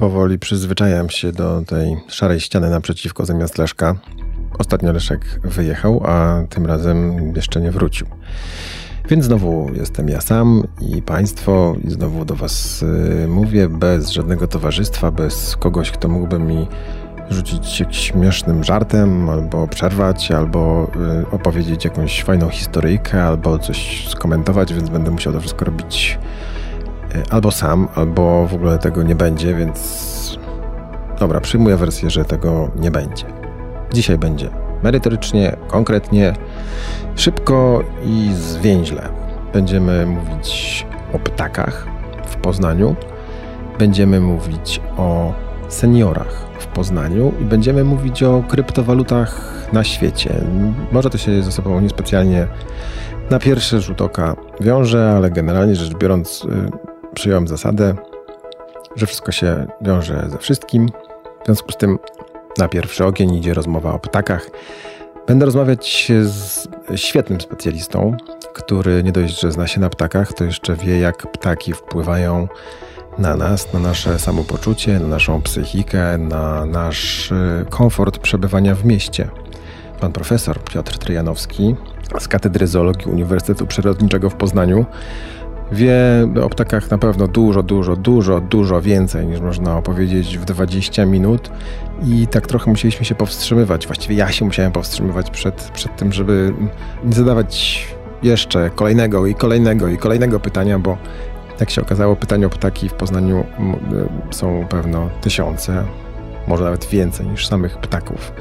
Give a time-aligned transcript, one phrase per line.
[0.00, 3.94] powoli przyzwyczajam się do tej szarej ściany naprzeciwko zamiast Leszka.
[4.58, 8.06] Ostatnio Leszek wyjechał, a tym razem jeszcze nie wrócił.
[9.08, 14.46] Więc znowu jestem ja sam i Państwo, i znowu do Was y, mówię bez żadnego
[14.46, 16.66] towarzystwa, bez kogoś, kto mógłby mi
[17.30, 20.90] rzucić jakimś śmiesznym żartem, albo przerwać, albo
[21.22, 26.18] y, opowiedzieć jakąś fajną historyjkę, albo coś skomentować, więc będę musiał to wszystko robić
[27.30, 30.38] albo sam, albo w ogóle tego nie będzie, więc
[31.18, 33.24] dobra, przyjmuję wersję, że tego nie będzie.
[33.92, 34.50] Dzisiaj będzie
[34.82, 36.34] merytorycznie, konkretnie,
[37.16, 39.08] szybko i zwięźle.
[39.52, 41.86] Będziemy mówić o ptakach
[42.26, 42.96] w Poznaniu,
[43.78, 45.34] będziemy mówić o
[45.68, 50.34] seniorach w Poznaniu i będziemy mówić o kryptowalutach na świecie.
[50.92, 52.46] Może to się ze sobą niespecjalnie
[53.30, 57.94] na pierwszy rzut oka wiąże, ale generalnie rzecz biorąc, y, przyjąłem zasadę,
[58.96, 60.88] że wszystko się wiąże ze wszystkim.
[61.42, 61.98] W związku z tym
[62.58, 64.50] na pierwszy ogień idzie rozmowa o ptakach.
[65.26, 68.16] Będę rozmawiać z świetnym specjalistą,
[68.54, 72.48] który nie dość, że zna się na ptakach, to jeszcze wie, jak ptaki wpływają
[73.18, 79.28] na nas, na nasze samopoczucie, na naszą psychikę, na nasz y, komfort przebywania w mieście.
[80.00, 81.74] Pan profesor Piotr Tryjanowski
[82.18, 84.86] z Katedry Zoologii Uniwersytetu Przyrodniczego w Poznaniu
[85.72, 85.94] wie
[86.42, 91.50] o ptakach na pewno dużo, dużo, dużo, dużo więcej niż można opowiedzieć w 20 minut
[92.06, 93.86] i tak trochę musieliśmy się powstrzymywać.
[93.86, 96.54] Właściwie ja się musiałem powstrzymywać przed, przed tym, żeby
[97.04, 97.86] nie zadawać
[98.22, 100.96] jeszcze kolejnego i kolejnego i kolejnego pytania, bo
[101.60, 103.44] jak się okazało, pytań o ptaki w Poznaniu e,
[104.34, 105.84] są pewno tysiące,
[106.48, 108.32] może nawet więcej niż samych ptaków.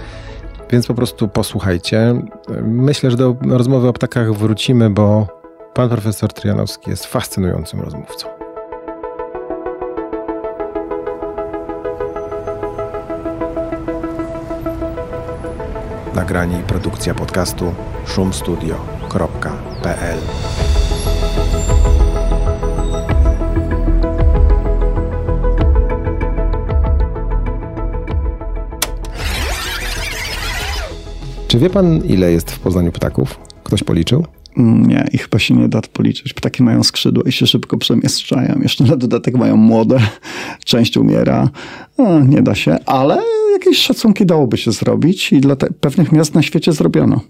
[0.72, 2.22] Więc po prostu posłuchajcie.
[2.63, 5.39] Myślę, że do rozmowy o ptakach wrócimy, bo
[5.73, 8.28] pan profesor Trianowski jest fascynującym rozmówcą.
[16.16, 17.74] Nagranie i produkcja podcastu
[18.06, 20.19] szumstudio.pl
[31.47, 33.40] Czy wie pan, ile jest w Poznaniu ptaków?
[33.63, 34.38] Ktoś policzył?
[34.58, 36.34] Nie, i chyba się nie da policzyć.
[36.34, 38.60] Ptaki mają skrzydła i się szybko przemieszczają.
[38.62, 40.00] Jeszcze na dodatek mają młode,
[40.66, 41.50] część umiera.
[41.98, 43.18] No, nie da się, ale
[43.54, 47.22] jakieś szacunki dałoby się zrobić i dla pewnych miast na świecie zrobiono.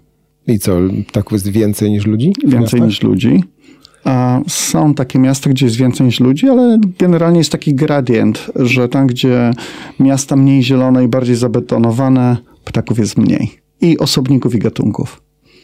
[0.46, 2.32] I co, ptaków jest więcej niż ludzi?
[2.44, 3.44] Więcej niż ludzi.
[4.04, 8.88] A są takie miasta, gdzie jest więcej niż ludzi, ale generalnie jest taki gradient, że
[8.88, 9.50] tam, gdzie
[10.00, 13.50] miasta mniej zielone i bardziej zabetonowane, ptaków jest mniej
[13.80, 15.22] i osobników i gatunków.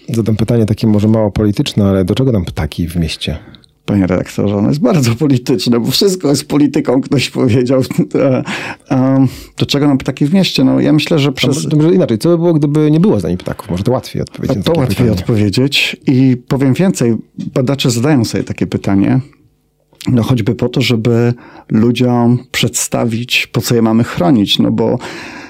[0.09, 3.39] Zadam pytanie takie może mało polityczne, ale do czego nam ptaki w mieście?
[3.85, 7.83] Panie redaktorze, ono jest bardzo polityczne, bo wszystko jest polityką, ktoś powiedział.
[9.59, 10.65] Do czego nam ptaki w mieście?
[10.65, 11.67] No ja myślę, że przez...
[11.67, 13.71] Dobrze, inaczej, co by było, gdyby nie było za nimi ptaków?
[13.71, 15.11] Może to łatwiej odpowiedzieć To łatwiej pytanie.
[15.11, 17.17] odpowiedzieć i powiem więcej,
[17.55, 19.21] badacze zadają sobie takie pytanie,
[20.09, 21.35] no choćby po to, żeby
[21.71, 24.99] ludziom przedstawić, po co je mamy chronić, no bo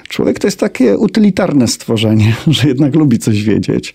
[0.07, 3.93] Człowiek to jest takie utylitarne stworzenie, że jednak lubi coś wiedzieć.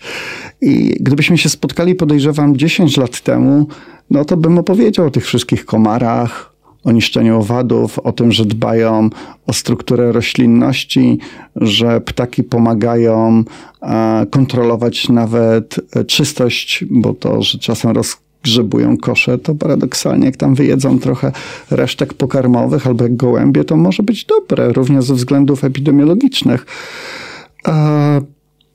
[0.61, 3.67] I gdybyśmy się spotkali, podejrzewam, 10 lat temu,
[4.09, 6.53] no to bym opowiedział o tych wszystkich komarach,
[6.83, 9.09] o niszczeniu owadów, o tym, że dbają
[9.47, 11.19] o strukturę roślinności,
[11.55, 13.43] że ptaki pomagają
[13.81, 20.37] e, kontrolować nawet e, czystość, bo to, że czasem roz, grzebują kosze, to paradoksalnie jak
[20.37, 21.31] tam wyjedzą trochę
[21.71, 26.65] resztek pokarmowych albo jak gołębie, to może być dobre, również ze względów epidemiologicznych.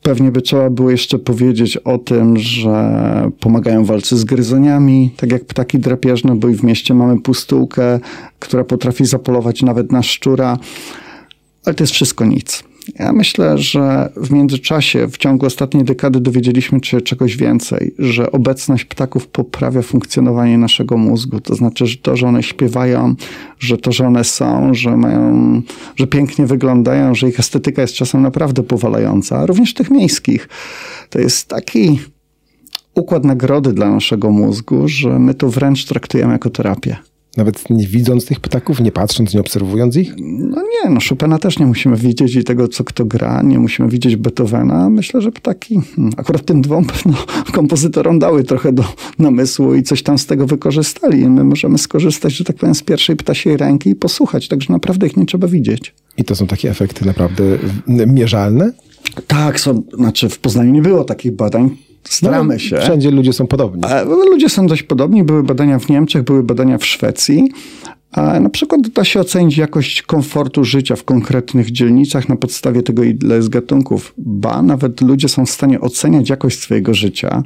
[0.03, 5.33] Pewnie by trzeba było jeszcze powiedzieć o tym, że pomagają w walce z gryzoniami, tak
[5.33, 8.01] jak ptaki drapieżne, bo i w mieście mamy pustułkę,
[8.39, 10.59] która potrafi zapolować nawet na szczura,
[11.65, 12.68] ale to jest wszystko nic.
[12.95, 18.85] Ja myślę, że w międzyczasie, w ciągu ostatniej dekady dowiedzieliśmy się czegoś więcej, że obecność
[18.85, 21.41] ptaków poprawia funkcjonowanie naszego mózgu.
[21.41, 23.15] To znaczy, że to, że one śpiewają,
[23.59, 25.63] że to, że one są, że mają,
[25.97, 30.49] że pięknie wyglądają, że ich estetyka jest czasem naprawdę powalająca, również tych miejskich.
[31.11, 32.01] To jest taki
[32.95, 36.97] układ nagrody dla naszego mózgu, że my to wręcz traktujemy jako terapię.
[37.37, 40.15] Nawet nie widząc tych ptaków, nie patrząc, nie obserwując ich?
[40.19, 43.89] No nie, no Chopina też nie musimy widzieć i tego, co kto gra, nie musimy
[43.89, 44.91] widzieć Beethovena.
[44.91, 47.19] Myślę, że ptaki, hmm, akurat tym dwom pewno
[47.53, 48.85] kompozytorom dały trochę do
[49.19, 51.21] namysłu i coś tam z tego wykorzystali.
[51.21, 55.07] I my możemy skorzystać, że tak powiem, z pierwszej ptasiej ręki i posłuchać, także naprawdę
[55.07, 55.95] ich nie trzeba widzieć.
[56.17, 57.45] I to są takie efekty naprawdę
[57.87, 58.73] mierzalne?
[59.27, 61.77] Tak, są, znaczy w Poznaniu nie było takich badań,
[62.09, 62.79] Staramy no, się.
[62.81, 63.83] Wszędzie ludzie są podobni.
[64.31, 65.25] Ludzie są dość podobni.
[65.25, 67.49] Były badania w Niemczech, były badania w Szwecji.
[68.13, 73.03] A na przykład da się ocenić jakość komfortu życia w konkretnych dzielnicach na podstawie tego,
[73.03, 74.15] ile jest gatunków.
[74.17, 77.43] Ba, nawet ludzie są w stanie oceniać jakość swojego życia,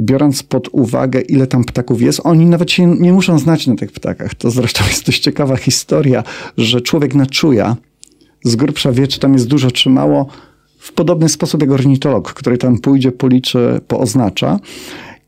[0.00, 2.20] biorąc pod uwagę, ile tam ptaków jest.
[2.24, 4.34] Oni nawet się nie muszą znać na tych ptakach.
[4.34, 6.22] To zresztą jest dość ciekawa historia,
[6.56, 7.76] że człowiek na czuja
[8.44, 10.26] z grubsza wie, czy tam jest dużo, czy mało,
[10.88, 14.58] w podobny sposób jak ornitolog, który tam pójdzie, policzy, pooznacza.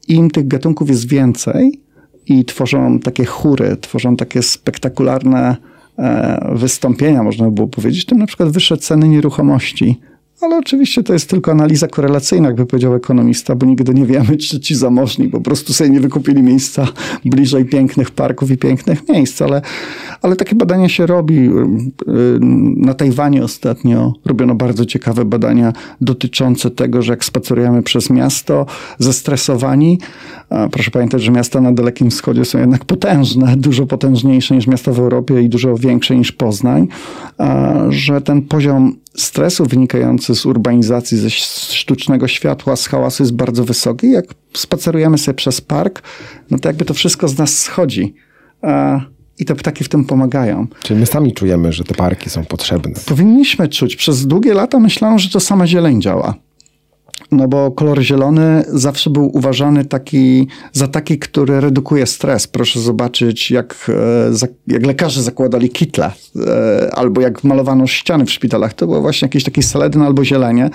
[0.08, 1.80] Im tych gatunków jest więcej,
[2.26, 5.56] i tworzą takie chóry, tworzą takie spektakularne
[5.98, 10.00] e, wystąpienia, można by było powiedzieć, tym na przykład wyższe ceny nieruchomości
[10.40, 14.60] ale oczywiście to jest tylko analiza korelacyjna, jakby powiedział ekonomista, bo nigdy nie wiemy, czy
[14.60, 16.88] ci zamożni po prostu sobie nie wykupili miejsca
[17.24, 19.62] bliżej pięknych parków i pięknych miejsc, ale,
[20.22, 21.38] ale takie badania się robi.
[21.38, 21.50] Y,
[22.76, 28.66] na Tajwanie ostatnio robiono bardzo ciekawe badania dotyczące tego, że jak spacerujemy przez miasto
[28.98, 29.98] zestresowani,
[30.70, 34.98] proszę pamiętać, że miasta na Dalekim Wschodzie są jednak potężne, dużo potężniejsze niż miasta w
[34.98, 36.88] Europie i dużo większe niż Poznań,
[37.88, 44.10] że ten poziom stresu wynikający z urbanizacji, ze sztucznego światła, z hałasu jest bardzo wysoki.
[44.10, 44.24] Jak
[44.54, 46.02] spacerujemy sobie przez park,
[46.50, 48.14] no to jakby to wszystko z nas schodzi.
[49.38, 50.66] I te ptaki w tym pomagają.
[50.82, 52.94] Czyli my sami czujemy, że te parki są potrzebne.
[53.06, 53.96] Powinniśmy czuć.
[53.96, 56.34] Przez długie lata myślałem, że to sama zieleń działa.
[57.32, 62.46] No bo kolor zielony zawsze był uważany taki, za taki, który redukuje stres.
[62.46, 63.90] Proszę zobaczyć, jak,
[64.32, 66.12] e, jak lekarze zakładali kitle,
[66.46, 68.74] e, albo jak malowano ściany w szpitalach.
[68.74, 70.70] To było właśnie jakieś takie seledyn albo zielenie.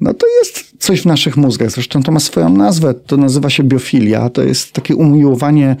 [0.00, 1.70] No to jest coś w naszych mózgach.
[1.70, 2.94] Zresztą to ma swoją nazwę.
[2.94, 4.30] To nazywa się biofilia.
[4.30, 5.76] To jest takie umiłowanie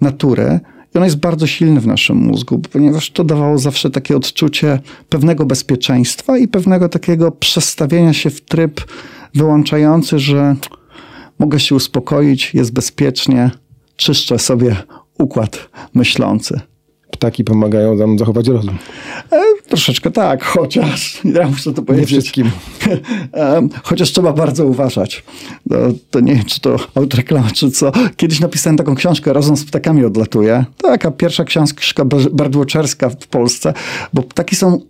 [0.00, 0.60] natury.
[0.94, 5.46] I ono jest bardzo silne w naszym mózgu, ponieważ to dawało zawsze takie odczucie pewnego
[5.46, 8.80] bezpieczeństwa i pewnego takiego przestawienia się w tryb
[9.34, 10.56] wyłączający, że
[11.38, 13.50] mogę się uspokoić, jest bezpiecznie,
[13.96, 14.76] czyszczę sobie
[15.18, 16.60] układ myślący.
[17.10, 18.78] Ptaki pomagają nam zachować rozum.
[19.32, 22.12] E, troszeczkę tak, chociaż, ja muszę to powiedzieć.
[22.12, 22.50] Nie wszystkim.
[23.34, 25.24] E, chociaż trzeba bardzo uważać.
[25.66, 25.76] No,
[26.10, 27.92] to nie wiem, czy to autoreklama, czy co.
[28.16, 30.64] Kiedyś napisałem taką książkę, Rozum z ptakami odlatuje.
[30.82, 33.74] Taka pierwsza książka bardłoczerska w Polsce,
[34.12, 34.80] bo ptaki są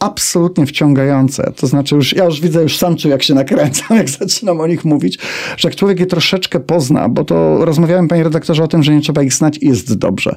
[0.00, 1.52] absolutnie wciągające.
[1.56, 4.66] To znaczy, już, ja już widzę, już sam czuję, jak się nakręcam, jak zaczynam o
[4.66, 5.18] nich mówić,
[5.56, 9.00] że jak człowiek je troszeczkę pozna, bo to rozmawiałem, panie redaktorze, o tym, że nie
[9.00, 10.34] trzeba ich znać i jest dobrze.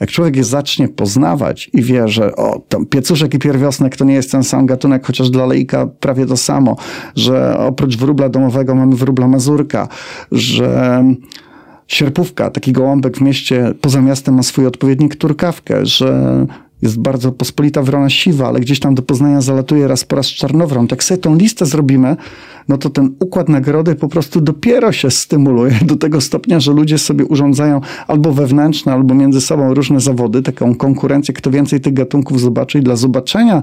[0.00, 4.14] Jak człowiek je zacznie poznawać i wie, że o, tam piecuszek i pierwiosnek to nie
[4.14, 6.76] jest ten sam gatunek, chociaż dla lejka prawie to samo,
[7.16, 9.88] że oprócz wróbla domowego mamy wróbla mazurka,
[10.32, 11.04] że
[11.88, 16.46] sierpówka, taki gołąbek w mieście poza miastem ma swój odpowiednik turkawkę, że
[16.82, 20.86] jest bardzo pospolita wrona siwa, ale gdzieś tam do Poznania zalatuje raz po raz czarnowron.
[20.86, 22.16] Tak sobie tą listę zrobimy,
[22.68, 26.98] no to ten układ nagrody po prostu dopiero się stymuluje do tego stopnia, że ludzie
[26.98, 32.40] sobie urządzają albo wewnętrzne, albo między sobą różne zawody, taką konkurencję, kto więcej tych gatunków
[32.40, 33.62] zobaczy i dla zobaczenia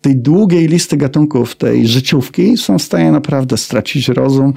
[0.00, 4.52] tej długiej listy gatunków, tej życiówki są w stanie naprawdę stracić rozum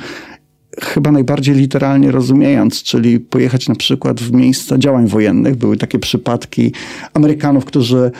[0.81, 5.55] chyba najbardziej literalnie rozumiejąc, czyli pojechać na przykład w miejsca działań wojennych.
[5.55, 6.71] Były takie przypadki
[7.13, 8.11] Amerykanów, którzy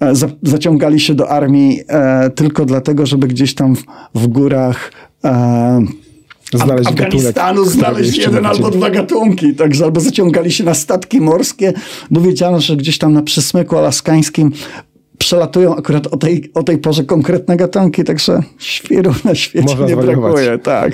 [0.00, 0.12] e,
[0.42, 3.84] zaciągali się do armii e, tylko dlatego, żeby gdzieś tam w,
[4.14, 4.92] w górach
[5.24, 5.80] e,
[6.54, 9.54] znaleźć Afganistanu gatunek, znaleźć jeden albo dwa gatunki.
[9.54, 11.72] Także albo zaciągali się na statki morskie,
[12.10, 14.52] bo wiedziano, że gdzieś tam na przysmyku alaskańskim
[15.18, 19.96] przelatują akurat o tej, o tej porze konkretne gatunki, także świru na świecie Można nie
[19.96, 20.58] brakuje.
[20.58, 20.92] Tak.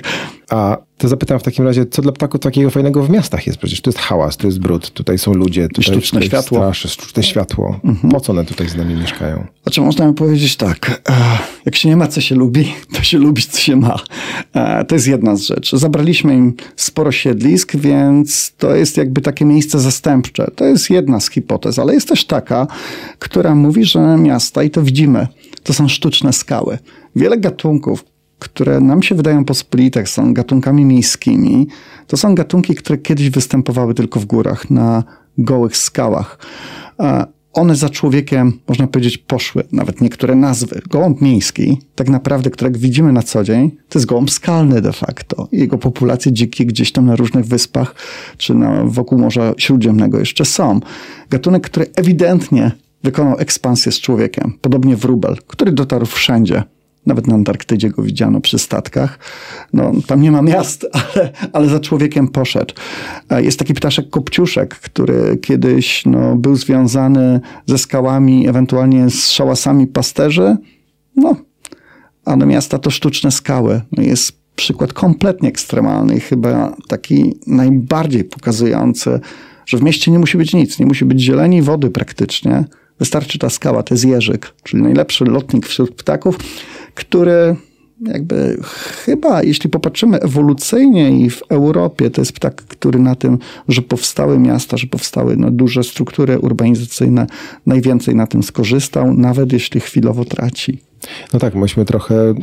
[0.50, 3.58] A to zapytam w takim razie, co dla ptaków takiego fajnego w miastach jest?
[3.58, 6.58] Przecież to jest hałas, to jest brud, tutaj są ludzie, tutaj sztuczne tutaj światło.
[6.58, 7.80] Straszy, sztuczne światło.
[7.84, 8.12] Mhm.
[8.12, 9.46] Po co one tutaj z nami mieszkają?
[9.62, 11.12] Znaczy można by powiedzieć tak, e,
[11.64, 13.96] jak się nie ma, co się lubi, to się lubi, co się ma.
[14.54, 15.78] E, to jest jedna z rzeczy.
[15.78, 20.50] Zabraliśmy im sporo siedlisk, więc to jest jakby takie miejsce zastępcze.
[20.56, 22.66] To jest jedna z hipotez, ale jest też taka,
[23.18, 25.28] która mówi, że miasta, i to widzimy,
[25.62, 26.78] to są sztuczne skały.
[27.16, 28.04] Wiele gatunków,
[28.38, 31.66] które nam się wydają pospolite, są gatunkami miejskimi,
[32.06, 35.04] to są gatunki, które kiedyś występowały tylko w górach, na
[35.38, 36.38] gołych skałach.
[37.52, 40.82] One za człowiekiem, można powiedzieć, poszły, nawet niektóre nazwy.
[40.90, 45.48] Gołąb miejski, tak naprawdę, którego widzimy na co dzień, to jest gołąb skalny de facto.
[45.52, 47.94] Jego populacje dzikie gdzieś tam na różnych wyspach,
[48.38, 50.80] czy na, wokół Morza Śródziemnego jeszcze są.
[51.30, 54.52] Gatunek, który ewidentnie wykonał ekspansję z człowiekiem.
[54.60, 56.62] Podobnie wróbel, który dotarł wszędzie
[57.06, 59.18] nawet na Antarktydzie go widziano przy statkach.
[59.72, 62.75] No, tam nie ma miast, ale, ale za człowiekiem poszedł.
[63.38, 70.56] Jest taki ptaszek kopciuszek, który kiedyś no, był związany ze skałami, ewentualnie z szałasami pasterzy.
[71.16, 71.36] No,
[72.25, 73.80] a do miasta to sztuczne skały.
[73.92, 79.20] No, jest przykład kompletnie ekstremalny chyba taki najbardziej pokazujący
[79.66, 82.64] że w mieście nie musi być nic, nie musi być zieleni, wody praktycznie.
[82.98, 86.38] Wystarczy ta skała, to jest jeżyk, czyli najlepszy lotnik wśród ptaków,
[86.96, 87.56] który
[88.00, 88.58] jakby
[89.04, 93.38] chyba, jeśli popatrzymy ewolucyjnie i w Europie, to jest ptak, który na tym,
[93.68, 97.26] że powstały miasta, że powstały no, duże struktury urbanizacyjne,
[97.66, 100.78] najwięcej na tym skorzystał, nawet jeśli chwilowo traci.
[101.32, 102.34] No tak, myśmy trochę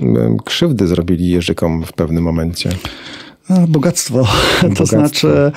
[0.45, 2.69] krzywdy zrobili jeżykom w pewnym momencie.
[3.67, 4.17] Bogactwo.
[4.17, 4.75] Bogactwo.
[4.75, 5.51] To znaczy,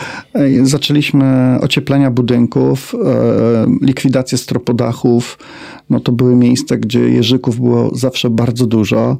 [0.63, 5.39] zaczęliśmy ocieplenia budynków, e, likwidację stropodachów.
[5.91, 9.17] No to były miejsca, gdzie jeżyków było zawsze bardzo dużo.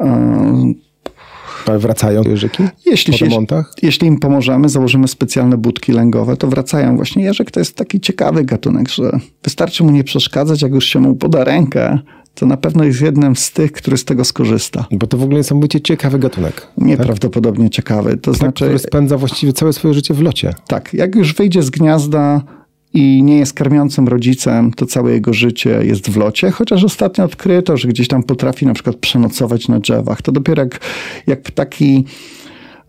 [0.00, 0.72] E,
[1.66, 3.74] Ale wracają jeżyki jeśli, po remontach?
[3.82, 6.96] Jeśli im pomożemy, założymy specjalne budki lęgowe, to wracają.
[6.96, 11.00] Właśnie jeżyk to jest taki ciekawy gatunek, że wystarczy mu nie przeszkadzać, jak już się
[11.00, 11.98] mu poda rękę,
[12.34, 14.86] to na pewno jest jednym z tych, który z tego skorzysta.
[14.90, 16.68] Bo to w ogóle jest być ciekawy gatunek.
[16.78, 17.72] Nieprawdopodobnie tak?
[17.72, 18.16] ciekawy.
[18.16, 20.54] To tak, znaczy, który spędza właściwie całe swoje życie w locie.
[20.66, 22.42] Tak, jak już wyjdzie z gniazda
[22.94, 27.76] i nie jest karmiącym rodzicem, to całe jego życie jest w locie, chociaż ostatnio odkryto,
[27.76, 30.22] że gdzieś tam potrafi na przykład przenocować na drzewach.
[30.22, 30.80] To dopiero jak,
[31.26, 32.04] jak taki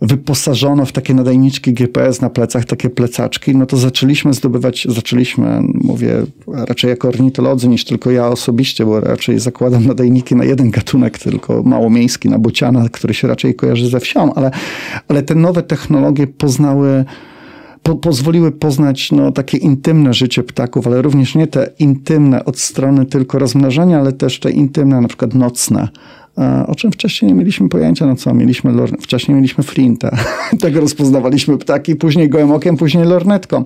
[0.03, 6.23] wyposażono w takie nadajniczki GPS na plecach, takie plecaczki, no to zaczęliśmy zdobywać, zaczęliśmy, mówię
[6.47, 11.63] raczej jako ornitolodzy niż tylko ja osobiście, bo raczej zakładam nadajniki na jeden gatunek, tylko
[11.63, 14.51] małomiejski, na bociana, który się raczej kojarzy ze wsią, ale,
[15.07, 17.05] ale te nowe technologie poznały
[17.83, 23.05] po, pozwoliły poznać no, takie intymne życie ptaków, ale również nie te intymne od strony
[23.05, 25.87] tylko rozmnażania, ale też te intymne, na przykład nocne,
[26.67, 30.17] o czym wcześniej nie mieliśmy pojęcia, no co, mieliśmy, wcześniej mieliśmy flintę,
[30.61, 33.63] tego rozpoznawaliśmy ptaki, później gołym okiem, później lornetką.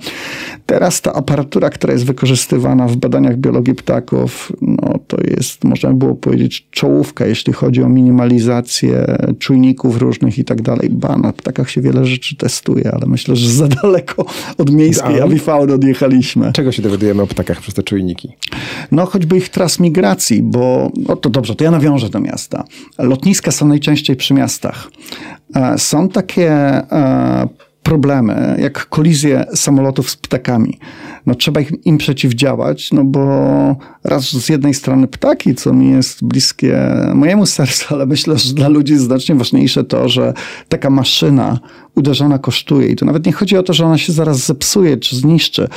[0.65, 5.95] Teraz ta aparatura, która jest wykorzystywana w badaniach biologii ptaków, no to jest, można by
[5.95, 10.89] było powiedzieć, czołówka, jeśli chodzi o minimalizację czujników różnych i tak dalej.
[10.89, 14.25] Ba, na ptakach się wiele rzeczy testuje, ale myślę, że za daleko
[14.57, 16.53] od miejskiej awifauny odjechaliśmy.
[16.53, 18.29] Czego się dowiadujemy o ptakach przez te czujniki?
[18.91, 22.56] No choćby ich tras migracji, bo, no to dobrze, to ja nawiążę do miasta
[22.97, 24.87] Lotniska są najczęściej przy miastach.
[25.55, 27.47] E, są takie e,
[27.83, 30.79] problemy, jak kolizje samolotów z ptakami.
[31.25, 36.79] No, trzeba im przeciwdziałać, no bo raz z jednej strony ptaki, co mi jest bliskie
[37.13, 40.33] mojemu sercu, ale myślę, że dla ludzi znacznie ważniejsze to, że
[40.69, 41.59] taka maszyna
[41.97, 42.87] uderzona kosztuje.
[42.87, 45.67] I to nawet nie chodzi o to, że ona się zaraz zepsuje czy zniszczy,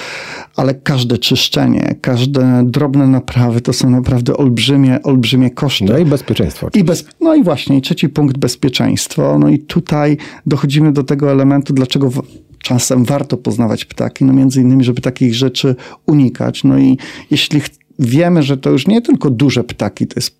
[0.56, 5.84] ale każde czyszczenie, każde drobne naprawy to są naprawdę olbrzymie, olbrzymie koszty.
[5.84, 6.68] No i bezpieczeństwo.
[6.74, 9.38] I bez, no i właśnie, i trzeci punkt bezpieczeństwo.
[9.38, 12.22] No i tutaj dochodzimy do tego elementu, dlaczego w,
[12.62, 16.64] czasem warto poznawać ptaki, no między innymi, żeby takich rzeczy unikać.
[16.64, 16.98] No i
[17.30, 17.60] jeśli
[17.98, 20.36] wiemy, że to już nie tylko duże ptaki, to jest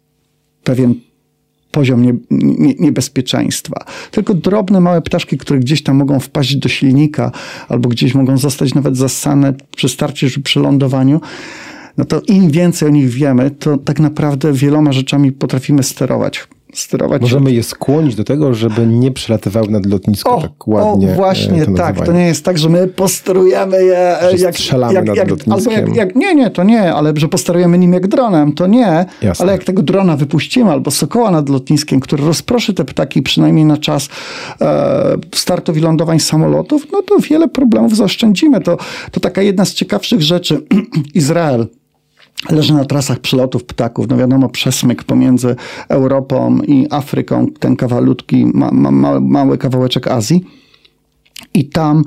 [0.64, 0.94] pewien
[1.70, 3.84] poziom nie, nie, niebezpieczeństwa.
[4.10, 7.32] Tylko drobne, małe ptaszki, które gdzieś tam mogą wpaść do silnika
[7.68, 11.20] albo gdzieś mogą zostać nawet zasane przy starcie czy przy lądowaniu,
[11.98, 17.22] no to im więcej o nich wiemy, to tak naprawdę wieloma rzeczami potrafimy sterować sterować.
[17.22, 21.12] Możemy je skłonić do tego, żeby nie przelatywały nad lotnisko o, tak ładnie.
[21.12, 22.06] O, właśnie to tak.
[22.06, 25.52] To nie jest tak, że my posterujemy je że jak, strzelamy jak, nad jak, lotniskiem.
[25.52, 29.06] Albo jak, jak, nie, nie, to nie, ale że posterujemy nim jak dronem, to nie.
[29.22, 29.42] Jasne.
[29.42, 33.76] Ale jak tego drona wypuścimy albo sokoła nad lotniskiem, który rozproszy te ptaki przynajmniej na
[33.76, 34.08] czas
[34.60, 38.60] e, startów i lądowań samolotów, no to wiele problemów zaoszczędzimy.
[38.60, 38.76] To,
[39.10, 40.62] to taka jedna z ciekawszych rzeczy.
[41.14, 41.66] Izrael
[42.50, 44.08] leży na trasach przylotów ptaków.
[44.08, 45.56] No wiadomo, przesmyk pomiędzy
[45.88, 50.44] Europą i Afryką, ten kawalutki, ma, ma, mały, kawałeczek Azji.
[51.54, 52.04] I tam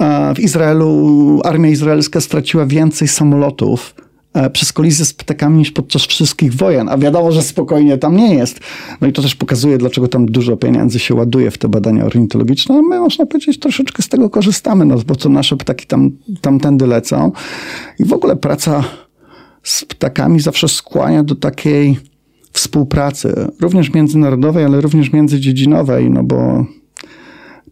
[0.00, 3.94] e, w Izraelu armia izraelska straciła więcej samolotów
[4.34, 8.34] e, przez kolizję z ptakami niż podczas wszystkich wojen, a wiadomo, że spokojnie tam nie
[8.34, 8.60] jest.
[9.00, 12.74] No i to też pokazuje, dlaczego tam dużo pieniędzy się ładuje w te badania ornitologiczne,
[12.74, 16.10] a my, można powiedzieć, troszeczkę z tego korzystamy, no bo to nasze ptaki tam,
[16.40, 17.32] tamtędy lecą.
[17.98, 18.84] I w ogóle praca
[19.68, 21.98] z ptakami zawsze skłania do takiej
[22.52, 26.66] współpracy, również międzynarodowej, ale również międzydziedzinowej, no bo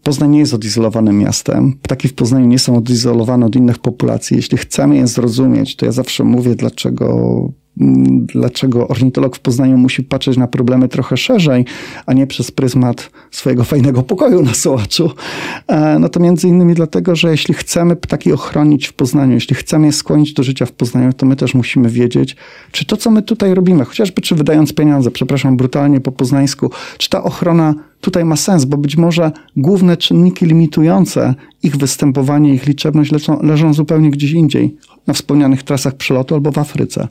[0.03, 1.73] Poznań nie jest odizolowanym miastem.
[1.81, 4.37] Ptaki w Poznaniu nie są odizolowane od innych populacji.
[4.37, 7.49] Jeśli chcemy je zrozumieć, to ja zawsze mówię, dlaczego
[8.33, 11.65] dlaczego ornitolog w Poznaniu musi patrzeć na problemy trochę szerzej,
[12.05, 15.11] a nie przez pryzmat swojego fajnego pokoju na Sołaczu.
[15.67, 19.87] E, no to między innymi dlatego, że jeśli chcemy ptaki ochronić w Poznaniu, jeśli chcemy
[19.87, 22.35] je skłonić do życia w Poznaniu, to my też musimy wiedzieć,
[22.71, 27.09] czy to, co my tutaj robimy, chociażby czy wydając pieniądze, przepraszam brutalnie po poznańsku, czy
[27.09, 33.11] ta ochrona tutaj ma sens, bo być może główne czynniki limitujące ich występowanie, ich liczebność
[33.11, 34.75] leżą, leżą zupełnie gdzieś indziej,
[35.07, 37.07] na wspomnianych trasach przelotu albo w Afryce.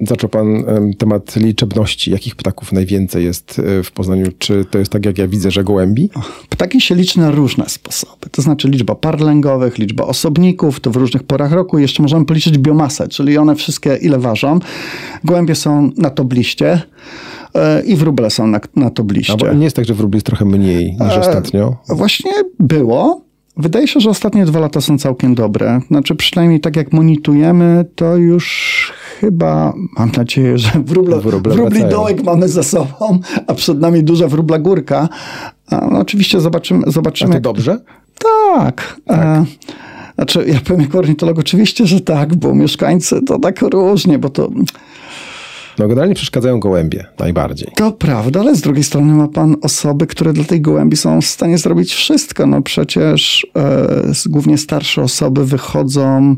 [0.00, 0.64] Zaczął Pan
[0.98, 2.10] temat liczebności.
[2.10, 4.26] Jakich ptaków najwięcej jest e, w Poznaniu?
[4.38, 6.10] Czy to jest tak, jak ja widzę, że gołębi?
[6.48, 8.30] Ptaki się liczy na różne sposoby.
[8.30, 11.78] To znaczy liczba par lęgowych, liczba osobników, to w różnych porach roku.
[11.78, 14.58] Jeszcze możemy policzyć biomasę, czyli one wszystkie ile ważą.
[15.24, 16.82] Gołębie są na tobliście
[17.54, 19.50] e, i wróble są na, na tobliście.
[19.50, 21.76] A nie jest tak, że wróbli jest trochę mniej niż e, ostatnio?
[21.88, 23.28] Właśnie było.
[23.56, 25.80] Wydaje się, że ostatnie dwa lata są całkiem dobre.
[25.88, 32.24] Znaczy, przynajmniej tak jak monitorujemy, to już chyba, mam nadzieję, że wróble, wróble wróbli dołek
[32.24, 35.08] mamy za sobą, a przed nami duża wróbla górka.
[35.70, 36.82] No, oczywiście zobaczymy.
[36.86, 37.78] zobaczymy a to dobrze?
[38.18, 38.96] Tak.
[39.06, 39.18] tak.
[39.18, 39.44] E,
[40.14, 44.50] znaczy, ja powiem jako ornitolog, oczywiście, że tak, bo mieszkańcy to tak różnie, bo to
[45.78, 47.72] no generalnie przeszkadzają gołębie najbardziej.
[47.76, 51.26] To prawda, ale z drugiej strony ma pan osoby, które dla tej gołębi są w
[51.26, 52.46] stanie zrobić wszystko.
[52.46, 56.36] No przecież e, głównie starsze osoby wychodzą,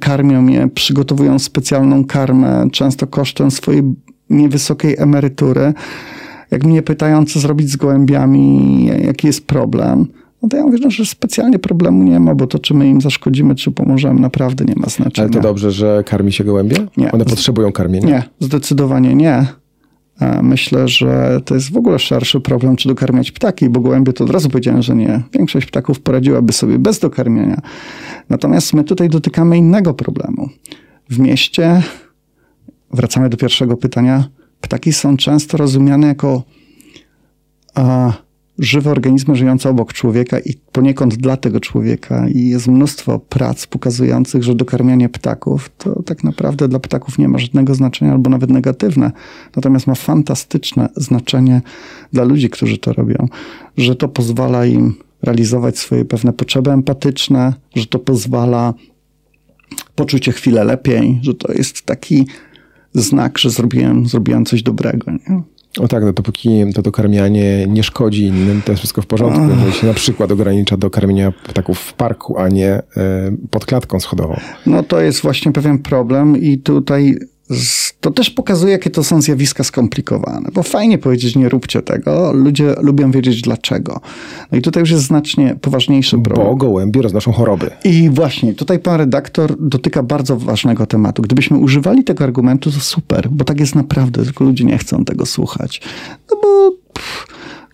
[0.00, 3.82] karmią je, przygotowują specjalną karmę, często kosztem swojej
[4.30, 5.74] niewysokiej emerytury.
[6.50, 10.06] Jak mnie pytają, co zrobić z gołębiami, jaki jest problem,
[10.42, 13.00] no to ja mówię, no, że specjalnie problemu nie ma, bo to, czy my im
[13.00, 15.28] zaszkodzimy, czy pomożemy, naprawdę nie ma znaczenia.
[15.28, 16.76] Ale to dobrze, że karmi się gołębie?
[16.96, 17.12] Nie.
[17.12, 18.08] One potrzebują karmienia?
[18.08, 19.46] Nie, zdecydowanie nie.
[20.42, 24.30] Myślę, że to jest w ogóle szerszy problem, czy dokarmiać ptaki, bo gołębie to od
[24.30, 25.22] razu powiedziałem, że nie.
[25.32, 27.60] Większość ptaków poradziłaby sobie bez dokarmienia.
[28.28, 30.48] Natomiast my tutaj dotykamy innego problemu.
[31.10, 31.82] W mieście,
[32.90, 34.24] wracamy do pierwszego pytania,
[34.60, 36.42] ptaki są często rozumiane jako
[37.74, 38.12] a,
[38.58, 42.28] żywe organizmy żyjące obok człowieka i poniekąd dla tego człowieka.
[42.28, 47.38] I jest mnóstwo prac pokazujących, że dokarmianie ptaków to tak naprawdę dla ptaków nie ma
[47.38, 49.12] żadnego znaczenia albo nawet negatywne.
[49.56, 51.62] Natomiast ma fantastyczne znaczenie
[52.12, 53.28] dla ludzi, którzy to robią,
[53.76, 58.74] że to pozwala im realizować swoje pewne potrzeby empatyczne, że to pozwala
[59.94, 62.26] poczuć się chwilę lepiej, że to jest taki
[62.94, 65.10] znak, że zrobiłem, zrobiłem coś dobrego.
[65.10, 65.42] Nie?
[65.80, 69.42] O tak, no dopóki to dokarmianie nie szkodzi innym, to jest wszystko w porządku.
[69.50, 72.82] Jeżeli się na przykład ogranicza do karmienia ptaków w parku, a nie y,
[73.50, 74.40] pod klatką schodową.
[74.66, 77.16] No to jest właśnie pewien problem i tutaj
[78.00, 82.32] to też pokazuje, jakie to są zjawiska skomplikowane, bo fajnie powiedzieć, nie róbcie tego.
[82.32, 84.00] Ludzie lubią wiedzieć dlaczego.
[84.52, 86.46] No i tutaj już jest znacznie poważniejszy problem.
[86.46, 87.70] Bo gołębie roznoszą choroby.
[87.84, 91.22] I właśnie, tutaj pan redaktor dotyka bardzo ważnego tematu.
[91.22, 95.26] Gdybyśmy używali tego argumentu, to super, bo tak jest naprawdę, tylko ludzie nie chcą tego
[95.26, 95.80] słuchać.
[96.30, 96.81] No bo...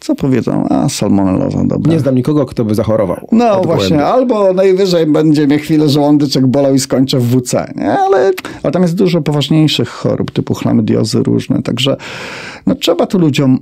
[0.01, 0.69] Co powiedzą?
[0.69, 1.93] A, salmonelloza, dobra.
[1.93, 3.29] Nie znam nikogo, kto by zachorował.
[3.33, 4.13] No właśnie, gołębi.
[4.13, 7.99] albo najwyżej będzie mnie chwilę żołądyczek bolał i skończę w WC, nie?
[7.99, 8.31] Ale,
[8.63, 11.97] ale tam jest dużo poważniejszych chorób, typu chlamydiozy różne, także
[12.67, 13.59] no, trzeba tu ludziom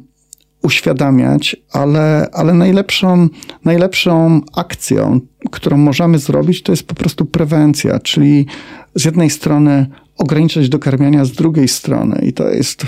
[0.62, 3.28] uświadamiać, ale, ale najlepszą,
[3.64, 5.20] najlepszą akcją,
[5.50, 8.46] którą możemy zrobić, to jest po prostu prewencja, czyli
[8.94, 9.86] z jednej strony
[10.18, 12.84] ograniczać dokarmiania, z drugiej strony, i to jest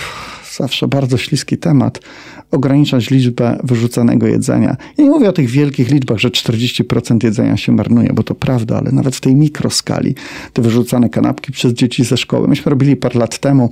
[0.56, 2.00] zawsze bardzo śliski temat,
[2.50, 4.76] ograniczać liczbę wyrzucanego jedzenia.
[4.98, 8.78] Ja nie mówię o tych wielkich liczbach, że 40% jedzenia się marnuje, bo to prawda,
[8.78, 10.14] ale nawet w tej mikroskali
[10.52, 12.48] te wyrzucane kanapki przez dzieci ze szkoły.
[12.48, 13.70] Myśmy robili parę lat temu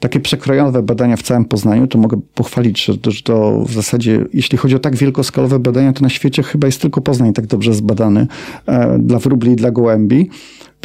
[0.00, 4.74] takie przekrojowe badania w całym Poznaniu, to mogę pochwalić, że to, w zasadzie, jeśli chodzi
[4.74, 8.26] o tak wielkoskalowe badania, to na świecie chyba jest tylko Poznań tak dobrze zbadany
[8.66, 10.30] e, dla wróbli i dla gołębi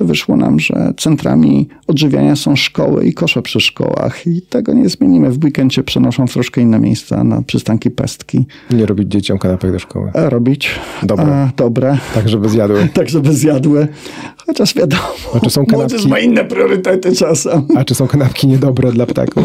[0.01, 4.89] to wyszło nam, że centrami odżywiania są szkoły i kosze przy szkołach i tego nie
[4.89, 5.29] zmienimy.
[5.29, 8.45] W weekendzie przenoszą w troszkę inne miejsca na przystanki pestki.
[8.71, 10.11] Nie robić dzieciom kanapek do szkoły.
[10.13, 10.69] E, robić.
[11.03, 11.25] Dobre.
[11.25, 11.97] A, dobre.
[12.13, 12.87] Tak, żeby zjadły.
[12.93, 13.87] tak, żeby zjadły.
[14.47, 16.07] Chociaż wiadomo, A czy są kanapki...
[16.07, 17.67] ma inne priorytety czasem.
[17.75, 19.43] A czy są kanapki niedobre dla ptaków?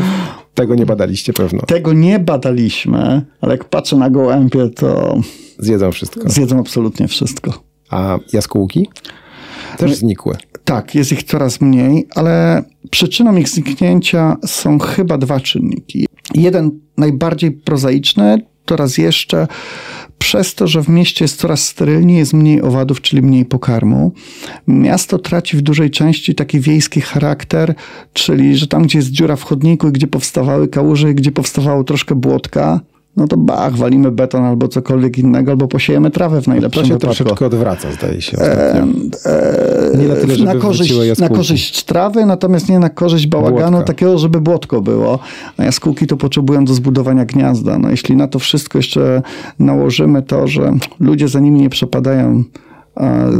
[0.54, 1.62] Tego nie badaliście pewno.
[1.62, 5.18] Tego nie badaliśmy, ale jak patrzę na gołębie, to...
[5.58, 6.28] Zjedzą wszystko.
[6.30, 7.52] Zjedzą absolutnie wszystko.
[7.90, 8.88] A jaskółki?
[9.78, 10.36] Też znikły.
[10.64, 16.06] Tak, jest ich coraz mniej, ale przyczyną ich zniknięcia są chyba dwa czynniki.
[16.34, 19.46] Jeden najbardziej prozaiczny, to raz jeszcze
[20.18, 24.12] przez to, że w mieście jest coraz sterylniej, jest mniej owadów, czyli mniej pokarmu.
[24.66, 27.74] Miasto traci w dużej części taki wiejski charakter,
[28.12, 31.84] czyli że tam, gdzie jest dziura w chodniku i gdzie powstawały kałuże i gdzie powstawało
[31.84, 32.80] troszkę błotka,
[33.16, 36.98] no to bach, walimy beton albo cokolwiek innego, albo posiejemy trawę w najlepszym wypadku.
[36.98, 37.36] To się wypadku.
[37.36, 38.38] troszeczkę odwraca, zdaje się.
[38.38, 43.26] E, e, nie na tyle, żeby na korzyść, na korzyść trawy, natomiast nie na korzyść
[43.26, 43.86] bałaganu Błotka.
[43.86, 45.18] takiego, żeby błotko było.
[45.56, 47.78] A jaskółki to potrzebują do zbudowania gniazda.
[47.78, 49.22] No jeśli na to wszystko jeszcze
[49.58, 52.44] nałożymy to, że ludzie za nimi nie przepadają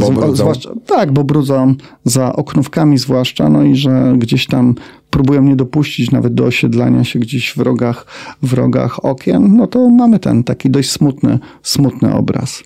[0.01, 4.75] bo zwłaszcza, tak, bo brudzą za oknówkami zwłaszcza, no i że gdzieś tam
[5.11, 8.07] próbują nie dopuścić nawet do osiedlania się gdzieś w rogach,
[8.43, 12.63] w rogach okien, no to mamy ten taki dość smutny, smutny obraz.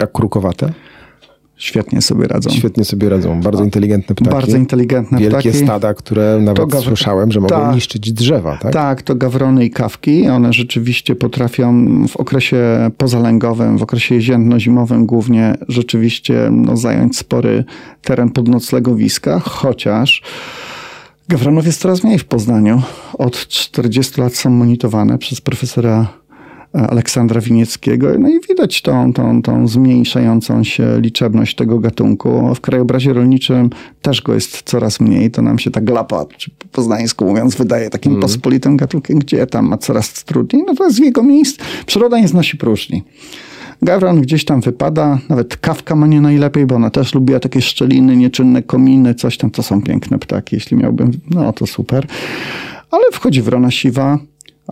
[0.00, 0.72] A krukowate?
[1.56, 2.50] Świetnie sobie radzą.
[2.50, 3.40] Świetnie sobie radzą.
[3.40, 4.30] Bardzo inteligentne ptaki.
[4.30, 5.64] Bardzo inteligentne Wielkie ptaki.
[5.64, 7.74] stada, które nawet słyszałem, że mogą Tak.
[7.74, 8.72] niszczyć drzewa, tak?
[8.72, 10.28] Tak, to gawrony i kawki.
[10.28, 17.64] One rzeczywiście potrafią w okresie pozalęgowym, w okresie jesienno-zimowym głównie rzeczywiście no, zająć spory
[18.02, 20.22] teren pod noclegowiska, chociaż
[21.28, 22.82] gawronów jest coraz mniej w Poznaniu.
[23.18, 26.06] Od 40 lat są monitorowane przez profesora
[26.72, 28.18] Aleksandra Winieckiego.
[28.18, 32.54] No i widać tą, tą, tą zmniejszającą się liczebność tego gatunku.
[32.54, 33.70] W krajobrazie rolniczym
[34.02, 35.30] też go jest coraz mniej.
[35.30, 39.68] To nam się ta glapa, czy po poznańsku mówiąc, wydaje takim pospolitym gatunkiem, gdzie tam
[39.68, 40.62] ma coraz trudniej.
[40.66, 41.58] No to jest w jego miejsc.
[41.86, 43.04] Przyroda nie znosi próżni.
[43.82, 48.16] Gawron gdzieś tam wypada, nawet kawka ma nie najlepiej, bo ona też lubiła takie szczeliny,
[48.16, 49.50] nieczynne kominy, coś tam.
[49.50, 52.06] To są piękne ptaki, jeśli miałbym, no to super.
[52.90, 54.18] Ale wchodzi wrona siwa,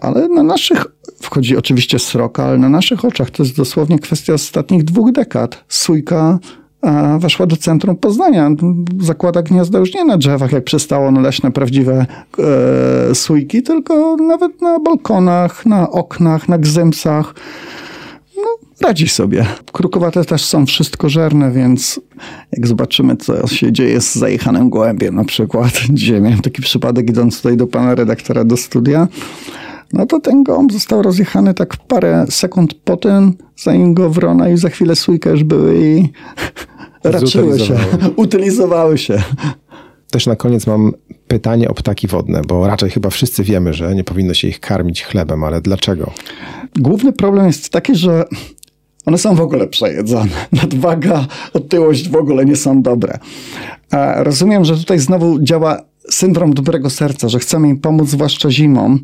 [0.00, 0.86] ale na naszych,
[1.20, 5.64] wchodzi oczywiście sroka, ale na naszych oczach to jest dosłownie kwestia ostatnich dwóch dekad.
[5.68, 6.38] Sójka
[6.82, 8.50] a, weszła do centrum Poznania.
[9.00, 12.06] Zakłada gniazda już nie na drzewach, jak przystało na leśne prawdziwe
[13.10, 17.34] e, sójki, tylko nawet na balkonach, na oknach, na gzymsach
[18.80, 19.46] radzi sobie.
[19.72, 22.00] Krukowate też są wszystkożerne, więc
[22.52, 25.70] jak zobaczymy, co się dzieje z zajechanym gołębiem na przykład.
[25.90, 29.08] Dzisiaj miałem taki przypadek, idąc tutaj do pana redaktora do studia,
[29.94, 34.56] no to ten gołąb został rozjechany tak parę sekund po tym, zanim go wrona i
[34.56, 36.08] za chwilę sójka już były i
[37.04, 37.76] raczyły się,
[38.16, 39.22] utylizowały się.
[40.10, 40.92] Też na koniec mam
[41.28, 45.04] pytanie o ptaki wodne, bo raczej chyba wszyscy wiemy, że nie powinno się ich karmić
[45.04, 46.10] chlebem, ale dlaczego?
[46.76, 48.24] Główny problem jest taki, że
[49.06, 50.30] one są w ogóle przejedzone.
[50.62, 53.18] Nadwaga, otyłość w ogóle nie są dobre.
[54.16, 55.80] Rozumiem, że tutaj znowu działa
[56.10, 58.98] syndrom dobrego serca, że chcemy im pomóc, zwłaszcza zimą.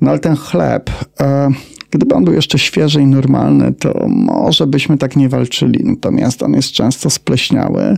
[0.00, 1.50] No ale ten chleb, e,
[1.90, 5.84] gdyby on był jeszcze świeży i normalny, to może byśmy tak nie walczyli.
[5.84, 7.96] Natomiast on jest często spleśniały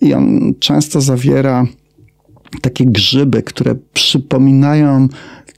[0.00, 1.66] i on często zawiera
[2.62, 5.08] takie grzyby, które przypominają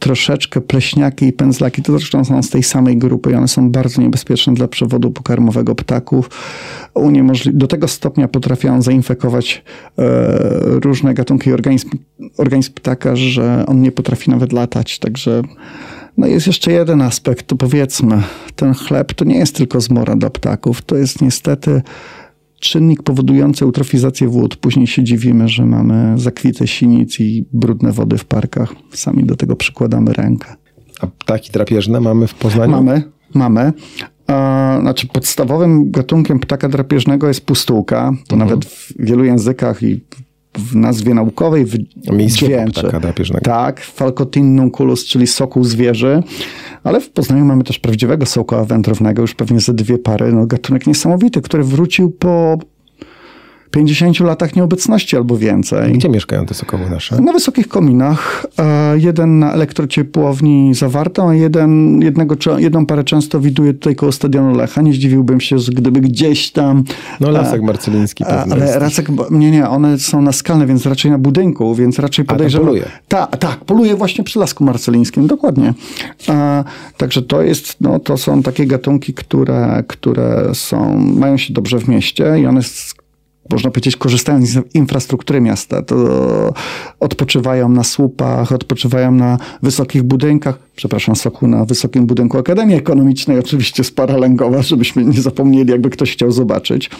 [0.03, 1.83] troszeczkę pleśniaki i pędzlaki.
[1.83, 5.75] To zresztą są z tej samej grupy i one są bardzo niebezpieczne dla przewodu pokarmowego
[5.75, 6.31] ptaków.
[6.95, 9.65] Uniemożli- do tego stopnia potrafią zainfekować
[9.99, 10.03] e,
[10.65, 11.91] różne gatunki organizm,
[12.39, 14.99] organizm ptaka, że on nie potrafi nawet latać.
[14.99, 15.43] Także
[16.17, 18.23] no jest jeszcze jeden aspekt, to powiedzmy,
[18.57, 21.83] ten chleb to nie jest tylko zmora dla ptaków, to jest niestety
[22.63, 24.57] czynnik powodujący eutrofizację wód.
[24.57, 28.75] Później się dziwimy, że mamy zakwite sinic i brudne wody w parkach.
[28.93, 30.55] Sami do tego przykładamy rękę.
[31.01, 32.73] A ptaki drapieżne mamy w Poznaniu?
[32.73, 33.03] Mamy,
[33.35, 33.73] mamy.
[34.81, 38.13] Znaczy podstawowym gatunkiem ptaka drapieżnego jest pustułka.
[38.29, 40.01] To nawet w wielu językach i
[40.59, 41.77] w nazwie naukowej w
[42.27, 42.89] dźwięczy.
[43.01, 43.45] drapieżnego.
[43.45, 46.23] Tak, Falcotin nunculus, czyli sokół zwierzy.
[46.85, 50.33] Ale w Poznaniu mamy też prawdziwego sokoła wędrownego, już pewnie ze dwie pary.
[50.33, 52.59] No, gatunek niesamowity, który wrócił po
[53.73, 55.93] 50 latach nieobecności albo więcej.
[55.93, 57.21] Gdzie mieszkają te sokoły nasze?
[57.21, 58.47] Na wysokich kominach.
[58.59, 64.57] E, jeden na elektrociepłowni zawartą, a jeden, jednego, jedną parę często widuję tutaj koło stadionu
[64.57, 64.83] Lecha.
[64.83, 66.85] Nie zdziwiłbym się, gdyby gdzieś tam...
[67.21, 68.79] No Lasek Marceliński A, pewnie ale.
[68.79, 72.67] Racek, nie, nie, one są na skalne, więc raczej na budynku, więc raczej podejrzewam...
[72.67, 72.85] poluje.
[73.09, 75.75] Ta, tak, poluje właśnie przy Lasku Marcelińskim, dokładnie.
[76.29, 76.65] A,
[76.97, 81.89] także to jest, no, to są takie gatunki, które, które są, mają się dobrze w
[81.89, 82.61] mieście i one
[83.53, 85.83] można powiedzieć, korzystają z infrastruktury miasta.
[85.83, 85.97] To
[87.01, 90.59] odpoczywają na słupach, odpoczywają na wysokich budynkach.
[90.77, 96.13] Przepraszam, Soku, na wysokim budynku Akademii Ekonomicznej, oczywiście z Paralęgowa, żebyśmy nie zapomnieli, jakby ktoś
[96.13, 96.91] chciał zobaczyć.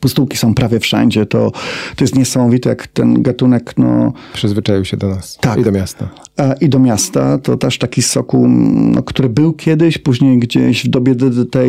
[0.00, 1.26] Pustułki są prawie wszędzie.
[1.26, 1.50] To,
[1.96, 5.58] to jest niesamowite, jak ten gatunek, no, Przyzwyczaił się do nas Tak.
[5.58, 6.08] i do miasta.
[6.36, 7.38] a, i do miasta.
[7.38, 11.14] To też taki sokół, no, który był kiedyś, później gdzieś w dobie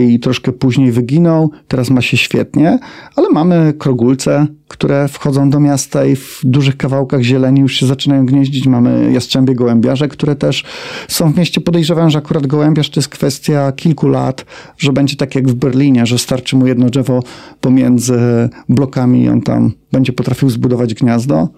[0.07, 1.51] i troszkę później wyginął.
[1.67, 2.79] Teraz ma się świetnie,
[3.15, 8.25] ale mamy krogulce, które wchodzą do miasta i w dużych kawałkach zieleni już się zaczynają
[8.25, 8.67] gnieździć.
[8.67, 10.63] Mamy jastrzębie gołębiarze, które też
[11.07, 11.61] są w mieście.
[11.61, 14.45] Podejrzewam, że akurat gołębiarz to jest kwestia kilku lat,
[14.77, 17.23] że będzie tak jak w Berlinie, że starczy mu jedno drzewo
[17.61, 18.19] pomiędzy
[18.69, 21.49] blokami i on tam będzie potrafił zbudować gniazdo.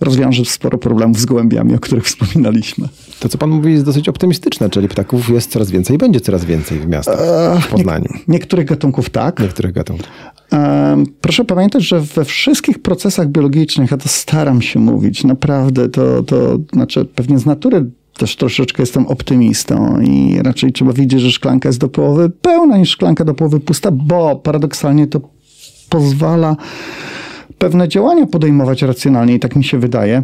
[0.00, 2.88] Rozwiąże sporo problemów z gołębiami, o których wspominaliśmy.
[3.20, 6.44] To, co pan mówi, jest dosyć optymistyczne, czyli ptaków jest coraz więcej i będzie coraz
[6.44, 7.20] więcej w miastach,
[7.60, 8.08] w Poznaniu.
[8.28, 9.40] Niektórych gatunków tak.
[9.40, 10.06] Niektórych gatunków.
[10.50, 16.22] Em, Proszę pamiętać, że we wszystkich procesach biologicznych, a to staram się mówić, naprawdę to,
[16.22, 21.68] to znaczy pewnie z natury też troszeczkę jestem optymistą i raczej trzeba widzieć, że szklanka
[21.68, 25.20] jest do połowy pełna niż szklanka do połowy pusta, bo paradoksalnie to
[25.94, 26.56] pozwala
[27.58, 30.22] pewne działania podejmować racjonalnie i tak mi się wydaje.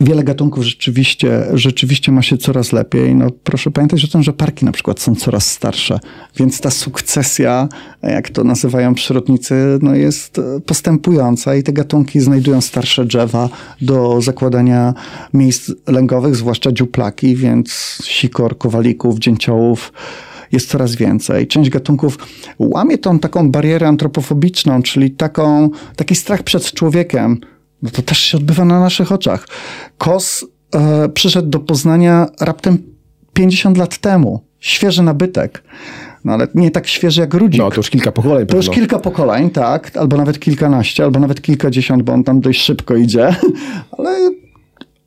[0.00, 3.14] Wiele gatunków rzeczywiście, rzeczywiście ma się coraz lepiej.
[3.14, 5.98] No, proszę pamiętać o tym, że parki na przykład są coraz starsze,
[6.36, 7.68] więc ta sukcesja,
[8.02, 13.48] jak to nazywają przyrodnicy, no jest postępująca i te gatunki znajdują starsze drzewa
[13.80, 14.94] do zakładania
[15.34, 19.92] miejsc lęgowych, zwłaszcza dziuplaki, więc sikor, kowalików, dzięciołów
[20.52, 21.46] jest coraz więcej.
[21.46, 22.18] Część gatunków
[22.58, 27.40] łamie tą taką barierę antropofobiczną, czyli taką, taki strach przed człowiekiem,
[27.82, 29.48] no to też się odbywa na naszych oczach.
[29.98, 32.78] Kos e, przyszedł do Poznania raptem
[33.32, 34.40] 50 lat temu.
[34.60, 35.62] Świeży nabytek.
[36.24, 37.60] No ale nie tak świeży jak Rudzik.
[37.60, 38.46] No to już kilka pokoleń.
[38.46, 39.96] To już kilka pokoleń, tak.
[39.96, 43.36] Albo nawet kilkanaście, albo nawet kilkadziesiąt, bo on tam dość szybko idzie.
[43.98, 44.30] Ale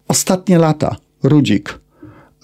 [0.07, 0.95] ostatnie lata.
[1.23, 1.79] Rudzik,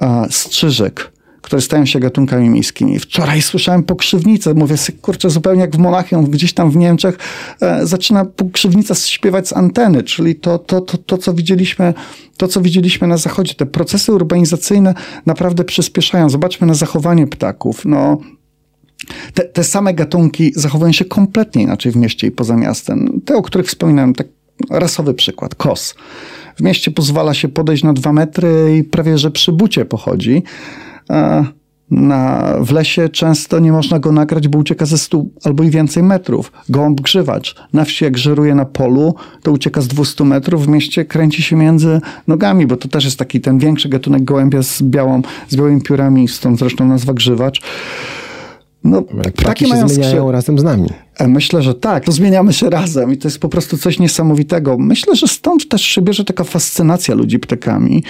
[0.01, 1.11] e, Strzyżyk,
[1.45, 2.99] które stają się gatunkami miejskimi.
[2.99, 7.17] Wczoraj słyszałem pokrzywnicę, mówię sobie, kurczę, zupełnie jak w Monachium, gdzieś tam w Niemczech
[7.61, 11.93] e, zaczyna pokrzywnica śpiewać z anteny, czyli to, to, to, to, co widzieliśmy,
[12.37, 13.53] to, co widzieliśmy na zachodzie.
[13.53, 14.93] Te procesy urbanizacyjne
[15.25, 16.29] naprawdę przyspieszają.
[16.29, 17.85] Zobaczmy na zachowanie ptaków.
[17.85, 18.17] No,
[19.33, 23.21] te, te same gatunki zachowują się kompletnie inaczej w mieście i poza miastem.
[23.25, 24.27] Te, o których wspominałem, tak
[24.69, 25.95] rasowy przykład, kos.
[26.55, 30.43] W mieście pozwala się podejść na dwa metry i prawie, że przy bucie pochodzi.
[31.91, 36.03] Na, w lesie często nie można go nagrać, bo ucieka ze 100 albo i więcej
[36.03, 36.51] metrów.
[36.69, 37.55] Gołąb grzywacz.
[37.73, 40.65] Na wsi jak żeruje na polu, to ucieka z 200 metrów.
[40.65, 44.63] W mieście kręci się między nogami, bo to też jest taki ten większy gatunek gołębia
[44.63, 47.61] z, białą, z białymi piórami, stąd zresztą nazwa grzywacz.
[48.85, 49.01] No,
[49.35, 50.89] ptaki się zmieniają razem z nami.
[51.17, 52.05] E, myślę, że tak.
[52.05, 54.77] To zmieniamy się razem i to jest po prostu coś niesamowitego.
[54.77, 58.03] Myślę, że stąd też się bierze taka fascynacja ludzi ptakami,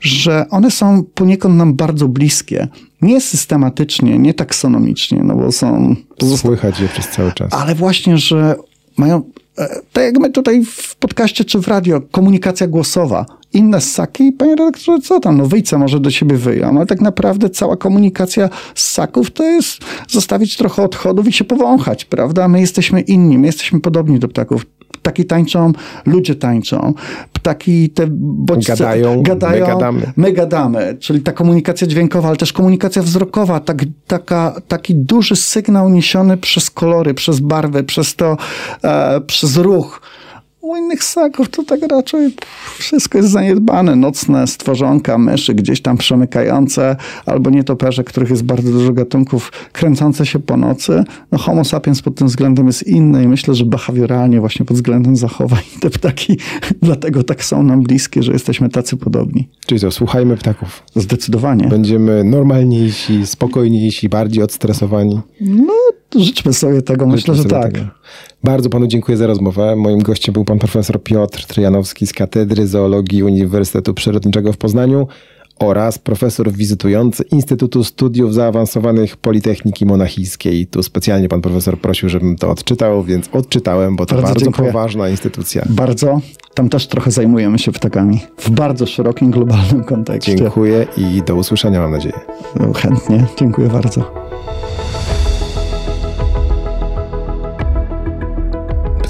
[0.00, 2.68] że one są poniekąd nam bardzo bliskie.
[3.02, 5.96] Nie systematycznie, nie taksonomicznie, no bo są...
[6.36, 7.52] Słychać je przez cały czas.
[7.52, 8.54] Ale właśnie, że
[8.96, 9.22] mają
[9.60, 13.26] E, tak jak my tutaj w podcaście czy w radio, komunikacja głosowa.
[13.52, 17.50] Inne ssaki, panie redaktorze, co tam, no wyjce może do siebie wyją, ale tak naprawdę
[17.50, 22.48] cała komunikacja ssaków to jest zostawić trochę odchodów i się powąchać, prawda?
[22.48, 24.66] My jesteśmy inni, my jesteśmy podobni do ptaków
[25.02, 25.72] ptaki tańczą,
[26.06, 26.94] ludzie tańczą,
[27.32, 30.12] ptaki te bodźce gadają, gadają my gadamy.
[30.16, 30.96] my gadamy.
[31.00, 36.70] Czyli ta komunikacja dźwiękowa, ale też komunikacja wzrokowa, tak, taka, taki duży sygnał niesiony przez
[36.70, 38.36] kolory, przez barwy, przez to,
[38.84, 40.00] e, przez ruch
[40.60, 42.34] u innych ssaków to tak raczej
[42.78, 43.96] wszystko jest zaniedbane.
[43.96, 46.96] Nocne stworzonka, myszy gdzieś tam przemykające,
[47.26, 51.04] albo nietoperze, których jest bardzo dużo gatunków, kręcące się po nocy.
[51.32, 55.16] No homo sapiens pod tym względem jest inny i myślę, że behawioralnie właśnie pod względem
[55.16, 56.36] zachowań te ptaki
[56.82, 59.48] dlatego tak są nam bliskie, że jesteśmy tacy podobni.
[59.66, 60.82] Czyli co, słuchajmy ptaków.
[60.94, 61.68] Zdecydowanie.
[61.68, 65.20] Będziemy normalniejsi, spokojniejsi, bardziej odstresowani.
[65.40, 65.74] No,
[66.16, 67.06] życzmy sobie tego.
[67.06, 67.72] Myślę, że tak.
[67.72, 67.86] Tego.
[68.44, 69.76] Bardzo panu dziękuję za rozmowę.
[69.76, 75.06] Moim gościem był pan profesor Piotr Tryjanowski z Katedry Zoologii Uniwersytetu Przyrodniczego w Poznaniu
[75.58, 80.66] oraz profesor wizytujący Instytutu Studiów Zaawansowanych Politechniki Monachijskiej.
[80.66, 85.08] Tu specjalnie pan profesor prosił, żebym to odczytał, więc odczytałem, bo to bardzo, bardzo poważna
[85.08, 85.64] instytucja.
[85.70, 86.20] Bardzo.
[86.54, 90.36] Tam też trochę zajmujemy się ptakami w bardzo szerokim, globalnym kontekście.
[90.36, 92.20] Dziękuję i do usłyszenia, mam nadzieję.
[92.74, 93.26] Chętnie.
[93.36, 94.30] Dziękuję bardzo.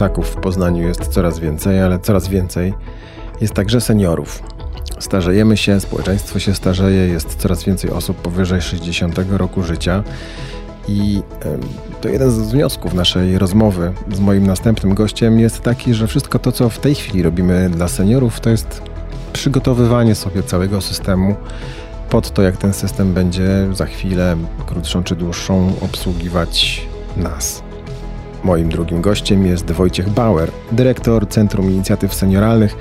[0.00, 2.74] Ptaków w Poznaniu jest coraz więcej, ale coraz więcej
[3.40, 4.42] jest także seniorów.
[4.98, 10.02] Starzejemy się, społeczeństwo się starzeje, jest coraz więcej osób powyżej 60 roku życia.
[10.88, 11.22] I
[12.00, 16.52] to jeden z wniosków naszej rozmowy z moim następnym gościem jest taki, że wszystko to,
[16.52, 18.82] co w tej chwili robimy dla seniorów, to jest
[19.32, 21.36] przygotowywanie sobie całego systemu
[22.10, 24.36] pod to, jak ten system będzie za chwilę,
[24.66, 26.86] krótszą czy dłuższą, obsługiwać
[27.16, 27.69] nas.
[28.44, 32.76] Moim drugim gościem jest Wojciech Bauer, dyrektor Centrum Inicjatyw Senioralnych,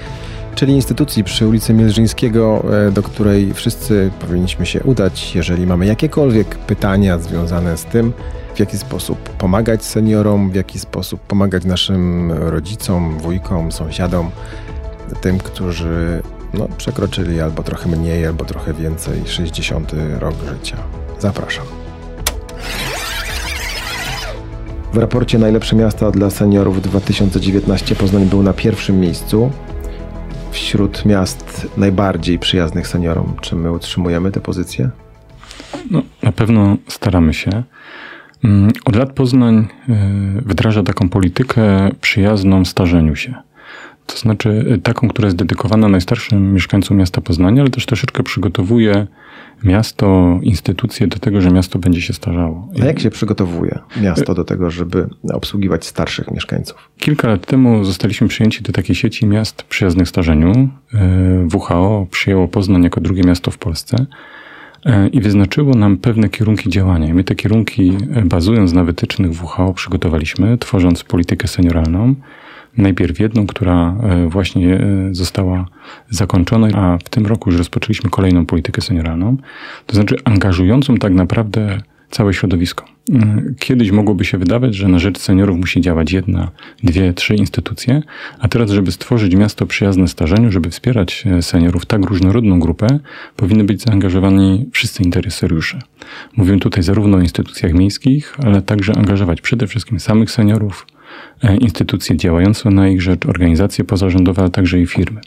[0.56, 6.58] czyli instytucji przy ulicy Mielżyńskiego, e, do której wszyscy powinniśmy się udać, jeżeli mamy jakiekolwiek
[6.58, 8.14] pytania związane z tym,
[8.56, 14.32] w jaki sposób pomagać seniorom, w jaki sposób pomagać naszym rodzicom, wujkom, sąsiadom,
[15.22, 16.22] tym, którzy
[16.54, 20.78] no, przekroczyli albo trochę mniej, albo trochę więcej 60 rok życia.
[21.20, 21.79] Zapraszam.
[24.94, 29.52] W raporcie Najlepsze miasta dla seniorów 2019 Poznań był na pierwszym miejscu
[30.52, 33.34] wśród miast najbardziej przyjaznych seniorom.
[33.42, 34.90] Czy my utrzymujemy tę pozycję?
[35.92, 37.64] No, na pewno staramy się.
[38.44, 39.96] Mm, od lat Poznań e,
[40.46, 43.34] wdraża taką politykę przyjazną starzeniu się.
[44.14, 49.08] To znaczy taką, która jest dedykowana najstarszym mieszkańcom miasta Poznania, ale też troszeczkę przygotowuje
[49.64, 52.68] miasto, instytucje do tego, że miasto będzie się starzało.
[52.82, 56.90] A jak się przygotowuje miasto do tego, żeby obsługiwać starszych mieszkańców?
[56.98, 60.70] Kilka lat temu zostaliśmy przyjęci do takiej sieci miast przyjaznych starzeniu.
[60.94, 64.06] E, WHO przyjęło Poznań jako drugie miasto w Polsce
[65.12, 67.08] i wyznaczyło nam pewne kierunki działania.
[67.08, 72.16] I my te kierunki, bazując na wytycznych WHO, przygotowaliśmy, tworząc politykę senioralną.
[72.78, 73.96] Najpierw jedną, która
[74.28, 74.80] właśnie
[75.12, 75.66] została
[76.10, 79.38] zakończona, a w tym roku już rozpoczęliśmy kolejną politykę senioralną,
[79.86, 81.78] to znaczy angażującą tak naprawdę
[82.12, 82.86] całe środowisko.
[83.60, 86.52] Kiedyś mogłoby się wydawać, że na rzecz seniorów musi działać jedna,
[86.84, 88.02] dwie, trzy instytucje,
[88.40, 93.00] a teraz, żeby stworzyć miasto przyjazne starzeniu, żeby wspierać e, seniorów, tak różnorodną grupę,
[93.36, 95.80] powinny być zaangażowani wszyscy interesariusze.
[96.36, 100.99] Mówię tutaj zarówno o instytucjach miejskich, ale także angażować przede wszystkim samych seniorów, e,
[101.60, 105.22] instytucje działające na ich rzecz, organizacje pozarządowe, ale także i firmy.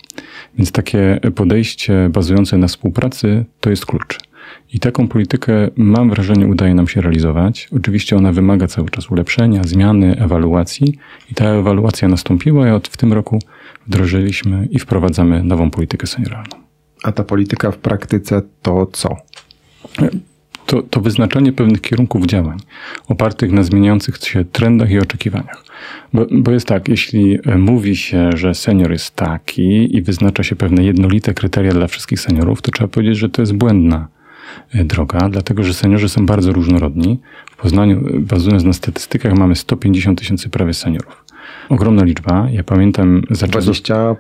[0.59, 4.19] Więc takie podejście bazujące na współpracy to jest klucz.
[4.73, 7.69] I taką politykę, mam wrażenie, udaje nam się realizować.
[7.77, 10.99] Oczywiście ona wymaga cały czas ulepszenia, zmiany, ewaluacji.
[11.31, 13.39] I ta ewaluacja nastąpiła, i od w tym roku
[13.87, 16.57] wdrożyliśmy i wprowadzamy nową politykę senioralną.
[17.03, 19.17] A ta polityka w praktyce to co?
[20.67, 22.59] To, to wyznaczanie pewnych kierunków działań,
[23.09, 25.65] opartych na zmieniających się trendach i oczekiwaniach.
[26.13, 30.85] Bo, bo jest tak, jeśli mówi się, że senior jest taki i wyznacza się pewne
[30.85, 34.09] jednolite kryteria dla wszystkich seniorów, to trzeba powiedzieć, że to jest błędna
[34.75, 37.19] E, droga, dlatego że seniorzy są bardzo różnorodni.
[37.51, 41.22] W Poznaniu, e, bazując na statystykach, mamy 150 tysięcy prawie seniorów
[41.69, 42.49] ogromna liczba.
[42.51, 43.23] Ja pamiętam...
[43.31, 44.17] 25%.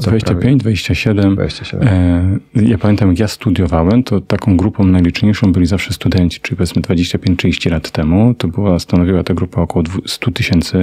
[0.00, 1.34] 25, 27.
[1.34, 2.40] 27.
[2.54, 7.70] ja pamiętam, jak ja studiowałem, to taką grupą najliczniejszą byli zawsze studenci, czyli powiedzmy 25-30
[7.70, 8.34] lat temu.
[8.34, 10.80] To była, stanowiła ta grupa około 100 tysięcy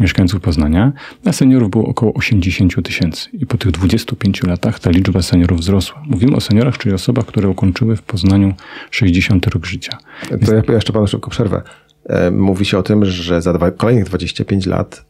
[0.00, 0.92] mieszkańców Poznania,
[1.24, 3.28] a seniorów było około 80 tysięcy.
[3.32, 6.02] I po tych 25 latach ta liczba seniorów wzrosła.
[6.06, 8.54] Mówimy o seniorach, czyli osobach, które ukończyły w Poznaniu
[8.90, 9.98] 60 rok życia.
[10.46, 11.62] To ja jeszcze panu szybko przerwę.
[12.06, 15.04] E, mówi się o tym, że za dwa, kolejnych 25 lat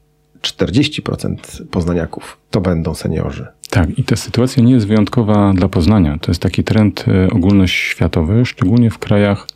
[0.45, 1.37] 40%
[1.71, 3.47] poznaniaków to będą seniorzy.
[3.71, 6.19] Tak, i ta sytuacja nie jest wyjątkowa dla Poznania.
[6.21, 9.47] To jest taki trend e, ogólnoświatowy, szczególnie w krajach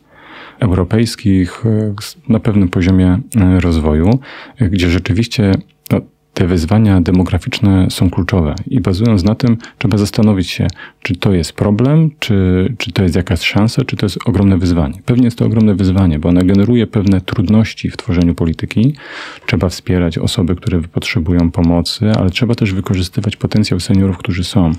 [0.59, 1.93] europejskich e,
[2.29, 4.19] na pewnym poziomie e, rozwoju,
[4.59, 5.51] gdzie rzeczywiście
[6.33, 10.67] te wyzwania demograficzne są kluczowe i bazując na tym, trzeba zastanowić się,
[11.01, 15.01] czy to jest problem, czy, czy to jest jakaś szansa, czy to jest ogromne wyzwanie.
[15.05, 18.95] Pewnie jest to ogromne wyzwanie, bo ono generuje pewne trudności w tworzeniu polityki.
[19.45, 24.71] Trzeba wspierać osoby, które potrzebują pomocy, ale trzeba też wykorzystywać potencjał seniorów, którzy są,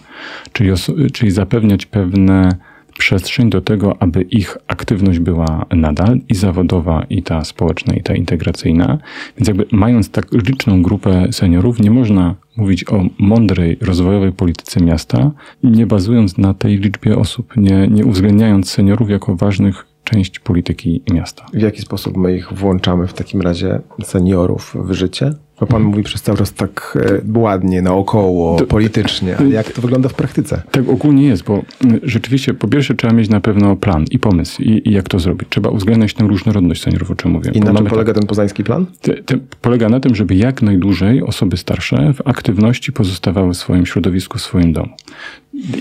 [0.53, 0.71] czyli,
[1.13, 2.57] czyli zapewniać pewne
[3.01, 8.15] przestrzeń do tego, aby ich aktywność była nadal i zawodowa, i ta społeczna, i ta
[8.15, 8.99] integracyjna.
[9.37, 15.31] Więc jakby mając tak liczną grupę seniorów, nie można mówić o mądrej, rozwojowej polityce miasta,
[15.65, 21.47] nie bazując na tej liczbie osób, nie, nie uwzględniając seniorów jako ważnych część polityki miasta.
[21.55, 25.35] W jaki sposób my ich włączamy w takim razie seniorów w życie?
[25.61, 26.99] Bo pan mówi przez cały czas tak
[27.35, 29.37] e, ładnie, naokoło, to, politycznie.
[29.39, 30.63] A jak to wygląda w praktyce?
[30.71, 31.63] Tak ogólnie jest, bo
[32.03, 35.49] rzeczywiście po pierwsze trzeba mieć na pewno plan i pomysł i, i jak to zrobić.
[35.49, 37.51] Trzeba uwzględniać tę różnorodność seniorów, o czym mówię.
[37.55, 38.87] I na czym polega tak, ten poznański plan?
[39.01, 43.87] Te, te, polega na tym, żeby jak najdłużej osoby starsze w aktywności pozostawały w swoim
[43.87, 44.93] środowisku, w swoim domu.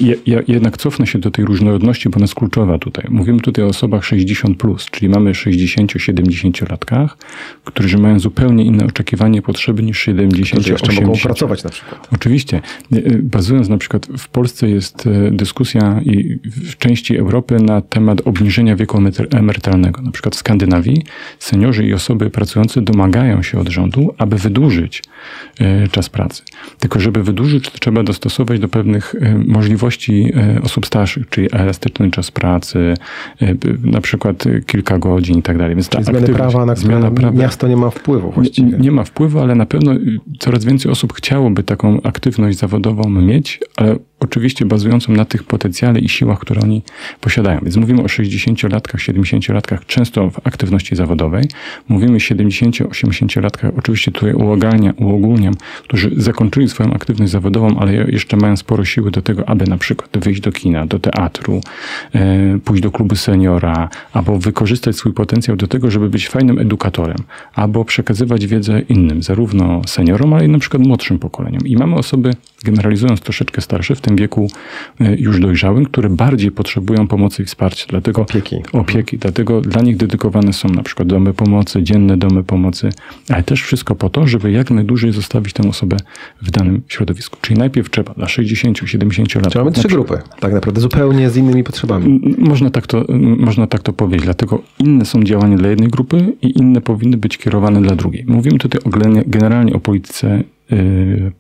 [0.02, 3.06] Ja, ja jednak cofnę się do tej różnorodności, bo ona jest kluczowa tutaj.
[3.10, 7.08] Mówimy tutaj o osobach 60+, plus, czyli mamy 60-70-latkach,
[7.64, 12.08] którzy mają zupełnie inne oczekiwanie, potrzeby niż 70 Którzy jeszcze mogą pracować na przykład.
[12.14, 12.62] Oczywiście.
[12.94, 18.22] E, bazując na przykład, w Polsce jest e, dyskusja i w części Europy na temat
[18.26, 20.02] obniżenia wieku emerytalnego.
[20.02, 21.04] Na przykład w Skandynawii
[21.40, 25.04] seniorzy i osoby pracujące domagają się od rządu, aby wydłużyć
[25.92, 26.44] czas pracy.
[26.80, 29.16] Tylko żeby wydłużyć, to trzeba dostosować do pewnych
[29.48, 32.94] możliwości e, osób starszych, czyli elastyczny czas pracy,
[33.42, 35.76] e, na przykład kilka godzin i tak dalej.
[35.76, 38.72] Więc ta zmiany prawa, na zmiana prawa, miasto nie ma wpływu właściwie.
[38.72, 39.92] Nie, nie, ma wpływu, ale na pewno
[40.40, 46.10] coraz więcej osób chciałoby taką aktywność zawodową mieć, ale oczywiście bazującą na tych potencjale i
[46.10, 46.82] siłach, które oni
[47.22, 47.60] posiadają.
[47.64, 51.46] Więc mówimy o 60-latkach, 70-latkach często w aktywności zawodowej.
[51.90, 55.54] Mówimy 70-80-latkach, oczywiście tutaj uogólniam, uogólniam,
[55.84, 60.10] którzy zakończyli swoją aktywność zawodową, ale jeszcze mają sporo siły do tego, aby na przykład
[60.18, 61.62] wyjść do kina, do teatru,
[62.16, 67.18] e, pójść do klubu seniora, albo wykorzystać swój potencjał do tego, żeby być fajnym edukatorem,
[67.56, 71.68] albo przekazywać wiedzę innym, zarówno seniorom, ale i na przykład młodszym pokoleniom.
[71.68, 74.48] I mamy osoby, generalizując troszeczkę starsze, w tym tym wieku
[75.00, 77.86] e, już dojrzałym, które bardziej potrzebują pomocy i wsparcia.
[77.90, 78.56] Dlatego Opieki.
[78.74, 79.18] opieki.
[79.18, 82.90] Dlatego dla nich dedykowane są na przykład domy pomocy, dzienne domy pomocy,
[83.30, 85.98] ale też wszystko po to, żeby jak najdłużej zostawić tę osobę
[86.42, 87.38] w danym środowisku.
[87.42, 89.52] Czyli najpierw trzeba dla 60-70 lat.
[89.52, 92.36] Czyli mamy trzy grupy, tak naprawdę zupełnie z innymi potrzebami.
[92.38, 93.06] Można tak, to,
[93.38, 94.26] można tak to powiedzieć.
[94.26, 98.26] Dlatego inne są działania dla jednej grupy i inne powinny być kierowane dla drugiej.
[98.28, 98.90] Mówimy tutaj o,
[99.26, 100.44] generalnie o polityce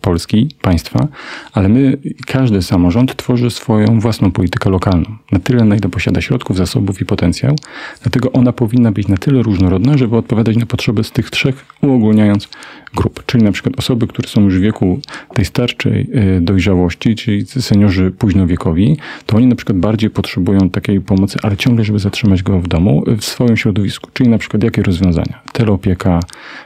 [0.01, 1.07] Polski, państwa,
[1.53, 5.17] ale my, każdy samorząd tworzy swoją własną politykę lokalną.
[5.31, 7.55] Na tyle, na ile posiada środków, zasobów i potencjał.
[8.01, 12.49] Dlatego ona powinna być na tyle różnorodna, żeby odpowiadać na potrzeby z tych trzech, uogólniając
[12.95, 13.23] grup.
[13.25, 14.99] Czyli na przykład osoby, które są już w wieku
[15.33, 16.07] tej starczej
[16.37, 21.85] y, dojrzałości, czyli seniorzy późnowiekowi, to oni na przykład bardziej potrzebują takiej pomocy, ale ciągle,
[21.85, 24.09] żeby zatrzymać go w domu, y, w swoim środowisku.
[24.13, 25.41] Czyli na przykład jakie rozwiązania?
[25.53, 26.19] Teleopieka,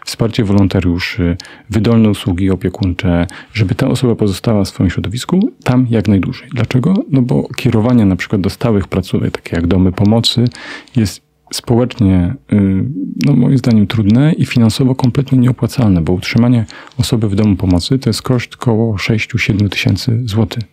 [0.05, 1.37] wsparcie wolontariuszy,
[1.69, 6.47] wydolne usługi opiekuńcze, żeby ta osoba pozostała w swoim środowisku tam jak najdłużej.
[6.53, 6.93] Dlaczego?
[7.11, 10.45] No bo kierowanie na przykład do stałych placówek, takie jak domy pomocy,
[10.95, 11.21] jest
[11.53, 12.83] społecznie, y,
[13.25, 16.65] no moim zdaniem trudne i finansowo kompletnie nieopłacalne, bo utrzymanie
[16.97, 20.63] osoby w domu pomocy to jest koszt około 6-7 tysięcy złotych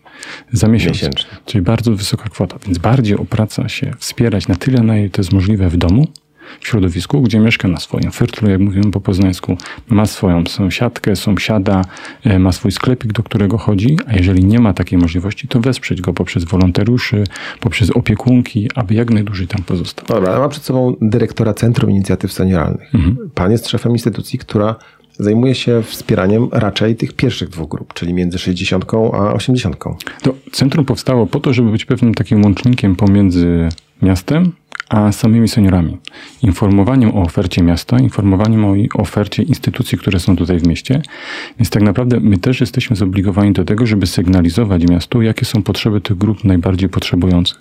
[0.52, 0.96] za miesiąc.
[0.96, 1.30] Miesięcznie.
[1.46, 5.32] Czyli bardzo wysoka kwota, więc bardziej opłaca się wspierać na tyle, na ile to jest
[5.32, 6.06] możliwe w domu,
[6.60, 9.56] w środowisku, gdzie mieszka na swoim fyrtlu, jak mówimy po poznańsku,
[9.88, 11.84] ma swoją sąsiadkę, sąsiada,
[12.24, 16.00] e, ma swój sklepik, do którego chodzi, a jeżeli nie ma takiej możliwości, to wesprzeć
[16.00, 17.24] go poprzez wolontariuszy,
[17.60, 20.06] poprzez opiekunki, aby jak najdłużej tam pozostał.
[20.06, 22.92] Dobra, ale mam przed sobą dyrektora Centrum Inicjatyw Senioralnych.
[23.34, 24.76] Pan jest szefem instytucji, która
[25.18, 29.76] zajmuje się wspieraniem raczej tych pierwszych dwóch grup, czyli między 60 a 80.
[30.22, 33.68] To centrum powstało po to, żeby być pewnym takim łącznikiem pomiędzy
[34.02, 34.52] miastem
[34.88, 35.98] a samymi seniorami.
[36.42, 41.02] Informowaniem o ofercie miasta, informowaniem o ofercie instytucji, które są tutaj w mieście.
[41.58, 46.00] Więc tak naprawdę my też jesteśmy zobligowani do tego, żeby sygnalizować miastu, jakie są potrzeby
[46.00, 47.60] tych grup najbardziej potrzebujących.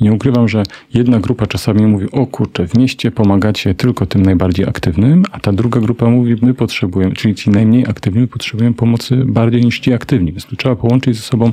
[0.00, 0.62] I nie ukrywam, że
[0.94, 5.52] jedna grupa czasami mówi, o kurczę, w mieście pomagacie tylko tym najbardziej aktywnym, a ta
[5.52, 9.92] druga grupa mówi, my potrzebujemy, czyli ci najmniej aktywni, my potrzebujemy pomocy bardziej niż ci
[9.92, 10.32] aktywni.
[10.32, 11.52] Więc tu trzeba połączyć ze sobą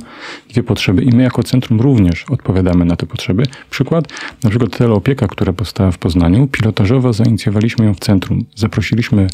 [0.50, 3.44] dwie potrzeby i my jako centrum również odpowiadamy na te potrzeby.
[3.70, 4.08] Przykład,
[4.44, 4.72] na przykład
[5.06, 8.46] teleopieka, która powstała w Poznaniu, pilotażowo zainicjowaliśmy ją w centrum.
[8.56, 9.28] Zaprosiliśmy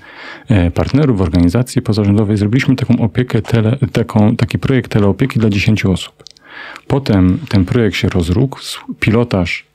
[0.49, 5.85] e, partnerów, organizacje pozarządowe i zrobiliśmy taką opiekę, tele, taką, taki projekt teleopieki dla 10
[5.85, 6.23] osób.
[6.87, 9.65] Potem ten projekt się rozrósł, pilotaż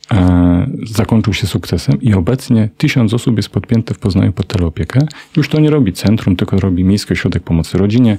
[0.86, 5.00] zakończył się sukcesem i obecnie tysiąc osób jest podpięte w Poznaniu pod teleopiekę.
[5.36, 8.16] Już to nie robi centrum, tylko robi Miejski Ośrodek Pomocy Rodzinie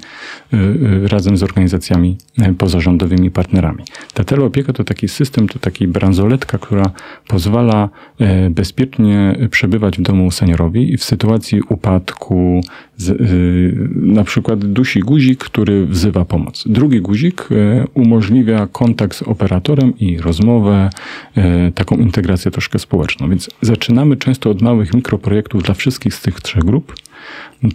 [0.53, 3.83] y, y, razem z organizacjami e, pozarządowymi partnerami.
[4.13, 6.91] Ta teleopieka to taki system, to taki bransoletka, która
[7.27, 12.61] pozwala e, bezpiecznie przebywać w domu seniorowi i w sytuacji upadku
[12.97, 16.63] z, y, na przykład dusi guzik, który wzywa pomoc.
[16.67, 20.89] Drugi guzik e, umożliwia kontakt z operatorem i rozmowę,
[21.35, 23.29] e, taką integrację troszkę społeczną.
[23.29, 26.95] Więc zaczynamy często od małych mikroprojektów dla wszystkich z tych trzech grup.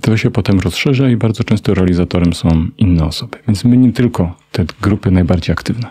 [0.01, 3.39] To się potem rozszerza i bardzo często realizatorem są inne osoby.
[3.49, 5.89] Więc my nie tylko te grupy najbardziej aktywne.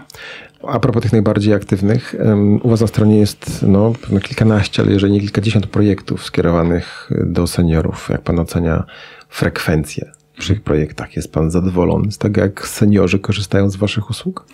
[0.68, 2.16] A propos tych najbardziej aktywnych,
[2.64, 8.10] u Was na stronie jest no, kilkanaście, ale jeżeli nie kilkadziesiąt projektów skierowanych do seniorów.
[8.10, 8.84] Jak Pan ocenia
[9.32, 11.16] frekwencję przy tych projektach?
[11.16, 14.46] Jest Pan zadowolony z tego, jak seniorzy korzystają z Waszych usług?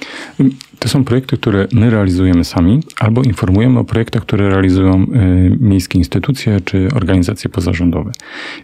[0.79, 5.97] To są projekty, które my realizujemy sami, albo informujemy o projektach, które realizują y, miejskie
[5.97, 8.11] instytucje czy organizacje pozarządowe.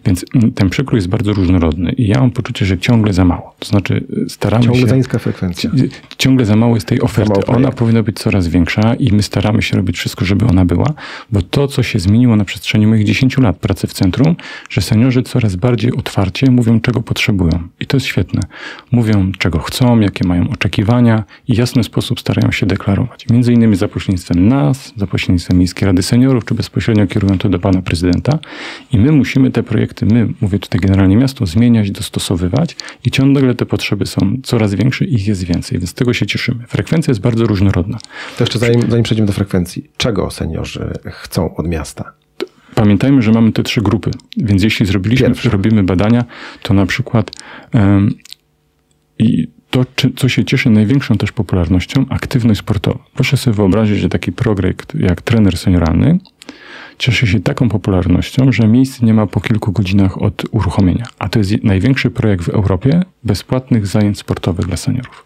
[0.06, 3.56] Więc mm, ten przekrój jest bardzo różnorodny i ja mam poczucie, że ciągle za mało.
[3.60, 4.88] To znaczy y, staramy Ciągle się...
[4.88, 5.70] za niska frekwencja.
[5.70, 7.46] Ci- Ciągle za mało jest tej oferty.
[7.46, 10.94] Ona powinna być coraz większa i my staramy się robić wszystko, żeby ona była,
[11.32, 14.36] bo to, co się zmieniło na przestrzeni moich 10 lat pracy w centrum,
[14.70, 17.68] że seniorzy coraz bardziej otwarcie mówią, czego potrzebują.
[17.80, 18.42] I to jest świetne.
[18.92, 23.26] Mówią, czego chcą, jakie mają oczekiwania i w jasny sposób starają się deklarować.
[23.30, 27.60] Między innymi za pośrednictwem nas, za pośrednictwem Miejskiej Rady Seniorów, czy bezpośrednio kierują to do
[27.60, 28.40] pana prezydenta.
[28.92, 32.76] I my musimy te projekty, my, mówię tutaj generalnie miasto, zmieniać, dostosowywać
[33.06, 36.26] i ciągle te potrzeby są coraz większe i ich jest więcej, więc z tego się
[36.26, 36.68] cieszymy.
[36.68, 37.98] Frekwencja jest bardzo różnorodna.
[38.38, 42.23] To jeszcze zanim, zanim przejdziemy do frekwencji, czego seniorzy chcą od miasta?
[42.76, 45.50] Pamiętajmy, że mamy te trzy grupy, więc jeśli zrobiliśmy, Pierwsza.
[45.50, 46.26] robimy badania,
[46.64, 47.32] to na przykład
[47.72, 48.14] em,
[49.20, 53.00] i to, czy, co się cieszy największą też popularnością, aktywność sportowa.
[53.14, 56.20] Proszę sobie wyobrazić, że taki projekt jak trener senioralny
[56.98, 61.06] cieszy się taką popularnością, że miejsc nie ma po kilku godzinach od uruchomienia.
[61.20, 65.26] A to jest je- największy projekt w Europie bezpłatnych zajęć sportowych dla seniorów.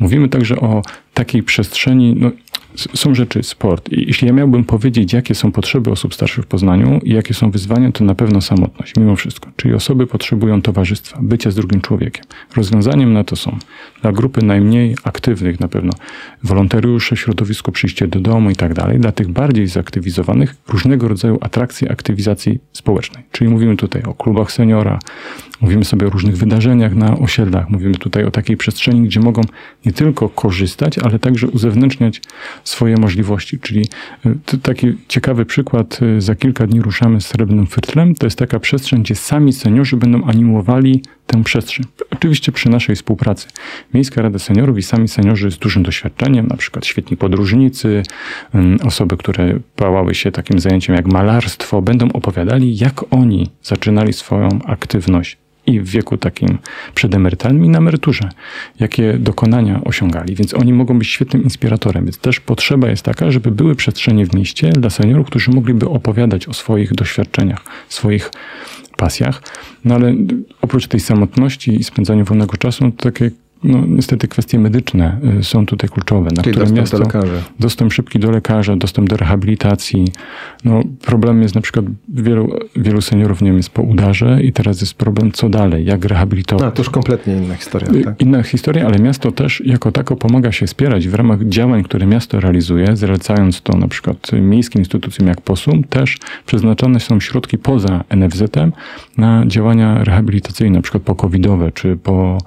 [0.00, 0.82] Mówimy także o
[1.14, 2.30] takiej przestrzeni, no,
[2.76, 3.92] są rzeczy, sport.
[3.92, 7.50] I jeśli ja miałbym powiedzieć, jakie są potrzeby osób starszych w Poznaniu i jakie są
[7.50, 9.50] wyzwania, to na pewno samotność, mimo wszystko.
[9.56, 12.24] Czyli osoby potrzebują towarzystwa, bycia z drugim człowiekiem.
[12.56, 13.58] Rozwiązaniem na to są
[14.02, 15.92] dla grupy najmniej aktywnych na pewno
[16.42, 19.00] wolontariusze, środowisko, przyjście do domu i tak dalej.
[19.00, 23.24] Dla tych bardziej zaktywizowanych różnego rodzaju atrakcje aktywizacji społecznej.
[23.32, 24.98] Czyli mówimy tutaj o klubach seniora,
[25.60, 29.42] mówimy sobie o różnych wydarzeniach na osiedlach, mówimy tutaj o takiej przestrzeni, gdzie mogą
[29.86, 32.22] nie tylko korzystać, ale także uzewnętrzniać
[32.64, 33.58] swoje możliwości.
[33.58, 33.86] Czyli
[34.54, 38.14] y, taki ciekawy przykład, y, za kilka dni ruszamy z Srebrnym Fyrtlem.
[38.14, 41.86] To jest taka przestrzeń, gdzie sami seniorzy będą animowali tę przestrzeń.
[42.10, 43.48] Oczywiście przy naszej współpracy.
[43.94, 48.02] Miejska Rada Seniorów i sami seniorzy z dużym doświadczeniem, na przykład świetni podróżnicy,
[48.84, 55.38] osoby, które pałały się takim zajęciem jak malarstwo, będą opowiadali, jak oni zaczynali swoją aktywność
[55.66, 56.58] i w wieku takim
[56.94, 58.28] przedemerytalnym i na emeryturze,
[58.80, 60.34] jakie dokonania osiągali.
[60.34, 62.04] Więc oni mogą być świetnym inspiratorem.
[62.04, 66.48] Więc też potrzeba jest taka, żeby były przestrzenie w mieście dla seniorów, którzy mogliby opowiadać
[66.48, 68.30] o swoich doświadczeniach, swoich
[68.96, 69.42] pasjach.
[69.84, 70.14] No ale
[70.62, 73.30] oprócz tej samotności i spędzania wolnego czasu, to takie
[73.64, 76.30] no, niestety kwestie medyczne y, są tutaj kluczowe.
[76.36, 77.26] Na Czyli które dostęp miasto, do.
[77.60, 80.04] Dostęp szybki do lekarza, dostęp do rehabilitacji.
[80.64, 84.80] No, problem jest na przykład wielu, wielu seniorów nie wiem, jest po udarze i teraz
[84.80, 86.64] jest problem co dalej, jak rehabilitować.
[86.64, 87.88] No, to już kompletnie inna historia.
[87.92, 88.20] Y, tak?
[88.20, 92.40] Inna historia, ale miasto też jako tako pomaga się wspierać w ramach działań, które miasto
[92.40, 98.72] realizuje, zlecając to na przykład miejskim instytucjom jak POSUM, też przeznaczone są środki poza NFZ-em
[99.18, 102.38] na działania rehabilitacyjne, na przykład po covidowe, czy po,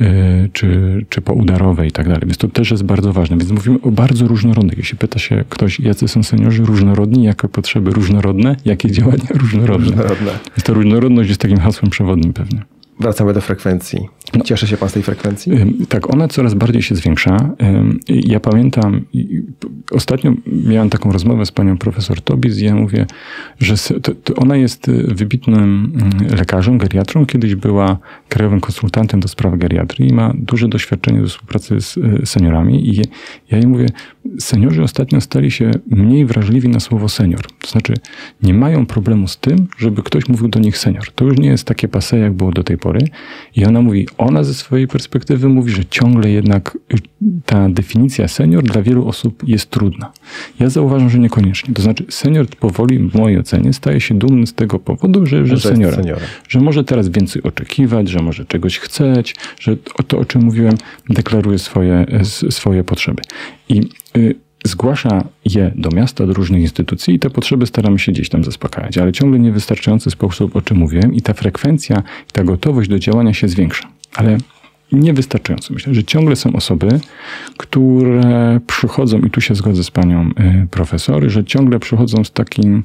[0.00, 2.22] yy, czy czy, poudarowe i tak dalej.
[2.26, 3.36] Więc to też jest bardzo ważne.
[3.36, 4.78] Więc mówimy o bardzo różnorodnych.
[4.78, 9.86] Jeśli pyta się ktoś, jacy są seniorzy różnorodni, jakie potrzeby różnorodne, jakie działania różnorodne.
[9.86, 10.30] różnorodne.
[10.56, 12.62] Więc ta różnorodność jest takim hasłem przewodnim pewnie.
[13.00, 14.08] Wracamy do frekwencji.
[14.34, 14.44] No.
[14.44, 15.52] Cieszy się pan z tej frekwencji?
[15.88, 17.54] Tak, ona coraz bardziej się zwiększa.
[18.08, 19.04] Ja pamiętam,
[19.90, 23.06] ostatnio miałem taką rozmowę z panią profesor Tobis i ja mówię,
[23.58, 23.74] że
[24.36, 27.26] ona jest y, wybitnym mm, lekarzem, geriatrą.
[27.26, 32.22] Kiedyś była krajowym konsultantem do spraw geriatrii i ma duże doświadczenie do współpracy z y,
[32.24, 32.88] seniorami.
[32.88, 32.96] I
[33.50, 33.86] ja jej mówię,
[34.40, 37.42] seniorzy ostatnio stali się mniej wrażliwi na słowo senior.
[37.60, 37.94] To znaczy,
[38.42, 41.12] nie mają problemu z tym, żeby ktoś mówił do nich senior.
[41.12, 42.87] To już nie jest takie pase, jak było do tej pory.
[43.56, 46.78] I ona mówi, ona ze swojej perspektywy mówi, że ciągle jednak
[47.46, 50.12] ta definicja senior dla wielu osób jest trudna.
[50.60, 51.74] Ja zauważam, że niekoniecznie.
[51.74, 55.56] To znaczy, senior powoli, w mojej ocenie, staje się dumny z tego powodu, że, że,
[55.56, 56.04] że seniorem.
[56.48, 60.74] Że może teraz więcej oczekiwać, że może czegoś chceć, że to, o czym mówiłem,
[61.10, 62.06] deklaruje swoje,
[62.50, 63.22] swoje potrzeby.
[63.68, 63.80] I
[64.16, 64.34] y,
[64.64, 68.98] zgłasza je do miasta, do różnych instytucji i te potrzeby staramy się gdzieś tam zaspokajać,
[68.98, 72.02] ale ciągle niewystarczający sposób, o czym mówiłem, i ta frekwencja,
[72.32, 73.88] ta gotowość do działania się zwiększa.
[74.14, 74.38] Ale
[74.92, 75.74] niewystarczająco.
[75.74, 77.00] Myślę, że ciągle są osoby,
[77.56, 82.82] które przychodzą, i tu się zgodzę z panią y, profesor, że ciągle przychodzą z takim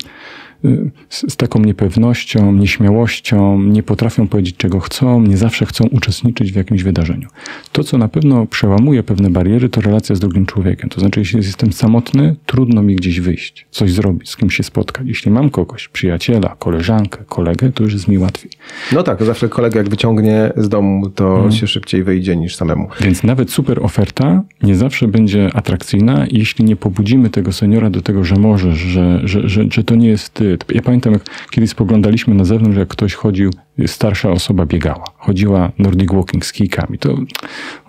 [1.09, 6.84] z, taką niepewnością, nieśmiałością, nie potrafią powiedzieć, czego chcą, nie zawsze chcą uczestniczyć w jakimś
[6.84, 7.28] wydarzeniu.
[7.72, 10.89] To, co na pewno przełamuje pewne bariery, to relacja z drugim człowiekiem.
[10.89, 15.07] To znaczy, jeśli jestem samotny, trudno mi gdzieś wyjść, coś zrobić, z kim się spotkać.
[15.07, 18.51] Jeśli mam kogoś, przyjaciela, koleżankę, kolegę, to już jest mi łatwiej.
[18.91, 21.51] No tak, zawsze kolega jak wyciągnie z domu, to hmm.
[21.51, 22.88] się szybciej wyjdzie niż samemu.
[23.01, 28.24] Więc nawet super oferta nie zawsze będzie atrakcyjna, jeśli nie pobudzimy tego seniora do tego,
[28.24, 32.36] że możesz, że, że, że, że to nie jest ty, ja pamiętam, jak kiedyś spoglądaliśmy
[32.36, 33.51] na zewnątrz, jak ktoś chodził,
[33.88, 35.06] starsza osoba biegała.
[35.18, 36.99] Chodziła Nordic Walking z kijkami.
[36.99, 37.18] To,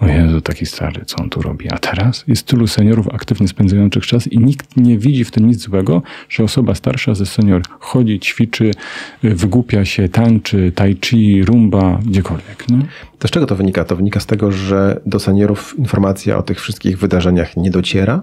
[0.01, 1.69] o Jezu, taki stary, co on tu robi?
[1.73, 5.61] A teraz jest tylu seniorów aktywnie spędzających czas i nikt nie widzi w tym nic
[5.61, 8.71] złego, że osoba starsza ze senior chodzi, ćwiczy,
[9.23, 12.69] wygłupia się, tańczy, tai chi, rumba, gdziekolwiek.
[12.69, 12.79] Nie?
[13.19, 13.85] To z czego to wynika?
[13.85, 18.23] To wynika z tego, że do seniorów informacja o tych wszystkich wydarzeniach nie dociera?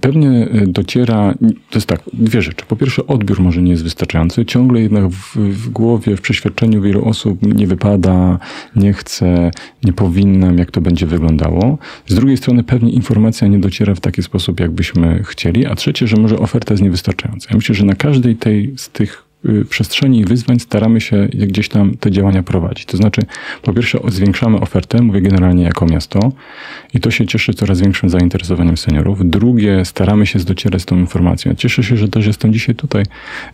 [0.00, 1.34] Pewnie e, dociera,
[1.70, 2.64] to jest tak, dwie rzeczy.
[2.68, 4.44] Po pierwsze, odbiór może nie jest wystarczający.
[4.44, 8.38] Ciągle jednak w, w, głowie, w przeświadczeniu wielu osób nie wypada,
[8.76, 9.50] nie chce,
[9.84, 11.78] nie powinnam, jak to będzie wyglądało.
[12.06, 15.66] Z drugiej strony, pewnie informacja nie dociera w taki sposób, jakbyśmy chcieli.
[15.66, 17.46] A trzecie, że może oferta jest niewystarczająca.
[17.50, 19.23] Ja myślę, że na każdej tej z tych
[19.70, 22.84] przestrzeni i wyzwań staramy się gdzieś tam te działania prowadzić.
[22.86, 23.22] To znaczy,
[23.62, 26.32] po pierwsze, zwiększamy ofertę, mówię generalnie jako miasto,
[26.94, 29.30] i to się cieszy coraz większym zainteresowaniem seniorów.
[29.30, 31.54] Drugie, staramy się docierać z tą informacją.
[31.54, 33.02] Cieszę się, że też jestem dzisiaj tutaj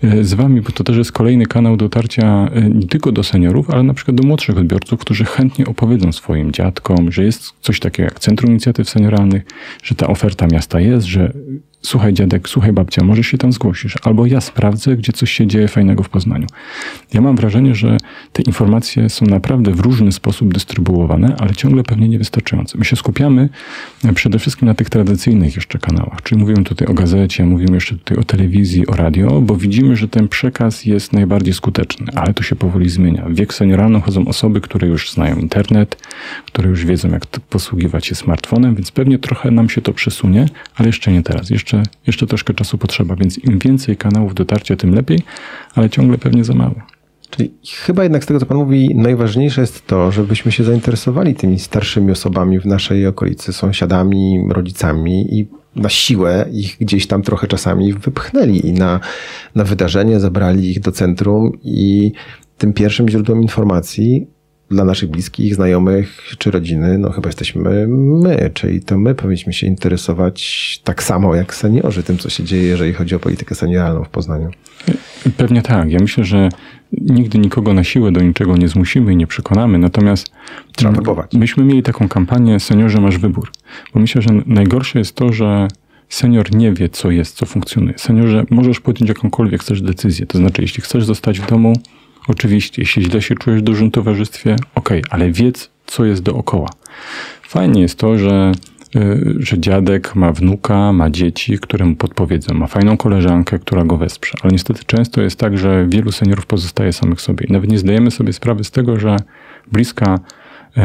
[0.05, 3.71] y, z Wami, bo to też jest kolejny kanał dotarcia y, nie tylko do seniorów,
[3.71, 8.05] ale na przykład do młodszych odbiorców, którzy chętnie opowiedzą swoim dziadkom, że jest coś takiego
[8.05, 9.43] jak Centrum Inicjatyw Senioralnych,
[9.83, 11.33] że ta oferta miasta jest, że
[11.83, 15.69] słuchaj dziadek, słuchaj babcia, może się tam zgłosisz, albo ja sprawdzę, gdzie coś się dzieje
[15.69, 16.47] fajnego w Poznaniu.
[17.15, 17.97] Ja mam wrażenie, że
[18.33, 22.79] te informacje są naprawdę w różny sposób dystrybuowane, ale ciągle pewnie niewystarczające.
[22.79, 23.49] My się skupiamy
[24.15, 28.19] przede wszystkim na tych tradycyjnych jeszcze kanałach, czyli mówimy tutaj o gazecie, mówimy jeszcze tutaj
[28.19, 32.57] o telewizji, o radio, bo widzimy, że ten przekaz jest najbardziej skuteczny, ale to się
[32.57, 33.25] powoli zmienia.
[33.29, 35.97] W wiek senioralny chodzą osoby, które już znają internet,
[36.47, 40.89] które już wiedzą, jak posługiwać się smartfonem, więc pewnie trochę nam się to przesunie, ale
[40.89, 41.51] jeszcze nie teraz.
[41.51, 41.70] Jeszcze,
[42.07, 45.19] jeszcze troszkę czasu potrzeba, więc im więcej kanałów dotarcia, tym lepiej,
[45.75, 46.75] ale ciągle pewnie za mało.
[47.31, 47.55] Czyli
[47.87, 52.13] chyba jednak z tego, co Pan mówi, najważniejsze jest to, żebyśmy się zainteresowali tymi starszymi
[52.13, 58.67] osobami w naszej okolicy, sąsiadami, rodzicami i na siłę ich gdzieś tam trochę czasami wypchnęli
[58.67, 59.01] i na,
[59.55, 62.13] na wydarzenie, zabrali ich do centrum i
[62.59, 64.27] tym pierwszym źródłem informacji
[64.71, 69.67] dla naszych bliskich, znajomych czy rodziny, no chyba jesteśmy my, czyli to my powinniśmy się
[69.67, 74.09] interesować tak samo jak seniorzy tym, co się dzieje, jeżeli chodzi o politykę senioralną w
[74.09, 74.51] Poznaniu.
[75.37, 75.91] Pewnie tak.
[75.91, 76.49] Ja myślę, że
[76.93, 80.31] nigdy nikogo na siłę do niczego nie zmusimy i nie przekonamy, natomiast
[80.77, 81.33] Trzeba próbować.
[81.33, 83.53] myśmy mieli taką kampanię Seniorze masz wybór,
[83.95, 85.69] bo myślę, że najgorsze jest to, że
[86.09, 87.99] senior nie wie, co jest, co funkcjonuje.
[87.99, 91.73] Seniorze możesz podjąć jakąkolwiek chcesz decyzję, to znaczy, jeśli chcesz zostać w domu,
[92.29, 96.69] Oczywiście, jeśli źle się czujesz w dużym towarzystwie, ok, ale wiedz, co jest dookoła.
[97.43, 98.53] Fajnie jest to, że,
[98.97, 103.97] y, że dziadek ma wnuka, ma dzieci, które mu podpowiedzą, ma fajną koleżankę, która go
[103.97, 104.33] wesprze.
[104.43, 107.47] Ale niestety często jest tak, że wielu seniorów pozostaje samych sobie.
[107.49, 109.17] I nawet nie zdajemy sobie sprawy z tego, że
[109.73, 110.19] bliska
[110.77, 110.81] y,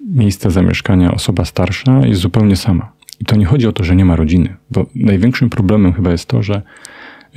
[0.00, 2.92] miejsca zamieszkania osoba starsza jest zupełnie sama.
[3.20, 6.26] I to nie chodzi o to, że nie ma rodziny, bo największym problemem chyba jest
[6.26, 6.62] to, że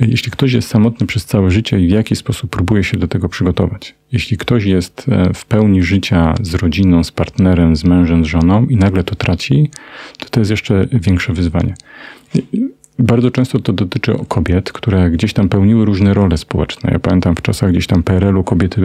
[0.00, 3.28] jeśli ktoś jest samotny przez całe życie i w jaki sposób próbuje się do tego
[3.28, 3.94] przygotować.
[4.12, 8.66] Jeśli ktoś jest e, w pełni życia z rodziną, z partnerem, z mężem, z żoną
[8.66, 9.70] i nagle to traci,
[10.18, 11.74] to to jest jeszcze większe wyzwanie.
[12.98, 16.90] Bardzo często to dotyczy kobiet, które gdzieś tam pełniły różne role społeczne.
[16.92, 18.84] Ja pamiętam w czasach gdzieś tam PRL-u kobiety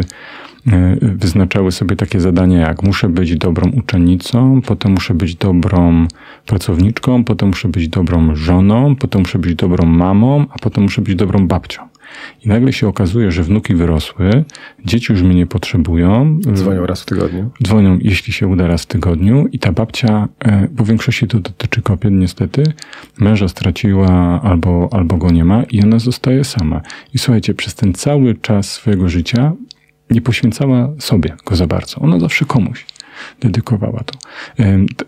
[1.01, 6.07] wyznaczały sobie takie zadania jak muszę być dobrą uczennicą, potem muszę być dobrą
[6.45, 11.15] pracowniczką, potem muszę być dobrą żoną, potem muszę być dobrą mamą, a potem muszę być
[11.15, 11.91] dobrą babcią.
[12.45, 14.43] I nagle się okazuje, że wnuki wyrosły,
[14.85, 16.39] dzieci już mnie nie potrzebują.
[16.53, 17.49] Dzwonią raz w tygodniu.
[17.63, 19.47] Dzwonią, jeśli się uda, raz w tygodniu.
[19.51, 22.63] I ta babcia, e, bo w większości to dotyczy kobiet niestety,
[23.19, 26.81] męża straciła albo, albo go nie ma i ona zostaje sama.
[27.13, 29.53] I słuchajcie, przez ten cały czas swojego życia
[30.11, 32.01] nie poświęcała sobie go za bardzo.
[32.01, 32.85] Ona zawsze komuś
[33.41, 34.19] dedykowała to.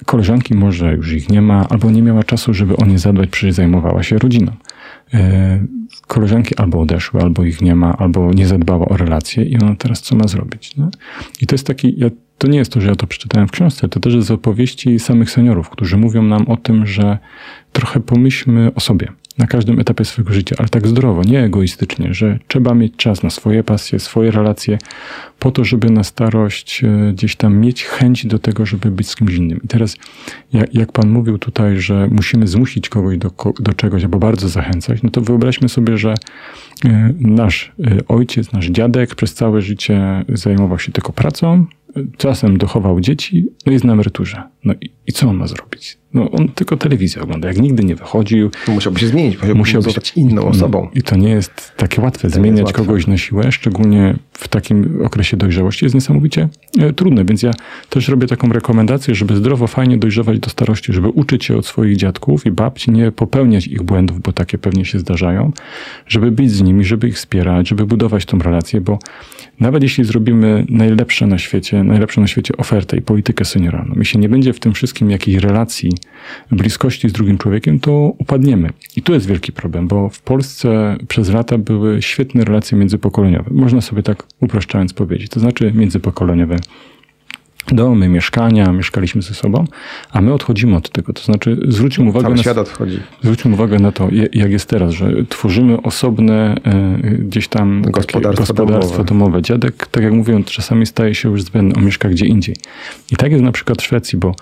[0.05, 3.55] Koleżanki może już ich nie ma, albo nie miała czasu, żeby o nie zadbać, przecież
[3.55, 4.51] zajmowała się rodziną.
[5.13, 5.59] E,
[6.07, 10.01] koleżanki albo odeszły, albo ich nie ma, albo nie zadbała o relacje i ona teraz
[10.01, 10.75] co ma zrobić.
[11.41, 13.87] I to jest taki, ja, to nie jest to, że ja to przeczytałem w książce,
[13.89, 17.17] to też jest z opowieści samych seniorów, którzy mówią nam o tym, że
[17.71, 19.07] trochę pomyślmy o sobie
[19.37, 23.29] na każdym etapie swojego życia, ale tak zdrowo, nie egoistycznie, że trzeba mieć czas na
[23.29, 24.77] swoje pasje, swoje relacje,
[25.39, 29.15] po to, żeby na starość e, gdzieś tam mieć chęć do tego, żeby być z
[29.15, 29.59] kimś innym.
[29.63, 29.95] I teraz,
[30.73, 35.09] jak Pan mówił tutaj, że musimy zmusić kogoś do, do czegoś, albo bardzo zachęcać, no
[35.09, 36.13] to wyobraźmy sobie, że
[36.85, 41.65] e, nasz e, ojciec, nasz dziadek przez całe życie zajmował się tylko pracą,
[42.17, 44.43] czasem dochował dzieci, no jest na emeryturze.
[44.63, 45.97] No i, i, co on ma zrobić?
[46.13, 47.47] No on tylko telewizję ogląda.
[47.47, 48.51] Jak nigdy nie wychodził.
[48.67, 50.89] Musiałby się zmienić, musiałby zostać inną no, osobą.
[50.93, 52.29] I to nie jest takie łatwe.
[52.29, 52.85] To Zmieniać łatwe.
[52.85, 57.25] kogoś na siłę, szczególnie w takim okresie dojrzałości, jest niesamowicie e, trudne.
[57.25, 57.51] Więc ja
[57.89, 61.97] też robię taką rekomendację, żeby zdrowo, fajnie dojrzewać do starości, żeby uczyć się od swoich
[61.97, 65.51] dziadków i babci, nie popełniać ich błędów, bo takie pewnie się zdarzają,
[66.07, 68.99] żeby być z nimi, żeby ich wspierać, żeby budować tą relację, bo
[69.59, 74.29] nawet jeśli zrobimy najlepsze na świecie, najlepszą na świecie ofertę i politykę senioralną, jeśli nie
[74.29, 75.91] będzie w tym wszystkim jakiejś relacji,
[76.51, 78.69] bliskości z drugim człowiekiem, to upadniemy.
[78.95, 83.49] I tu jest wielki problem, bo w Polsce przez lata były świetne relacje międzypokoleniowe.
[83.53, 85.29] Można sobie tak upraszczając powiedzieć.
[85.29, 86.57] To znaczy międzypokoleniowe
[87.71, 89.65] domy, mieszkania, mieszkaliśmy ze sobą,
[90.11, 91.13] a my odchodzimy od tego.
[91.13, 92.99] To znaczy zwróćmy uwagę, Cały na, świat odchodzi.
[93.21, 99.03] zwróćmy uwagę na to, jak jest teraz, że tworzymy osobne e, gdzieś tam gospodarstwo, gospodarstwo
[99.03, 99.25] domowe.
[99.25, 99.41] domowe.
[99.41, 102.55] Dziadek, tak jak mówią, czasami staje się już zbędny, on mieszka gdzie indziej.
[103.11, 104.35] I tak jest na przykład w Szwecji, bo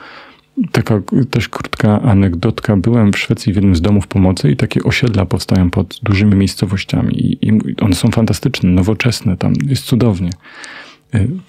[0.72, 2.78] taka też krótka anegdotka.
[2.78, 7.22] Byłem w Szwecji w jednym z domów pomocy i takie osiedla powstają pod dużymi miejscowościami
[7.26, 10.30] i, i one są fantastyczne, nowoczesne, tam jest cudownie.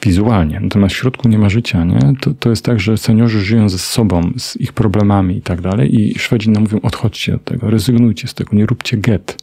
[0.03, 0.61] Wizualnie.
[0.61, 2.13] Natomiast w środku nie ma życia, nie?
[2.21, 6.01] To, to jest tak, że seniorzy żyją ze sobą, z ich problemami i tak dalej
[6.01, 9.43] i Szwedzi nam mówią, odchodźcie od tego, rezygnujcie z tego, nie róbcie get.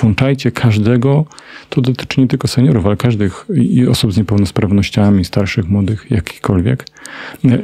[0.00, 1.24] Włączajcie każdego,
[1.70, 6.86] to dotyczy nie tylko seniorów, ale każdych i osób z niepełnosprawnościami, starszych, młodych, jakikolwiek,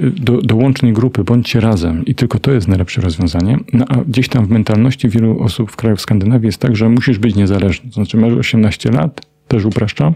[0.01, 3.59] do, do łącznej grupy, bądźcie razem i tylko to jest najlepsze rozwiązanie.
[3.73, 7.19] No, a gdzieś tam w mentalności wielu osób w krajach Skandynawii jest tak, że musisz
[7.19, 7.91] być niezależny.
[7.91, 10.15] Znaczy masz 18 lat, też upraszczam,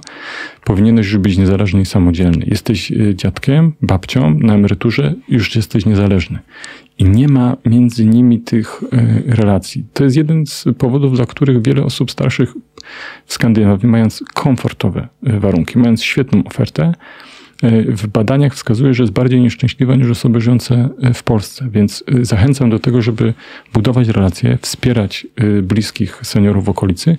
[0.65, 2.45] powinieneś już być niezależny i samodzielny.
[2.47, 6.39] Jesteś y, dziadkiem, babcią, na emeryturze, już jesteś niezależny.
[6.99, 8.89] I nie ma między nimi tych y,
[9.27, 9.85] relacji.
[9.93, 12.55] To jest jeden z powodów, dla których wiele osób starszych
[13.27, 16.95] w Skandynawii, mając komfortowe y, warunki, mając świetną ofertę,
[17.89, 21.69] w badaniach wskazuje, że jest bardziej nieszczęśliwa niż osoby żyjące w Polsce.
[21.71, 23.35] Więc zachęcam do tego, żeby
[23.73, 25.27] budować relacje, wspierać
[25.63, 27.17] bliskich seniorów w okolicy,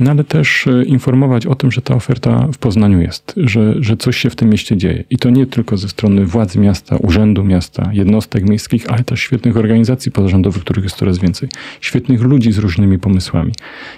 [0.00, 3.96] no ale też e, informować o tym, że ta oferta w Poznaniu jest, że, że
[3.96, 5.04] coś się w tym mieście dzieje.
[5.10, 9.56] I to nie tylko ze strony władzy miasta, urzędu miasta, jednostek miejskich, ale też świetnych
[9.56, 11.48] organizacji pozarządowych, których jest coraz więcej,
[11.80, 13.52] świetnych ludzi z różnymi pomysłami.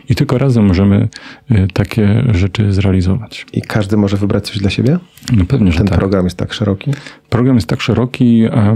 [0.08, 1.08] I tylko razem możemy
[1.50, 3.46] e, takie rzeczy zrealizować.
[3.52, 4.98] I każdy może wybrać coś dla siebie?
[5.32, 5.98] No pewnie, że Ten tak.
[5.98, 6.90] program jest tak szeroki?
[7.28, 8.74] Program jest tak szeroki, a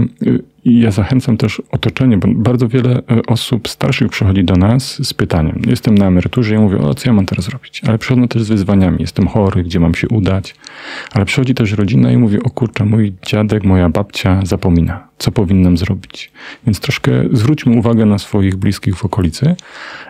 [0.65, 5.61] ja zachęcam też otoczenie, bo bardzo wiele e, osób starszych przychodzi do nas z pytaniem.
[5.67, 7.81] Jestem na emeryturze i mówię, o co ja mam teraz robić?
[7.87, 8.97] Ale przychodzą też z wyzwaniami.
[8.99, 10.55] Jestem chory, gdzie mam się udać?
[11.13, 15.77] Ale przychodzi też rodzina i mówi, o kurczę, mój dziadek, moja babcia zapomina co powinnam
[15.77, 16.31] zrobić.
[16.65, 19.55] Więc troszkę zwróćmy uwagę na swoich bliskich w okolicy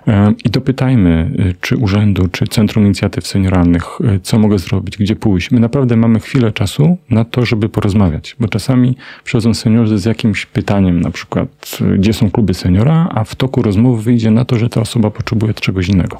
[0.07, 5.15] e, i dopytajmy, e, czy urzędu, czy Centrum Inicjatyw Senioralnych, e, co mogę zrobić, gdzie
[5.15, 5.51] pójść.
[5.51, 10.45] My naprawdę mamy chwilę czasu na to, żeby porozmawiać, bo czasami przychodzą seniorzy z jakimś
[10.45, 14.69] pytaniem, na przykład, gdzie są kluby seniora, a w toku rozmowy wyjdzie na to, że
[14.69, 16.17] ta osoba potrzebuje czegoś innego.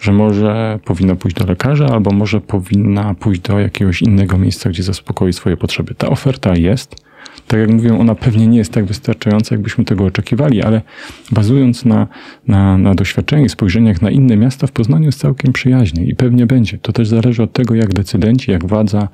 [0.00, 4.82] Że może powinna pójść do lekarza, albo może powinna pójść do jakiegoś innego miejsca, gdzie
[4.82, 5.94] zaspokoi swoje potrzeby.
[5.94, 7.09] Ta oferta jest
[7.48, 10.82] tak jak mówię, ona pewnie nie jest tak wystarczająca, jakbyśmy tego oczekiwali, ale
[11.30, 12.06] bazując na,
[12.48, 16.46] na, na doświadczeniu i spojrzeniach na inne miasta, w Poznaniu jest całkiem przyjaźnie i pewnie
[16.46, 16.78] będzie.
[16.78, 19.08] To też zależy od tego, jak decydenci, jak władza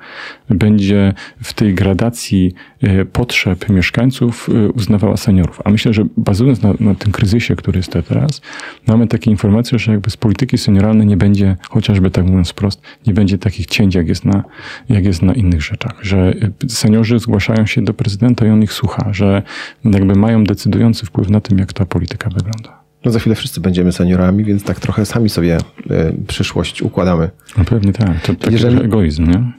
[0.49, 1.13] będzie
[1.43, 5.61] w tej gradacji e, potrzeb mieszkańców e, uznawała seniorów.
[5.65, 8.41] A myślę, że bazując na, na tym kryzysie, który jest teraz,
[8.87, 13.13] mamy takie informacje, że jakby z polityki senioralnej nie będzie, chociażby tak mówiąc wprost, nie
[13.13, 14.43] będzie takich cięć, jak jest na,
[14.89, 15.99] jak jest na innych rzeczach.
[16.01, 19.43] Że e, seniorzy zgłaszają się do prezydenta i on ich słucha, że
[19.83, 22.77] jakby mają decydujący wpływ na tym, jak ta polityka wygląda.
[23.05, 27.29] No za chwilę wszyscy będziemy seniorami, więc tak trochę sami sobie y, przyszłość układamy.
[27.57, 28.21] No pewnie tak.
[28.21, 28.83] To taki jeżeli...
[28.83, 29.51] egoizm, nie?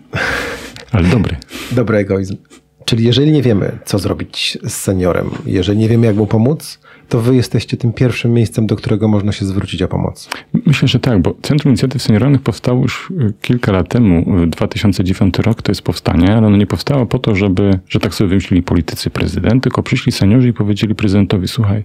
[0.92, 1.36] Ale dobry.
[1.72, 2.36] Dobry egoizm.
[2.84, 6.78] Czyli jeżeli nie wiemy, co zrobić z seniorem, jeżeli nie wiemy, jak mu pomóc,
[7.08, 10.28] to wy jesteście tym pierwszym miejscem, do którego można się zwrócić o pomoc.
[10.66, 15.62] Myślę, że tak, bo Centrum Inicjatyw Senioralnych powstało już y, kilka lat temu, 2009 rok
[15.62, 19.10] to jest powstanie, ale ono nie powstało po to, żeby, że tak sobie wymyślili politycy
[19.10, 21.84] prezydent, tylko przyszli seniorzy i powiedzieli prezydentowi, słuchaj,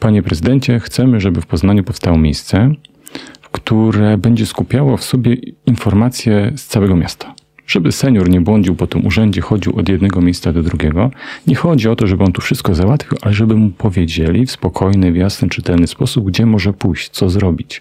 [0.00, 2.74] panie prezydencie, chcemy, żeby w Poznaniu powstało miejsce,
[3.52, 5.36] które będzie skupiało w sobie
[5.66, 7.34] informacje z całego miasta
[7.70, 11.10] żeby senior nie błądził po tym urzędzie, chodził od jednego miejsca do drugiego.
[11.46, 15.12] Nie chodzi o to, żeby on tu wszystko załatwił, ale żeby mu powiedzieli w spokojny,
[15.12, 17.80] w jasny, czytelny sposób, gdzie może pójść, co zrobić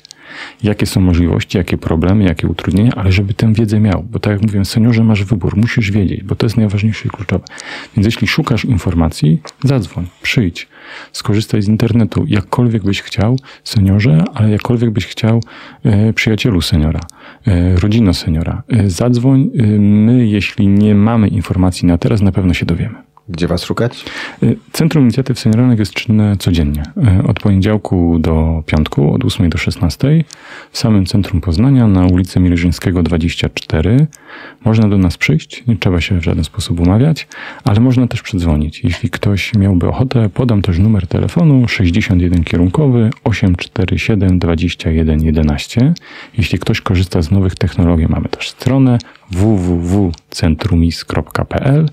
[0.64, 4.04] jakie są możliwości, jakie problemy, jakie utrudnienia, ale żeby tę wiedzę miał.
[4.12, 7.46] Bo tak jak mówiłem, seniorze masz wybór, musisz wiedzieć, bo to jest najważniejsze i kluczowe.
[7.96, 10.68] Więc jeśli szukasz informacji, zadzwoń, przyjdź,
[11.12, 15.42] skorzystaj z internetu, jakkolwiek byś chciał, seniorze, ale jakkolwiek byś chciał
[15.84, 17.00] e, przyjacielu seniora,
[17.48, 18.64] e, rodzina seniora.
[18.70, 23.09] E, zadzwoń, e, my jeśli nie mamy informacji na teraz, na pewno się dowiemy.
[23.30, 24.06] Gdzie Was szukać?
[24.44, 26.84] Y, Centrum Inicjatyw Senioralnych jest czynne codziennie.
[27.24, 30.24] Y, od poniedziałku do piątku, od 8 do 16
[30.72, 34.08] w samym centrum Poznania na ulicy Milżyńskiego 24.
[34.66, 37.28] Można do nas przyjść, nie trzeba się w żaden sposób umawiać,
[37.64, 38.84] ale można też przedzwonić.
[38.84, 45.94] Jeśli ktoś miałby ochotę, podam też numer telefonu 61 kierunkowy 847 21 11.
[46.38, 48.98] Jeśli ktoś korzysta z nowych technologii, mamy też stronę
[49.32, 51.90] www.centrumis.pl.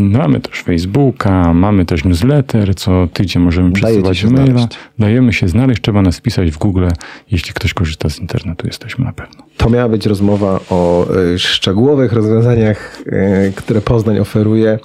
[0.00, 4.68] Mamy też Facebooka, mamy też newsletter, co tydzień możemy przesyłać maila.
[4.98, 6.86] Dajemy się znaleźć, trzeba nas wpisać w Google.
[7.30, 9.44] Jeśli ktoś korzysta z internetu, jesteśmy na pewno.
[9.56, 14.78] To miała być rozmowa o y, szczegółowych rozwiązaniach, y, które Poznań oferuje.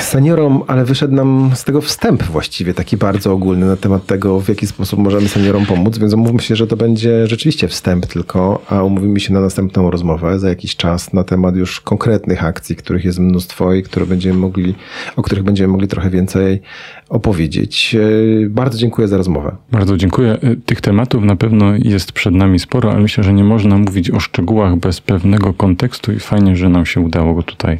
[0.00, 4.48] Seniorom, ale wyszedł nam z tego wstęp właściwie taki bardzo ogólny na temat tego, w
[4.48, 8.82] jaki sposób możemy seniorom pomóc, więc umówmy się, że to będzie rzeczywiście wstęp tylko, a
[8.82, 13.18] umówimy się na następną rozmowę za jakiś czas na temat już konkretnych akcji, których jest
[13.18, 14.74] mnóstwo i które będziemy mogli,
[15.16, 16.62] o których będziemy mogli trochę więcej
[17.08, 17.94] opowiedzieć.
[17.94, 19.56] E, bardzo dziękuję za rozmowę.
[19.72, 20.32] Bardzo dziękuję.
[20.32, 24.10] E, tych tematów na pewno jest przed nami sporo, ale myślę, że nie można mówić
[24.10, 27.78] o szczegółach bez pewnego kontekstu i fajnie, że nam się udało go tutaj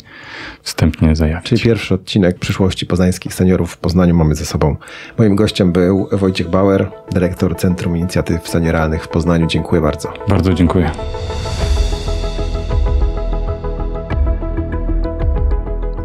[0.63, 1.49] wstępnie zajawić.
[1.49, 4.77] Czyli pierwszy odcinek przyszłości poznańskich seniorów w Poznaniu mamy ze sobą.
[5.19, 9.47] Moim gościem był Wojciech Bauer, dyrektor Centrum Inicjatyw Senioralnych w Poznaniu.
[9.47, 10.13] Dziękuję bardzo.
[10.29, 10.91] Bardzo dziękuję.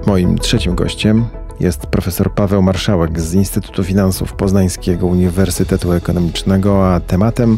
[0.06, 1.26] Moim trzecim gościem
[1.60, 7.58] jest profesor Paweł Marszałek z Instytutu Finansów Poznańskiego Uniwersytetu Ekonomicznego, a tematem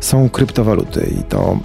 [0.00, 1.58] są kryptowaluty i to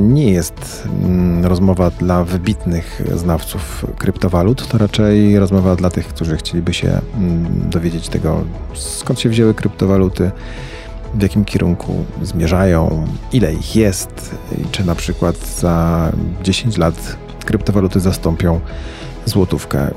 [0.00, 6.74] nie jest mm, rozmowa dla wybitnych znawców kryptowalut, to raczej rozmowa dla tych, którzy chcieliby
[6.74, 8.44] się mm, dowiedzieć tego,
[8.74, 10.30] skąd się wzięły kryptowaluty,
[11.14, 14.34] w jakim kierunku zmierzają, ile ich jest
[14.70, 16.08] czy na przykład za
[16.42, 18.60] 10 lat kryptowaluty zastąpią
[19.24, 19.90] złotówkę.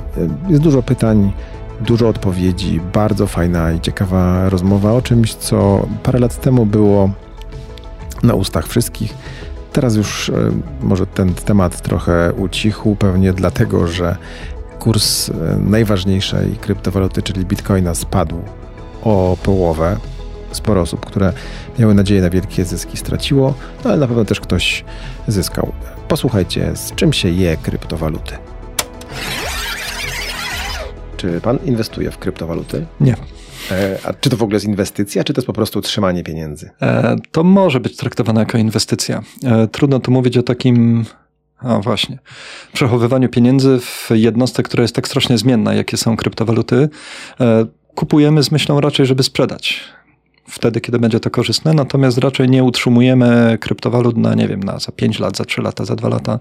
[0.49, 1.33] Jest dużo pytań,
[1.81, 7.09] dużo odpowiedzi, bardzo fajna i ciekawa rozmowa o czymś, co parę lat temu było
[8.23, 9.13] na ustach wszystkich.
[9.73, 10.33] Teraz już e,
[10.81, 14.17] może ten temat trochę ucichł, pewnie dlatego, że
[14.79, 18.41] kurs e, najważniejszej kryptowaluty, czyli bitcoina, spadł
[19.03, 19.97] o połowę.
[20.51, 21.33] Sporo osób, które
[21.79, 23.53] miały nadzieję na wielkie zyski, straciło,
[23.83, 24.85] no ale na pewno też ktoś
[25.27, 25.71] zyskał.
[26.07, 28.33] Posłuchajcie, z czym się je kryptowaluty.
[31.17, 32.85] Czy pan inwestuje w kryptowaluty?
[32.99, 33.15] Nie.
[33.71, 36.69] E, a czy to w ogóle jest inwestycja, czy to jest po prostu trzymanie pieniędzy?
[36.81, 39.21] E, to może być traktowane jako inwestycja.
[39.43, 41.05] E, trudno tu mówić o takim
[41.59, 42.19] a właśnie.
[42.73, 46.89] Przechowywaniu pieniędzy w jednostce, która jest tak strasznie zmienna, jakie są kryptowaluty.
[47.95, 49.81] Kupujemy z myślą raczej, żeby sprzedać.
[50.49, 54.91] Wtedy, kiedy będzie to korzystne, natomiast raczej nie utrzymujemy kryptowalut na, nie wiem, na za
[54.91, 56.39] 5 lat, za 3 lata, za 2 lata.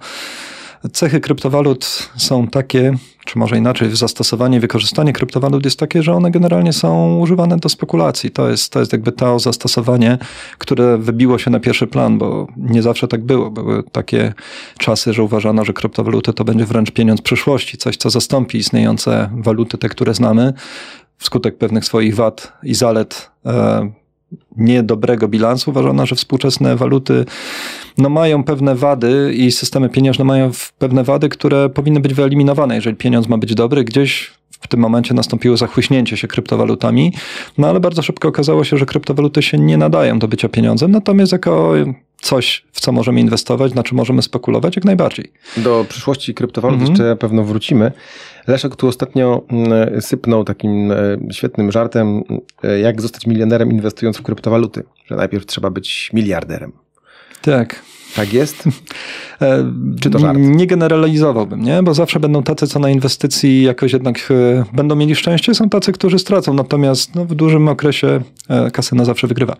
[0.93, 6.73] Cechy kryptowalut są takie, czy może inaczej, zastosowanie, wykorzystanie kryptowalut jest takie, że one generalnie
[6.73, 8.31] są używane do spekulacji.
[8.31, 10.19] To jest, to jest jakby to zastosowanie,
[10.59, 13.51] które wybiło się na pierwszy plan, bo nie zawsze tak było.
[13.51, 14.35] Były takie
[14.79, 19.79] czasy, że uważano, że kryptowaluty to będzie wręcz pieniądz przyszłości, coś, co zastąpi istniejące waluty,
[19.79, 20.53] te, które znamy,
[21.19, 23.31] wskutek pewnych swoich wad i zalet.
[23.47, 23.91] E,
[24.57, 25.71] niedobrego bilansu.
[25.71, 27.25] Uważano, że współczesne waluty
[27.99, 32.75] no, mają pewne wady i systemy pieniężne mają pewne wady, które powinny być wyeliminowane.
[32.75, 37.13] Jeżeli pieniądz ma być dobry, gdzieś w tym momencie nastąpiło zachłyśnięcie się kryptowalutami,
[37.59, 41.33] no ale bardzo szybko okazało się, że kryptowaluty się nie nadają do bycia pieniądzem, natomiast
[41.33, 41.75] jako
[42.21, 45.33] coś, w co możemy inwestować, na czym możemy spekulować, jak najbardziej.
[45.57, 46.91] Do przyszłości kryptowalut mhm.
[46.91, 47.93] jeszcze pewno wrócimy.
[48.47, 50.97] Leszek tu ostatnio mm, sypnął takim e,
[51.33, 52.23] świetnym żartem,
[52.63, 56.73] e, jak zostać milionerem inwestując w kryptowaluty, że najpierw trzeba być miliarderem.
[57.43, 57.83] Tak.
[58.17, 58.65] Tak jest?
[59.43, 60.39] E, Czy to żart?
[60.41, 61.83] Nie generalizowałbym, nie?
[61.83, 65.93] bo zawsze będą tacy, co na inwestycji jakoś jednak e, będą mieli szczęście, są tacy,
[65.93, 69.57] którzy stracą, natomiast no, w dużym okresie e, kasyna zawsze wygrywa.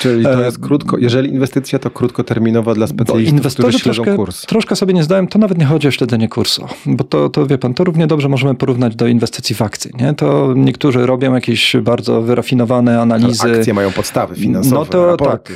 [0.00, 4.46] Czyli to jest krótko, jeżeli inwestycja to krótkoterminowa dla specjalistów, którzy śledzą troszkę, kurs.
[4.46, 7.58] Troszkę sobie nie zdałem, to nawet nie chodzi o śledzenie kursu, bo to, to wie
[7.58, 9.90] pan, to równie dobrze możemy porównać do inwestycji w akcje.
[10.00, 10.14] Nie?
[10.14, 13.56] To niektórzy robią jakieś bardzo wyrafinowane analizy.
[13.56, 15.52] akcje mają podstawy finansowe, No to tak,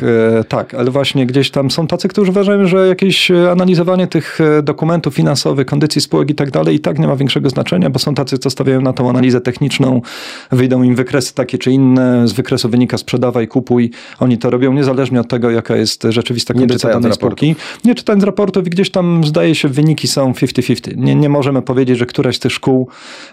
[0.48, 5.14] tak, ale właśnie gdzieś tam są tacy, którzy uważają, że jakieś analizowanie tych e, dokumentów
[5.14, 8.38] finansowych, kondycji spółek i tak dalej i tak nie ma większego znaczenia, bo są tacy,
[8.38, 10.02] co stawiają na tą analizę techniczną,
[10.52, 13.90] wyjdą im wykresy takie czy inne, z wykresu wynika sprzedawaj, kupuj.
[14.20, 17.56] Oni to robią niezależnie od tego, jaka jest rzeczywista kondycja danej spółki.
[17.84, 20.96] Nie czytając raportów i gdzieś tam zdaje się wyniki są 50-50.
[20.96, 22.88] Nie, nie możemy powiedzieć, że któraś z tych szkół,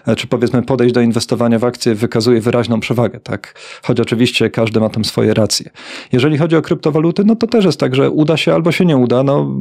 [0.06, 3.54] e, czy powiedzmy podejść do inwestowania w akcje wykazuje wyraźną przewagę, tak?
[3.82, 5.70] Choć oczywiście każdy ma tam swoje racje.
[6.12, 8.89] Jeżeli chodzi o kryptowaluty, no to też jest tak, że uda się albo się nie
[8.96, 9.22] uda.
[9.22, 9.56] No,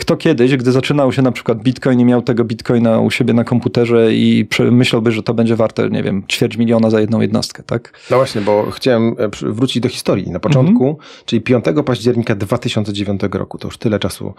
[0.00, 3.44] kto kiedyś, gdy zaczynał się na przykład Bitcoin i miał tego Bitcoina u siebie na
[3.44, 7.92] komputerze i myślałby, że to będzie warte, nie wiem, ćwierć miliona za jedną jednostkę, tak?
[8.10, 10.30] No właśnie, bo chciałem e, wrócić do historii.
[10.30, 11.24] Na początku, mm -hmm.
[11.24, 14.34] czyli 5 października 2009 roku, to już tyle czasu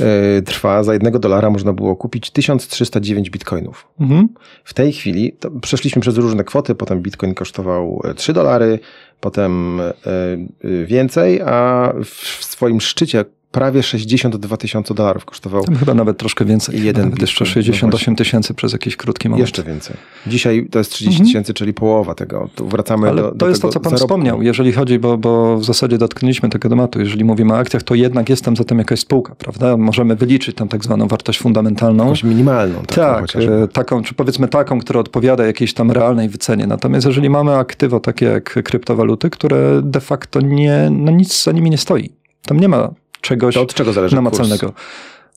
[0.00, 3.88] e, trwa, za jednego dolara można było kupić 1309 bitcoinów.
[4.00, 4.26] Mm -hmm.
[4.64, 8.78] W tej chwili przeszliśmy przez różne kwoty, potem bitcoin kosztował 3 dolary,
[9.20, 9.92] potem e,
[10.86, 15.64] więcej, a w swoim szczycie prawie 62 tysiące dolarów kosztował.
[15.64, 16.84] Tam chyba nawet troszkę więcej.
[16.84, 17.64] Jeden nawet jeszcze bitcoin.
[17.64, 19.40] 68 tysięcy przez jakiś krótki moment.
[19.40, 19.96] Jeszcze więcej.
[20.26, 22.48] Dzisiaj to jest 30 tysięcy, czyli połowa tego.
[22.54, 24.06] Tu wracamy Ale do, to do jest to, co pan zarobku.
[24.06, 27.94] wspomniał, jeżeli chodzi, bo, bo w zasadzie dotknęliśmy tego tematu, jeżeli mówimy o akcjach, to
[27.94, 29.76] jednak jest tam zatem jakaś spółka, prawda?
[29.76, 32.04] Możemy wyliczyć tam tak zwaną wartość fundamentalną.
[32.04, 32.82] Jakąś minimalną.
[32.94, 36.66] Tak, e, taką, czy powiedzmy taką, która odpowiada jakiejś tam realnej wycenie.
[36.66, 41.70] Natomiast jeżeli mamy aktywo takie jak kryptowaluty, które de facto nie, no nic za nimi
[41.70, 42.10] nie stoi.
[42.46, 42.90] Tam nie ma
[43.22, 44.66] czegoś To od czego zależy namacalnego.
[44.66, 44.82] kurs?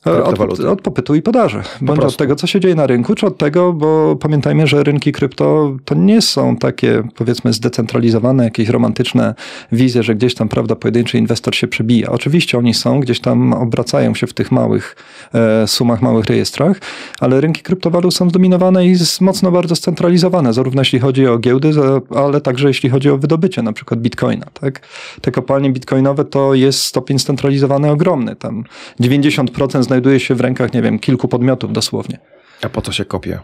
[0.05, 0.69] Od, kryptowaluty?
[0.69, 1.61] od popytu i podaży.
[1.81, 2.17] Bądź od prostu.
[2.17, 5.95] tego, co się dzieje na rynku, czy od tego, bo pamiętajmy, że rynki krypto to
[5.95, 9.35] nie są takie, powiedzmy, zdecentralizowane, jakieś romantyczne
[9.71, 12.11] wizje, że gdzieś tam, prawda, pojedynczy inwestor się przebija.
[12.11, 14.95] Oczywiście oni są, gdzieś tam obracają się w tych małych
[15.33, 16.77] e, sumach, małych rejestrach,
[17.19, 21.71] ale rynki kryptowalut są zdominowane i mocno bardzo scentralizowane, zarówno jeśli chodzi o giełdy,
[22.15, 24.45] ale także jeśli chodzi o wydobycie, na przykład bitcoina.
[24.53, 24.81] Tak?
[25.21, 28.35] Te kopalnie bitcoinowe to jest stopień scentralizowany ogromny.
[28.35, 28.63] Tam
[28.99, 32.19] 90% znajduje się w rękach, nie wiem, kilku podmiotów dosłownie.
[32.61, 33.39] A po co się kopie?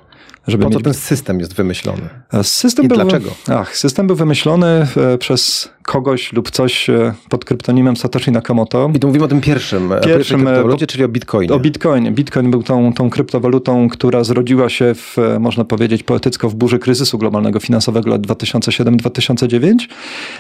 [0.48, 0.84] Żeby Po co mieć...
[0.84, 2.10] ten system jest wymyślony?
[2.44, 2.98] System I był...
[2.98, 3.30] dlaczego?
[3.48, 8.92] Ach, system był wymyślony e, przez kogoś lub coś e, pod kryptonimem Satoshi Nakamoto.
[8.96, 11.54] I tu mówimy o tym pierwszym, pierwszym Pierwszym, e, kryptowalucie, czyli o Bitcoinie.
[11.54, 12.12] O Bitcoinie.
[12.12, 16.80] Bitcoin był tą, tą kryptowalutą, która zrodziła się, w, e, można powiedzieć, poetycko w burzy
[16.80, 19.76] kryzysu globalnego finansowego lat 2007-2009,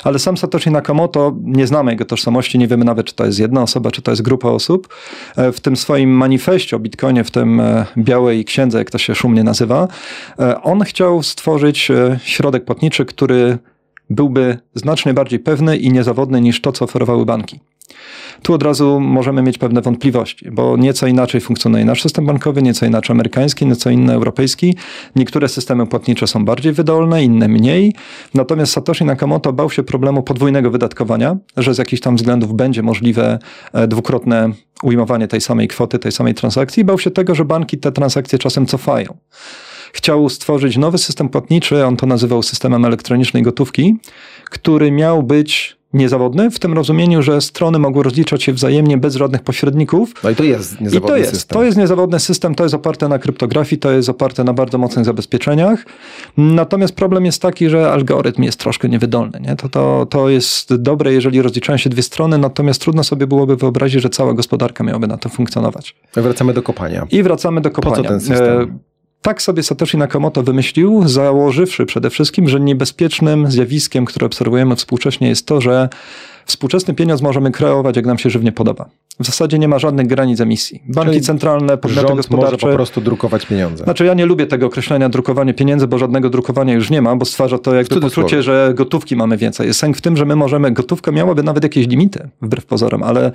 [0.03, 3.61] ale sam Satoshi Nakamoto, nie znamy jego tożsamości, nie wiemy nawet, czy to jest jedna
[3.61, 4.87] osoba, czy to jest grupa osób.
[5.37, 9.15] E, W tym swoim manifestie o Bitcoinie, w tym e, białej księdze, jak to się
[9.15, 9.87] szumnie nazywa,
[10.39, 13.57] e, on chciał stworzyć e, środek płatniczy, który
[14.11, 17.59] byłby znacznie bardziej pewny i niezawodny niż to, co oferowały banki.
[18.41, 22.85] Tu od razu możemy mieć pewne wątpliwości, bo nieco inaczej funkcjonuje nasz system bankowy, nieco
[22.85, 24.75] inaczej amerykański, nieco inny europejski.
[25.15, 27.95] Niektóre systemy płatnicze są bardziej wydolne, inne mniej.
[28.33, 33.39] Natomiast Satoshi Nakamoto bał się problemu podwójnego wydatkowania, że z jakichś tam względów będzie możliwe
[33.73, 34.49] e, dwukrotne
[34.83, 36.83] ujmowanie tej samej kwoty, tej samej transakcji.
[36.83, 39.17] Bał się tego, że banki te transakcje czasem cofają
[39.93, 43.95] chciał stworzyć nowy system płatniczy, on to nazywał systemem elektronicznej gotówki,
[44.49, 49.41] który miał być niezawodny w tym rozumieniu, że strony mogły rozliczać się wzajemnie bez żadnych
[49.43, 50.13] pośredników.
[50.23, 51.57] No i to jest I niezawodny to jest, system.
[51.57, 55.05] to jest niezawodny system, to jest oparte na kryptografii, to jest oparte na bardzo mocnych
[55.05, 55.85] zabezpieczeniach.
[56.37, 59.39] Natomiast problem jest taki, że algorytm jest troszkę niewydolny.
[59.39, 59.55] Nie?
[59.55, 64.01] To, to, to jest dobre, jeżeli rozliczają się dwie strony, natomiast trudno sobie byłoby wyobrazić,
[64.01, 65.95] że cała gospodarka miałaby na to funkcjonować.
[66.15, 67.07] Wracamy do kopania.
[67.11, 67.95] I wracamy do kopania.
[67.95, 68.79] co ten system?
[69.21, 75.45] Tak sobie Satoshi Nakamoto wymyślił, założywszy przede wszystkim, że niebezpiecznym zjawiskiem, które obserwujemy współcześnie jest
[75.45, 75.89] to, że
[76.45, 78.89] współczesny pieniądz możemy kreować, jak nam się żywnie podoba.
[79.19, 80.83] W zasadzie nie ma żadnych granic emisji.
[80.87, 82.67] Banki Czyli centralne, podmioty Rząd może gospodarcze...
[82.67, 83.83] po prostu drukować pieniądze.
[83.83, 87.25] Znaczy ja nie lubię tego określenia drukowanie pieniędzy, bo żadnego drukowania już nie ma, bo
[87.25, 89.67] stwarza to jakby poczucie, że gotówki mamy więcej.
[89.67, 93.31] Jest sęk w tym, że my możemy, gotówka miałaby nawet jakieś limity, wbrew pozorom, ale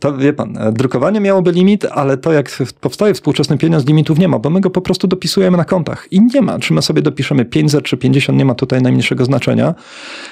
[0.00, 2.50] to wie pan, drukowanie miałoby limit, ale to jak
[2.80, 6.20] powstaje współczesny pieniądz, limitów nie ma, bo my go po prostu dopisujemy na kontach i
[6.20, 6.58] nie ma.
[6.58, 9.74] Czy my sobie dopiszemy 500 czy 50, nie ma tutaj najmniejszego znaczenia.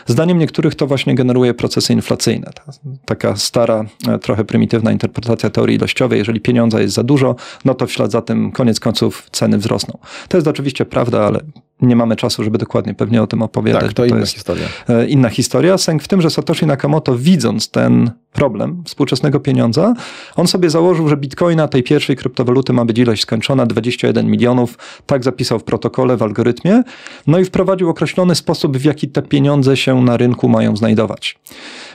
[0.06, 2.19] Zdaniem niektórych to właśnie generuje procesy inflacyjne.
[2.52, 2.72] Ta-
[3.04, 6.18] Taka stara, e, trochę prymitywna interpretacja teorii ilościowej.
[6.18, 9.98] Jeżeli pieniądza jest za dużo, no to w ślad za tym koniec końców ceny wzrosną.
[10.28, 11.40] To jest oczywiście prawda, ale
[11.82, 13.82] nie mamy czasu, żeby dokładnie pewnie o tym opowiadać.
[13.82, 14.66] tak, to bo inna jest historia.
[14.88, 15.78] e, inna historia.
[15.78, 19.94] Sęk w tym, że Satoshi Nakamoto widząc ten problem współczesnego pieniądza,
[20.36, 25.24] on sobie założył, że bitcoina, tej pierwszej kryptowaluty ma być ilość skończona, 21 milionów, tak
[25.24, 26.82] zapisał w protokole, w algorytmie,
[27.26, 31.38] no i wprowadził określony sposób, w jaki te pieniądze się na rynku mają znajdować.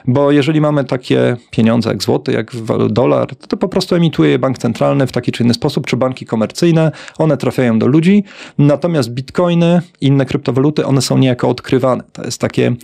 [0.07, 2.51] Bo jeżeli mamy takie pieniądze jak złoty, jak
[2.89, 5.97] dolar, to, to po prostu emituje je bank centralny w taki czy inny sposób, czy
[5.97, 8.23] banki komercyjne, one trafiają do ludzi,
[8.57, 12.03] natomiast bitcoiny, inne kryptowaluty, one są niejako odkrywane.
[12.13, 12.75] To jest takie,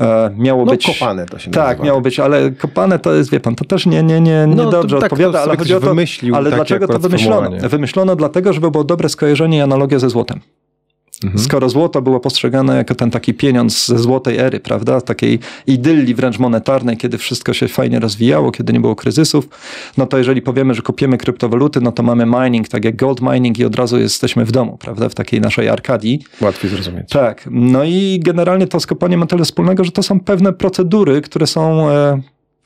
[0.00, 0.86] e, miało No być...
[0.86, 1.84] kopane to się Tak, nazywa.
[1.84, 4.70] miało być, ale kopane to jest, wie pan, to też nie, nie, nie, nie No,
[4.70, 7.50] dobrze tak odpowiada, ale chodzi o ktoś to, ale dlaczego to wymyślono?
[7.68, 10.40] Wymyślono dlatego, żeby było dobre skojarzenie i analogia ze złotem.
[11.24, 11.44] Mhm.
[11.44, 15.00] Skoro złoto było postrzegane jako ten taki pieniądz ze złotej ery, prawda?
[15.00, 19.48] Takiej idylli wręcz monetarnej, kiedy wszystko się fajnie rozwijało, kiedy nie było kryzysów,
[19.96, 23.58] no to jeżeli powiemy, że kopiemy kryptowaluty, no to mamy mining, tak jak gold mining
[23.58, 25.08] i od razu jesteśmy w domu, prawda?
[25.08, 26.24] W takiej naszej arkadii.
[26.40, 27.10] Łatwiej zrozumieć.
[27.10, 27.48] Tak.
[27.50, 31.90] No i generalnie to skopanie ma tyle wspólnego, że to są pewne procedury, które są
[31.90, 32.20] e,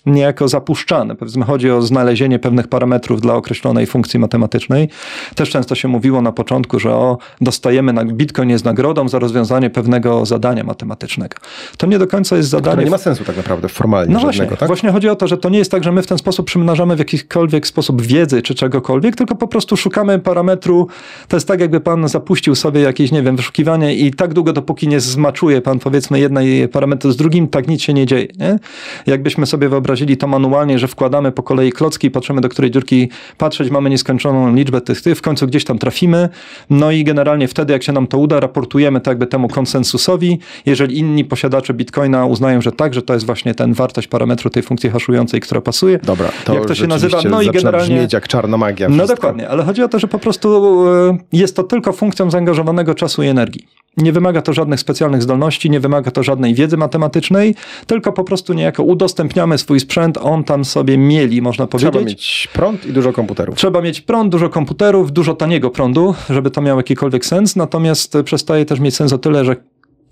[0.06, 1.14] niejako zapuszczane.
[1.14, 4.88] Powiedzmy, chodzi o znalezienie pewnych parametrów dla określonej funkcji matematycznej.
[5.34, 9.70] Też często się mówiło na początku, że o, dostajemy na Bitcoin jest nagrodą za rozwiązanie
[9.70, 11.36] pewnego zadania matematycznego.
[11.76, 12.84] To nie do końca jest zadanie.
[12.84, 14.66] nie ma sensu tak naprawdę formalnie No właśnie, żadnego, tak?
[14.66, 16.96] właśnie chodzi o to, że to nie jest tak, że my w ten sposób przymnażamy
[16.96, 20.88] w jakikolwiek sposób wiedzy czy czegokolwiek, tylko po prostu szukamy parametru.
[21.28, 24.88] To jest tak, jakby pan zapuścił sobie jakieś, nie wiem, wyszukiwanie i tak długo, dopóki
[24.88, 28.26] nie zmaczuje pan powiedzmy jednej parametru z drugim, tak nic się nie dzieje.
[28.38, 28.58] Nie?
[29.06, 33.08] Jakbyśmy sobie wyobrazili wyobrazili to manualnie, że wkładamy po kolei klocki, patrzymy do której dziurki
[33.38, 36.28] patrzeć, mamy nieskończoną liczbę tych, tych, w końcu gdzieś tam trafimy,
[36.70, 40.98] no i generalnie wtedy, jak się nam to uda, raportujemy tak jakby temu konsensusowi, jeżeli
[40.98, 44.90] inni posiadacze Bitcoina uznają, że tak, że to jest właśnie ten wartość parametru tej funkcji
[44.90, 45.98] haszującej, która pasuje.
[45.98, 47.18] Dobra, to jak to się nazywa?
[47.30, 48.88] No i generalnie brzmieć jak czarna magia.
[48.88, 50.48] No dokładnie, ale chodzi o to, że po prostu
[50.88, 53.66] e, jest to tylko funkcją zaangażowanego czasu i energii.
[53.96, 57.54] Nie wymaga to żadnych specjalnych zdolności, nie wymaga to żadnej wiedzy matematycznej,
[57.86, 61.92] tylko po prostu niejako udostępniamy swój sprzęt, on tam sobie mieli, można powiedzieć.
[61.92, 63.56] Trzeba mieć prąd i dużo komputerów.
[63.56, 68.64] Trzeba mieć prąd, dużo komputerów, dużo taniego prądu, żeby to miało jakikolwiek sens, natomiast przestaje
[68.64, 69.56] też mieć sens o tyle, że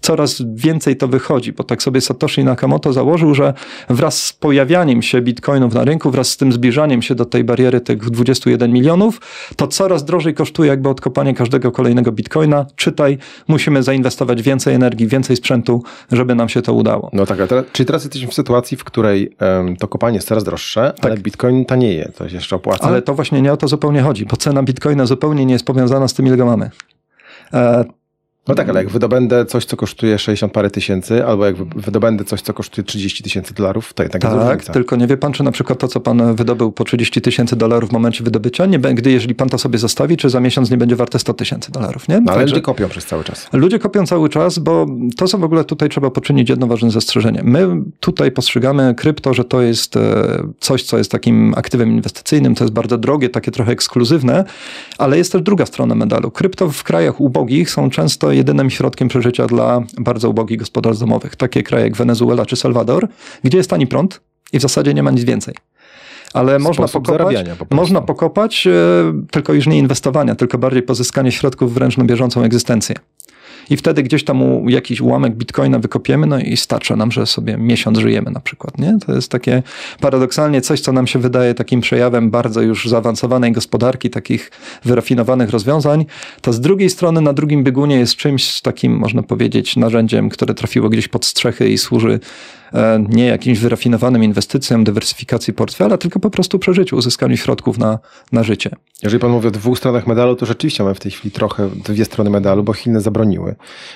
[0.00, 3.54] coraz więcej to wychodzi, bo tak sobie Satoshi Nakamoto założył, że
[3.88, 7.80] wraz z pojawianiem się bitcoinów na rynku, wraz z tym zbliżaniem się do tej bariery
[7.80, 9.20] tych 21 milionów,
[9.56, 12.66] to coraz drożej kosztuje jakby odkopanie każdego kolejnego bitcoina.
[12.76, 15.82] Czytaj, musimy zainwestować więcej energii, więcej sprzętu,
[16.12, 17.10] żeby nam się to udało.
[17.12, 20.44] No tak, teraz, czyli teraz jesteśmy w sytuacji, w której um, to kopanie jest coraz
[20.44, 21.04] droższe, tak.
[21.04, 22.84] ale bitcoin tanieje, to się jeszcze opłaca.
[22.84, 26.08] Ale to właśnie nie o to zupełnie chodzi, bo cena bitcoina zupełnie nie jest powiązana
[26.08, 26.70] z tym, ile go mamy.
[27.52, 27.84] E,
[28.48, 32.40] no tak, ale jak wydobędę coś, co kosztuje 60 parę tysięcy, albo jak wydobędę coś,
[32.40, 34.72] co kosztuje 30 tysięcy dolarów, to jednak tak, jest różnica.
[34.72, 37.90] tylko nie wie pan, czy na przykład to, co pan wydobył po 30 tysięcy dolarów
[37.90, 40.96] w momencie wydobycia, nie, gdy jeżeli pan to sobie zostawi, czy za miesiąc nie będzie
[40.96, 42.20] warte 100 tysięcy dolarów, nie?
[42.20, 43.48] No, ale Także, ludzie kopią przez cały czas.
[43.52, 44.86] Ludzie kopią cały czas, bo
[45.16, 47.40] to, co w ogóle tutaj trzeba poczynić jedno ważne zastrzeżenie.
[47.44, 47.68] My
[48.00, 50.00] tutaj postrzegamy krypto, że to jest e,
[50.60, 54.44] coś, co jest takim aktywem inwestycyjnym, to jest bardzo drogie, takie trochę ekskluzywne,
[54.98, 56.30] ale jest też druga strona medalu.
[56.30, 61.36] Krypto w krajach ubogich są często jedynym środkiem przeżycia dla bardzo ubogich gospodarstw domowych.
[61.36, 63.08] Takie kraje jak Wenezuela czy Salwador,
[63.44, 64.20] gdzie jest tani prąd
[64.52, 65.54] i w zasadzie nie ma nic więcej
[66.34, 67.36] ale można pokopać,
[67.68, 68.72] po można pokopać, e,
[69.30, 72.96] tylko już nie inwestowania, tylko bardziej pozyskanie środków wręcz na bieżącą egzystencję
[73.70, 77.98] i wtedy gdzieś tam jakiś ułamek bitcoina wykopiemy, no i starcza nam, że sobie miesiąc
[77.98, 78.98] żyjemy na przykład, nie?
[79.06, 79.62] To jest takie
[80.00, 84.50] paradoksalnie coś, co nam się wydaje takim przejawem bardzo już zaawansowanej gospodarki, takich
[84.84, 86.06] wyrafinowanych rozwiązań,
[86.40, 90.88] to z drugiej strony na drugim biegunie jest czymś takim, można powiedzieć, narzędziem, które trafiło
[90.88, 92.20] gdzieś pod strzechy i służy
[93.08, 97.98] nie jakimś wyrafinowanym inwestycjom, dywersyfikacji portfela, tylko po prostu przeżyciu, uzyskaniu środków na,
[98.32, 98.70] na życie.
[99.02, 102.04] Jeżeli pan mówi o dwóch stronach medalu, to rzeczywiście mamy w tej chwili trochę dwie
[102.04, 103.54] strony medalu, bo Chiny zabroniły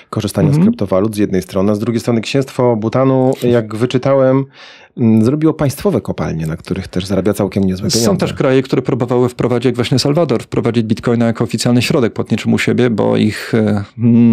[0.09, 0.63] korzystania mm -hmm.
[0.63, 4.45] z kryptowalut z jednej strony, a z drugiej strony księstwo Butanu, jak wyczytałem,
[5.21, 8.05] zrobiło państwowe kopalnie, na których też zarabia całkiem niezłe pieniądze.
[8.05, 12.49] Są też kraje, które próbowały wprowadzić, jak właśnie Salwador, wprowadzić bitcoina jako oficjalny środek płatniczy
[12.49, 13.83] u siebie, bo ich e,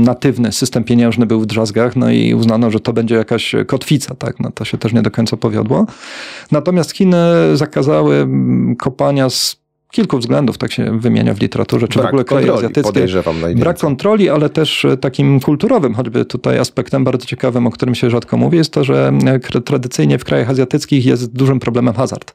[0.05, 4.41] natywny system pieniężny był w drzazgach, no i uznano, że to będzie jakaś kotwica, tak?
[4.41, 5.87] No to się też nie do końca powiodło.
[6.51, 7.17] Natomiast Chiny
[7.55, 8.29] zakazały
[8.79, 9.62] kopania z
[9.93, 13.07] kilku względów, tak się wymienia w literaturze, czy Brak w ogóle kraje azjatyckie.
[13.55, 18.11] Brak kontroli, ale też e, takim kulturowym, choćby tutaj aspektem bardzo ciekawym, o którym się
[18.11, 19.13] rzadko mówi, jest to, że
[19.55, 22.35] e, tradycyjnie w krajach azjatyckich jest dużym problemem hazard,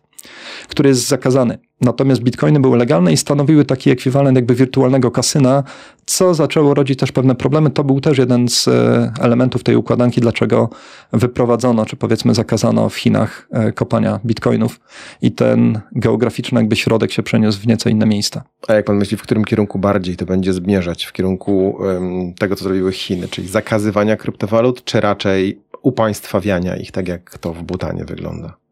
[0.68, 1.57] który jest zakazany.
[1.82, 5.63] Natomiast bitcoiny były legalne i stanowiły taki ekwiwalent jakby wirtualnego kasyna,
[6.05, 7.70] co zaczęło rodzić też pewne problemy.
[7.70, 10.70] To był też jeden z e, elementów tej układanki, dlaczego
[11.13, 14.80] wyprowadzono, czy powiedzmy zakazano w Chinach e, kopania bitcoinów
[15.22, 18.43] i ten geograficzny jakby środek się przeniósł w nieco inne miejsca.
[18.68, 21.05] A jak pan myśli, w którym kierunku bardziej to będzie zmierzać?
[21.05, 27.07] W kierunku um, tego, co zrobiły Chiny, czyli zakazywania kryptowalut, czy raczej upaństwawiania ich, tak
[27.07, 28.66] jak to w Butanie wygląda?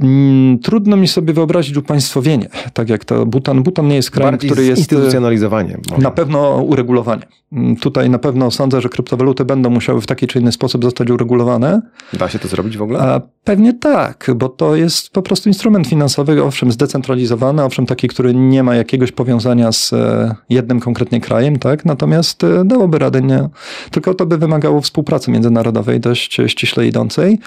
[0.00, 3.62] Mm, trudno mi sobie wyobrazić upaństwowienie, tak jak to Butan.
[3.62, 4.78] Butan nie jest krajem, Bardziej który jest...
[4.78, 5.78] Instytucjonalizowanie.
[5.90, 6.02] Może.
[6.02, 7.22] Na pewno uregulowanie.
[7.52, 11.10] Mm, tutaj na pewno sądzę, że kryptowaluty będą musiały w taki czy inny sposób zostać
[11.10, 11.82] uregulowane.
[12.12, 13.00] Da się to zrobić w ogóle?
[13.00, 18.34] A pewnie tak, bo to jest po prostu instrument finansowy, owszem zdecentralizowany, owszem taki, który
[18.34, 21.84] nie ma jakiegoś powiązania z e, jednym konkretnie krajem, tak?
[21.84, 23.48] Natomiast e, dałoby radę, nie?
[23.90, 27.38] Tylko to by wymagało współpracy międzynarodowej dość ściśle idącej.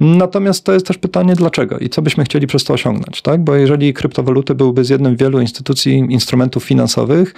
[0.00, 3.44] Natomiast to jest też pytanie dlaczego i co byśmy chcieli przez to osiągnąć, tak?
[3.44, 7.34] Bo jeżeli kryptowaluty byłyby z jednym wielu instytucji, instrumentów finansowych,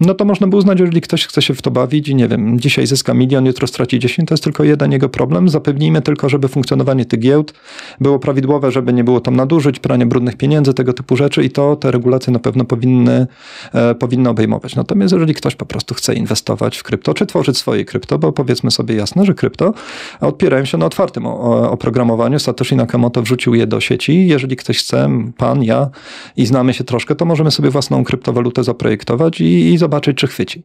[0.00, 2.60] no to można by uznać, jeżeli ktoś chce się w to bawić i nie wiem,
[2.60, 5.48] dzisiaj zyska milion, jutro straci 10, to jest tylko jeden jego problem.
[5.48, 7.54] Zapewnijmy tylko, żeby funkcjonowanie tych giełd
[8.00, 11.76] było prawidłowe, żeby nie było tam nadużyć, prania brudnych pieniędzy, tego typu rzeczy i to
[11.76, 13.26] te regulacje na pewno powinny,
[13.72, 14.76] e, powinny obejmować.
[14.76, 18.70] Natomiast jeżeli ktoś po prostu chce inwestować w krypto, czy tworzyć swoje krypto, bo powiedzmy
[18.70, 19.74] sobie jasno, że krypto
[20.20, 22.38] opierają się na otwartym oprogramowaniu.
[22.38, 24.26] Satoshi Nakamoto wrzucił je do sieci.
[24.26, 25.90] Jeżeli ktoś chce, pan, ja
[26.36, 30.62] i znamy się troszkę, to możemy sobie własną kryptowalutę zaprojektować i, i zobaczyć, czy chwyci.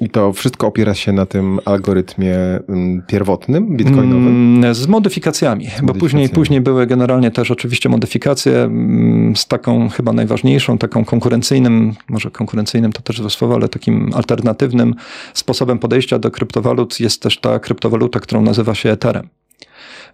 [0.00, 2.36] I to wszystko opiera się na tym algorytmie
[2.68, 4.58] mm, pierwotnym, bitcoinowym?
[4.58, 9.88] Mm, z modyfikacjami, z bo później, później były generalnie też oczywiście modyfikacje mm, z taką
[9.88, 14.94] chyba najważniejszą, taką konkurencyjnym, może konkurencyjnym to też złe słowo, ale takim alternatywnym
[15.34, 19.28] sposobem podejścia do kryptowalut jest też ta kryptowaluta, którą nazywa się Ethereum.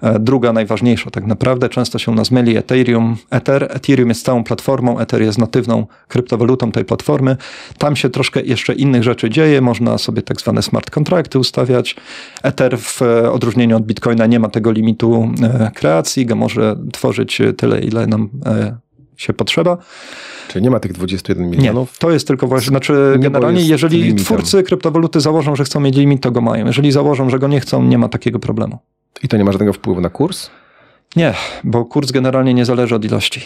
[0.02, 3.68] E, druga, najważniejsza tak naprawdę, często się u nas myli Ethereum, Ether.
[3.70, 7.36] Ethereum jest całą platformą, Ether jest natywną kryptowalutą tej platformy.
[7.78, 11.96] Tam się troszkę jeszcze innych rzeczy dzieje, można sobie tak zwane smart kontrakty ustawiać.
[12.42, 17.80] Ether w odróżnieniu od Bitcoina nie ma tego limitu e, kreacji, go może tworzyć tyle,
[17.80, 18.76] ile nam e,
[19.16, 19.78] się potrzeba.
[20.48, 21.92] Czyli nie ma tych 21 milionów?
[21.92, 24.24] Nie, to jest tylko właśnie, znaczy generalnie jeżeli limitem.
[24.24, 26.66] twórcy kryptowaluty założą, że chcą mieć limit, to go mają.
[26.66, 28.78] Jeżeli założą, że go nie chcą, nie ma takiego problemu.
[29.22, 30.50] I to nie ma żadnego wpływu na kurs?
[31.16, 33.40] Nie, bo kurs generalnie nie zależy od ilości.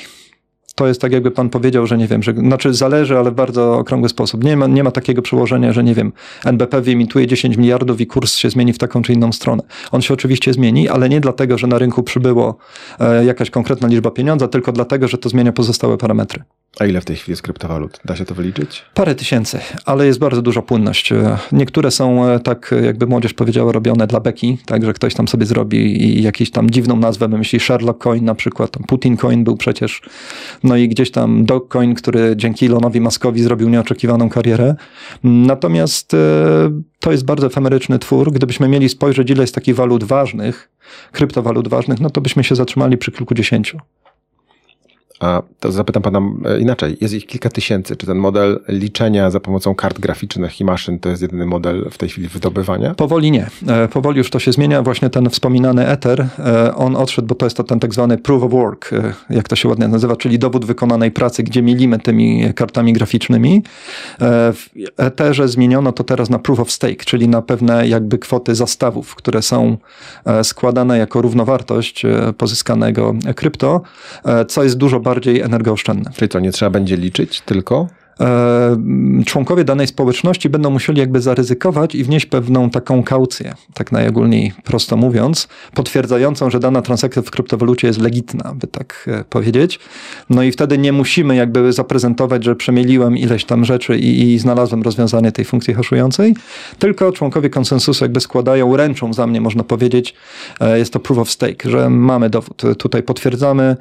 [0.78, 3.78] To jest tak, jakby pan powiedział, że nie wiem, że znaczy zależy, ale w bardzo
[3.78, 4.44] okrągły sposób.
[4.44, 6.12] Nie ma, nie ma takiego przełożenia, że nie wiem,
[6.44, 9.62] NBP wyemituje 10 miliardów i kurs się zmieni w taką czy inną stronę.
[9.92, 12.56] On się oczywiście zmieni, ale nie dlatego, że na rynku przybyło
[13.00, 16.42] e, jakaś konkretna liczba pieniądza, tylko dlatego, że to zmienia pozostałe parametry.
[16.80, 18.00] A ile w tej chwili jest kryptowalut?
[18.04, 18.84] Da się to wyliczyć?
[18.94, 21.12] Parę tysięcy, ale jest bardzo duża płynność.
[21.52, 25.46] Niektóre są, e, tak jakby młodzież powiedziała, robione dla beki, tak, że ktoś tam sobie
[25.46, 30.02] zrobi i jakąś tam dziwną nazwę wymyśli, Sherlock Coin na przykład, Putin Coin był przecież,
[30.66, 34.74] no i gdzieś tam Dogcoin, który dzięki Elonowi Muskowi zrobił nieoczekiwaną karierę.
[35.24, 36.18] Natomiast e,
[37.00, 38.32] to jest bardzo efemeryczny twór.
[38.32, 40.70] Gdybyśmy mieli spojrzeć, ile jest takich walut ważnych,
[41.12, 43.78] kryptowalut ważnych, no to byśmy się zatrzymali przy kilkudziesięciu.
[45.20, 46.96] A to zapytam pana e, inaczej.
[47.00, 47.96] Jest ich kilka tysięcy.
[47.96, 51.98] Czy ten model liczenia za pomocą kart graficznych i maszyn to jest jedyny model w
[51.98, 52.94] tej chwili wydobywania?
[52.94, 53.46] Powoli nie.
[53.68, 54.82] E, powoli już to się zmienia.
[54.82, 58.42] Właśnie ten wspominany Ether, e, on odszedł, bo to jest to ten tak zwany proof
[58.42, 58.90] of work,
[59.30, 63.62] jak to się ładnie nazywa, czyli dowód wykonanej pracy, gdzie mielimy tymi kartami graficznymi.
[64.52, 64.66] W
[64.96, 69.42] Etherze zmieniono to teraz na proof of stake, czyli na pewne jakby kwoty zastawów, które
[69.42, 69.76] są
[70.42, 72.02] składane jako równowartość
[72.38, 73.80] pozyskanego krypto,
[74.48, 76.10] co jest dużo bardziej energooszczędne.
[76.14, 77.88] Czyli co, nie trzeba będzie liczyć tylko?
[78.20, 78.76] E,
[79.26, 84.96] członkowie danej społeczności będą musieli jakby zaryzykować i wnieść pewną taką kaucję, tak najogólniej prosto
[84.96, 89.78] mówiąc, potwierdzającą, że dana transakcja w kryptowalucie jest legitna, by tak e, powiedzieć.
[90.30, 94.82] No i wtedy nie musimy jakby zaprezentować, że przemieliłem ileś tam rzeczy i, i znalazłem
[94.82, 96.34] rozwiązanie tej funkcji haszującej,
[96.78, 100.14] tylko członkowie konsensusu jakby składają, ręczą za mnie, można powiedzieć,
[100.60, 103.76] e, jest to proof of stake, że mamy dowód, tutaj potwierdzamy,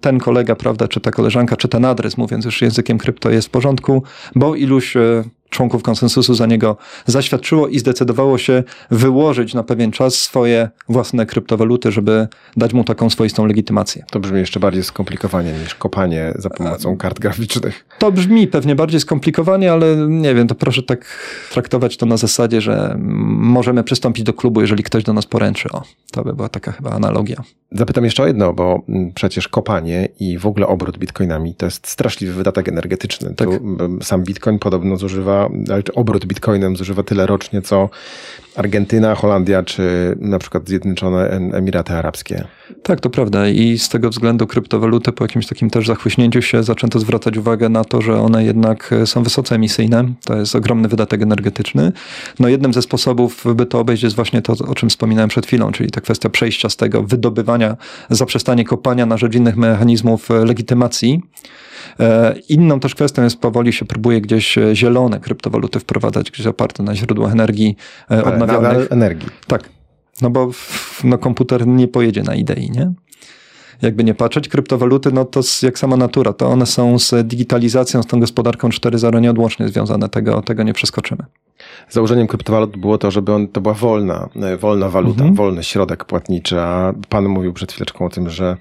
[0.00, 3.65] ten kolega, prawda, czy ta koleżanka, czy ten adres, mówiąc już językiem krypto jest porządku,
[3.66, 4.02] porządku,
[4.34, 5.24] bo iluś e,
[5.56, 6.76] członków konsensusu za niego
[7.06, 13.10] zaświadczyło i zdecydowało się wyłożyć na pewien czas swoje własne kryptowaluty, żeby dać mu taką
[13.10, 14.04] swoistą legitymację.
[14.10, 17.84] To brzmi jeszcze bardziej skomplikowanie niż kopanie za pomocą kart graficznych.
[17.98, 21.06] To brzmi pewnie bardziej skomplikowanie, ale nie wiem, to proszę tak
[21.52, 25.68] traktować to na zasadzie, że możemy przystąpić do klubu, jeżeli ktoś do nas poręczy.
[25.72, 27.42] O, to by była taka chyba analogia.
[27.72, 28.82] Zapytam jeszcze o jedno, bo
[29.14, 33.34] przecież kopanie i w ogóle obrót bitcoinami to jest straszliwy wydatek energetyczny.
[33.34, 33.48] Tak.
[33.48, 35.45] Tu sam bitcoin podobno zużywa
[35.94, 37.90] obrót bitcoinem zużywa tyle rocznie, co
[38.56, 42.44] Argentyna, Holandia czy na przykład Zjednoczone Emiraty Arabskie.
[42.82, 43.48] Tak, to prawda.
[43.48, 47.84] I z tego względu kryptowaluty po jakimś takim też zachłyśnięciu się zaczęto zwracać uwagę na
[47.84, 50.04] to, że one jednak są wysoce emisyjne.
[50.24, 51.92] To jest ogromny wydatek energetyczny.
[52.40, 55.72] No jednym ze sposobów, by to obejść, jest właśnie to, o czym wspominałem przed chwilą,
[55.72, 57.76] czyli ta kwestia przejścia z tego wydobywania,
[58.10, 61.22] zaprzestanie kopania na rzecz innych mechanizmów legitymacji.
[62.00, 66.82] E, inną też kwestią jest, powoli się próbuje gdzieś e, zielone kryptowaluty wprowadzać, gdzieś oparte
[66.82, 67.76] na źródłach energii
[68.10, 68.62] e, odnawialnych.
[68.62, 69.28] Nadal energii.
[69.46, 69.68] Tak.
[70.22, 70.50] No bo
[71.04, 72.92] no, komputer nie pojedzie na idei, nie?
[73.82, 78.06] jakby nie patrzeć, kryptowaluty, no to jak sama natura, to one są z digitalizacją, z
[78.06, 81.24] tą gospodarką 4.0 nieodłącznie związane, tego, tego nie przeskoczymy.
[81.88, 84.28] Założeniem kryptowalut było to, żeby on, to była wolna,
[84.60, 85.34] wolna waluta, mhm.
[85.34, 88.56] wolny środek płatniczy, a pan mówił przed chwileczką o tym, że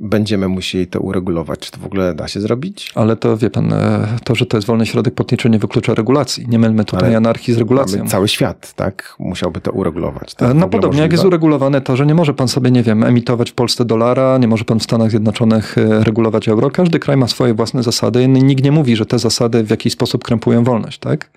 [0.00, 1.58] będziemy musieli to uregulować.
[1.58, 2.92] Czy to w ogóle da się zrobić?
[2.94, 6.48] Ale to wie pan, e, to, że to jest wolny środek płatniczy nie wyklucza regulacji.
[6.48, 8.08] Nie mylmy tutaj Ale anarchii z regulacją.
[8.08, 9.16] Cały świat, tak?
[9.18, 10.34] Musiałby to uregulować.
[10.34, 11.02] To no podobnie możliwe?
[11.02, 14.38] jak jest uregulowane to, że nie może pan sobie, nie wiem, emitować w Polsce dolara,
[14.38, 16.70] nie może pan w Stanach Zjednoczonych e, regulować euro.
[16.70, 18.28] Każdy kraj ma swoje własne zasady.
[18.28, 21.30] Nikt nie mówi, że te zasady w jakiś sposób krępują wolność, tak?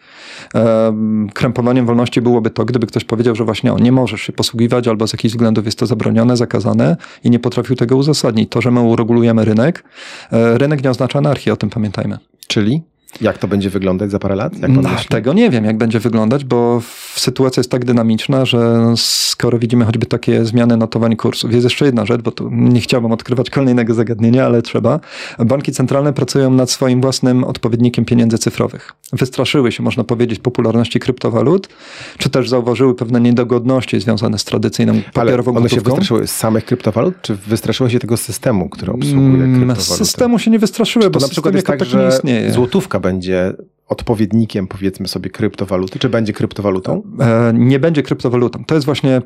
[1.34, 5.08] krępowaniem wolności byłoby to, gdyby ktoś powiedział, że właśnie on nie możesz się posługiwać albo
[5.08, 8.47] z jakichś względów jest to zabronione, zakazane i nie potrafił tego uzasadnić.
[8.50, 9.84] To, że my uregulujemy rynek,
[10.32, 12.18] e, rynek nie oznacza anarchii, o tym pamiętajmy.
[12.48, 12.82] Czyli?
[13.22, 14.54] Jak to będzie wyglądać za parę lat?
[14.70, 16.82] No, tego nie wiem, jak będzie wyglądać, bo
[17.16, 21.52] sytuacja jest tak dynamiczna, że skoro widzimy choćby takie zmiany notowań kursów.
[21.52, 25.00] Jest jeszcze jedna rzecz, bo tu nie chciałbym odkrywać kolejnego zagadnienia, ale trzeba.
[25.40, 28.94] Banki centralne pracują nad swoim własnym odpowiednikiem pieniędzy cyfrowych.
[29.14, 31.70] Wystraszyły się, można powiedzieć, popularności kryptowalut,
[32.18, 36.66] czy też zauważyły pewne niedogodności związane z tradycyjną papierową ale one się wystraszyły z samych
[36.66, 40.06] kryptowalut, czy wystraszyły się tego systemu, który obsługuje mm, kryptowaluty?
[40.06, 42.52] Systemu się nie wystraszyły, bo na przykład jest tak, że nie istnieje.
[42.52, 43.54] złotówka będzie
[43.88, 46.00] odpowiednikiem, powiedzmy sobie, kryptowaluty?
[46.00, 47.04] Czy będzie kryptowalutą?
[47.20, 48.66] E, nie będzie kryptowalutą.
[48.66, 49.22] To jest właśnie,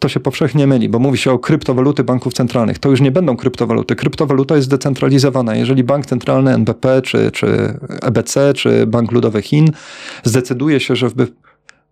[0.00, 2.78] to się powszechnie myli, bo mówi się o kryptowaluty banków centralnych.
[2.78, 3.96] To już nie będą kryptowaluty.
[3.96, 5.56] Kryptowaluta jest zdecentralizowana.
[5.56, 9.70] Jeżeli bank centralny NBP, czy, czy EBC, czy Bank Ludowy Chin
[10.24, 11.10] zdecyduje się, że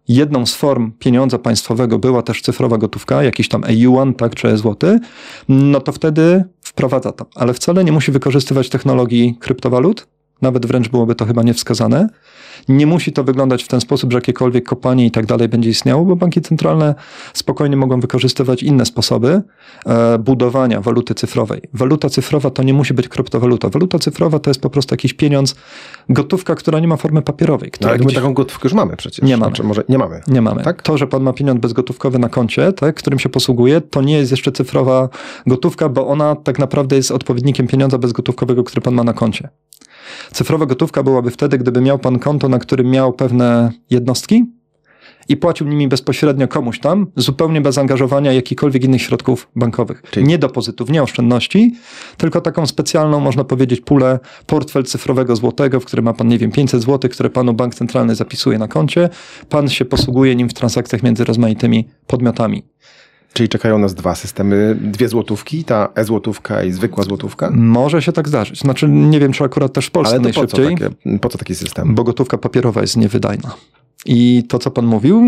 [0.08, 5.00] jedną z form pieniądza państwowego była też cyfrowa gotówka, jakiś tam e-yuan, tak, czy złoty,
[5.48, 7.26] no to wtedy wprowadza to.
[7.34, 10.06] Ale wcale nie musi wykorzystywać technologii kryptowalut,
[10.42, 12.08] nawet wręcz byłoby to chyba niewskazane.
[12.68, 16.04] Nie musi to wyglądać w ten sposób, że jakiekolwiek kopanie i tak dalej będzie istniało,
[16.04, 16.94] bo banki centralne
[17.32, 19.42] spokojnie mogą wykorzystywać inne sposoby
[19.86, 21.62] e, budowania waluty cyfrowej.
[21.74, 23.68] Waluta cyfrowa to nie musi być kryptowaluta.
[23.68, 25.54] Waluta cyfrowa to jest po prostu jakiś pieniądz,
[26.08, 27.70] gotówka, która nie ma formy papierowej.
[27.80, 29.24] No, ale my taką gotówkę już mamy przecież.
[29.24, 29.50] Nie mamy.
[29.50, 30.20] Znaczy, może nie mamy.
[30.28, 30.62] Nie mamy.
[30.62, 30.82] Tak?
[30.82, 34.30] To, że pan ma pieniądz bezgotówkowy na koncie, tak, którym się posługuje, to nie jest
[34.30, 35.08] jeszcze cyfrowa
[35.46, 39.48] gotówka, bo ona tak naprawdę jest odpowiednikiem pieniądza bezgotówkowego, który pan ma na koncie.
[40.32, 44.44] Cyfrowa gotówka byłaby wtedy, gdyby miał pan konto, na którym miał pewne jednostki
[45.28, 50.02] i płacił nimi bezpośrednio komuś tam, zupełnie bez angażowania jakichkolwiek innych środków bankowych.
[50.10, 50.26] Czyli...
[50.26, 51.74] Nie depozytów, nie oszczędności,
[52.16, 56.52] tylko taką specjalną, można powiedzieć, pulę, portfel cyfrowego złotego, w którym ma pan, nie wiem,
[56.52, 59.08] 500 złotych, które panu bank centralny zapisuje na koncie.
[59.48, 62.62] Pan się posługuje nim w transakcjach między rozmaitymi podmiotami.
[63.34, 67.50] Czyli czekają nas dwa systemy, dwie złotówki, ta e-złotówka i zwykła złotówka?
[67.54, 68.60] Może się tak zdarzyć.
[68.60, 70.76] Znaczy nie wiem, czy akurat też w Polsce Ale najszybciej.
[70.76, 71.94] Po co, takie, po co taki system?
[71.94, 73.54] Bo gotówka papierowa jest niewydajna.
[74.06, 75.22] I to, co pan mówił,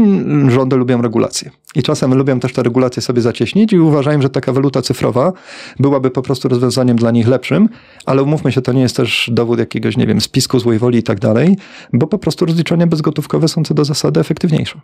[0.48, 1.50] rządy lubią regulacje.
[1.74, 5.32] I czasem lubią też te regulacje sobie zacieśnić i uważają, że taka waluta cyfrowa
[5.78, 7.68] byłaby po prostu rozwiązaniem dla nich lepszym,
[8.06, 11.02] ale umówmy się, to nie jest też dowód jakiegoś, nie wiem, spisku złej woli i
[11.02, 11.56] tak dalej,
[11.92, 14.80] bo po prostu rozliczenia bezgotówkowe są co do zasady efektywniejsze.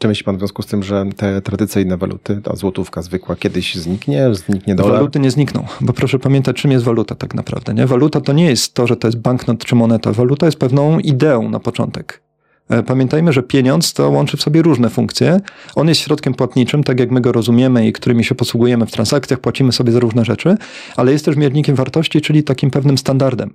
[0.00, 3.74] Czy myśli pan w związku z tym, że te tradycyjne waluty, ta złotówka zwykła, kiedyś
[3.74, 4.92] zniknie, zniknie dolar?
[4.92, 7.74] Waluty nie znikną, bo proszę pamiętać, czym jest waluta tak naprawdę.
[7.74, 7.86] Nie?
[7.86, 10.12] Waluta to nie jest to, że to jest banknot czy moneta.
[10.12, 12.22] Waluta jest pewną ideą na początek.
[12.68, 15.40] E, pamiętajmy, że pieniądz to łączy w sobie różne funkcje.
[15.74, 19.40] On jest środkiem płatniczym, tak jak my go rozumiemy i którymi się posługujemy w transakcjach,
[19.40, 20.56] płacimy sobie za różne rzeczy,
[20.96, 23.54] ale jest też miernikiem wartości, czyli takim pewnym standardem.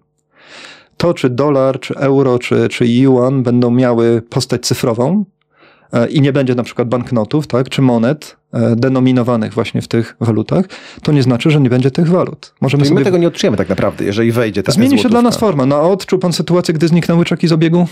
[0.98, 5.26] To, czy dolar, czy euro, czy, czy yuan będą miały postać cyfrową,
[6.10, 10.66] i nie będzie na przykład banknotów, tak, czy monet e, denominowanych właśnie w tych walutach,
[11.04, 12.54] to nie znaczy, że nie będzie tych walut.
[12.62, 13.00] Możemy Czyli sobie...
[13.00, 15.66] my tego nie odczujemy tak naprawdę, jeżeli wejdzie ta Zmieni się dla nas forma.
[15.66, 17.88] No a odczuł pan sytuację, gdy zniknęły czeki z obiegu?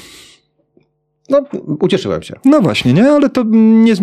[1.30, 1.42] No,
[1.80, 2.40] ucieszyłem się.
[2.46, 3.12] No właśnie, nie?
[3.12, 3.94] Ale to nie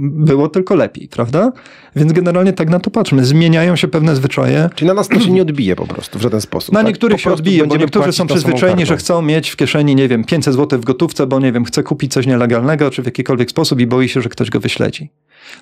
[0.00, 1.52] było tylko lepiej, prawda?
[1.96, 3.24] Więc generalnie tak na to patrzmy.
[3.24, 4.70] Zmieniają się pewne zwyczaje.
[4.74, 6.72] Czyli na nas to się nie odbije po prostu w żaden sposób.
[6.74, 6.86] Na tak?
[6.86, 10.54] niektórych się odbije, bo niektórzy są przyzwyczajeni, że chcą mieć w kieszeni, nie wiem, 500
[10.54, 13.86] zł w gotówce, bo nie wiem, chce kupić coś nielegalnego, czy w jakikolwiek sposób i
[13.86, 15.10] boi się, że ktoś go wyśledzi.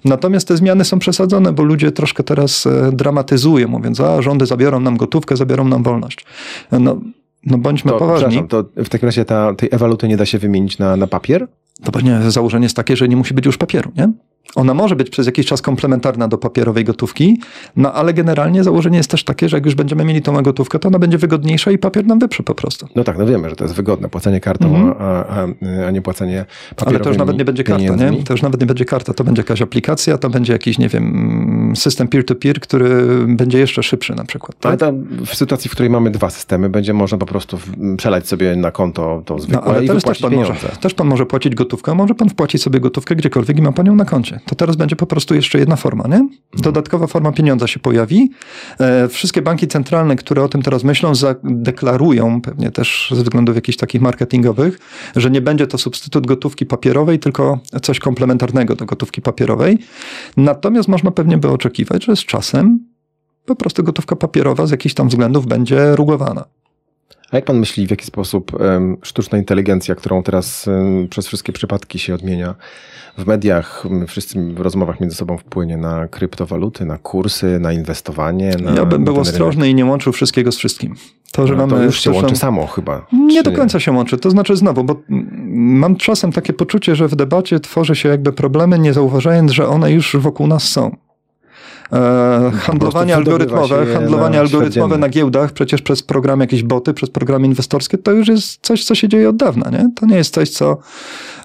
[0.04, 4.80] Natomiast te zmiany są przesadzone, bo ludzie troszkę teraz e, dramatyzują, mówiąc, a rządy zabiorą
[4.80, 6.26] nam gotówkę, zabiorą nam wolność.
[6.72, 7.00] No,
[7.46, 8.48] no bądźmy to, poważni.
[8.48, 11.48] To w takim razie ta, tej e-waluty nie da się wymienić na, na papier?
[11.84, 14.12] To pewnie założenie jest takie, że nie musi być już papieru, nie?
[14.54, 17.40] Ona może być przez jakiś czas komplementarna do papierowej gotówki,
[17.76, 20.88] no ale generalnie założenie jest też takie, że jak już będziemy mieli tą gotówkę, to
[20.88, 22.88] ona będzie wygodniejsza i papier nam wyprze po prostu.
[22.94, 24.96] No tak, no wiemy, że to jest wygodne, płacenie kartą, mm -hmm.
[24.98, 25.46] a, a,
[25.86, 28.22] a, nie płacenie papierowym Ale to już nawet nie będzie karta, nie?
[28.22, 31.72] To już nawet nie będzie karta, to będzie jakaś aplikacja, to będzie jakiś, nie wiem,
[31.76, 34.58] system peer-to-peer, -peer, który będzie jeszcze szybszy na przykład.
[34.60, 34.82] Tak?
[34.82, 34.92] Ale
[35.26, 37.58] w sytuacji, w której mamy dwa systemy, będzie można po prostu
[37.96, 40.52] przelać sobie na konto to zwykłe no, ale i wypłacić też pan pieniądze.
[40.52, 43.86] Może, też pan może płacić gotówkę, może pan wpłacić sobie gotówkę gdziekolwiek i ma pan
[43.86, 44.33] ją na koncie.
[44.46, 46.28] To teraz będzie po prostu jeszcze jedna forma, nie?
[46.62, 48.30] Dodatkowa forma pieniądza się pojawi.
[48.80, 51.12] E, wszystkie banki centralne, które o tym teraz myślą,
[51.44, 54.78] deklarują, pewnie też ze względów jakichś takich marketingowych,
[55.16, 59.78] że nie będzie to substytut gotówki papierowej, tylko coś komplementarnego do gotówki papierowej.
[60.36, 62.78] Natomiast można pewnie by oczekiwać, że z czasem
[63.44, 66.44] po prostu gotówka papierowa z jakichś tam względów będzie rugowana.
[67.30, 68.52] A jak pan myśli, w jaki sposób
[69.02, 70.66] sztuczna inteligencja, którą teraz
[71.10, 72.54] przez wszystkie przypadki się odmienia
[73.18, 78.50] w mediach, wszyscy w rozmowach między sobą wpłynie na kryptowaluty, na kursy, na inwestowanie?
[78.62, 80.94] Na, ja bym był ostrożny i nie łączył wszystkiego z wszystkim.
[81.32, 82.22] To, że no, mamy to już się sztuczną...
[82.22, 83.06] łączy samo chyba.
[83.12, 83.50] Nie czy...
[83.50, 84.18] do końca się łączy.
[84.18, 84.96] To znaczy znowu, bo
[85.48, 89.92] mam czasem takie poczucie, że w debacie tworzy się jakby problemy, nie zauważając, że one
[89.92, 90.96] już wokół nas są.
[91.94, 97.98] E, handlowanie algorytmowe, handlowanie algorytmowe na giełdach, przecież przez program jakieś boty, przez programy inwestorskie,
[97.98, 99.90] to już jest coś, co się dzieje od dawna, nie?
[99.96, 100.78] To nie jest coś, co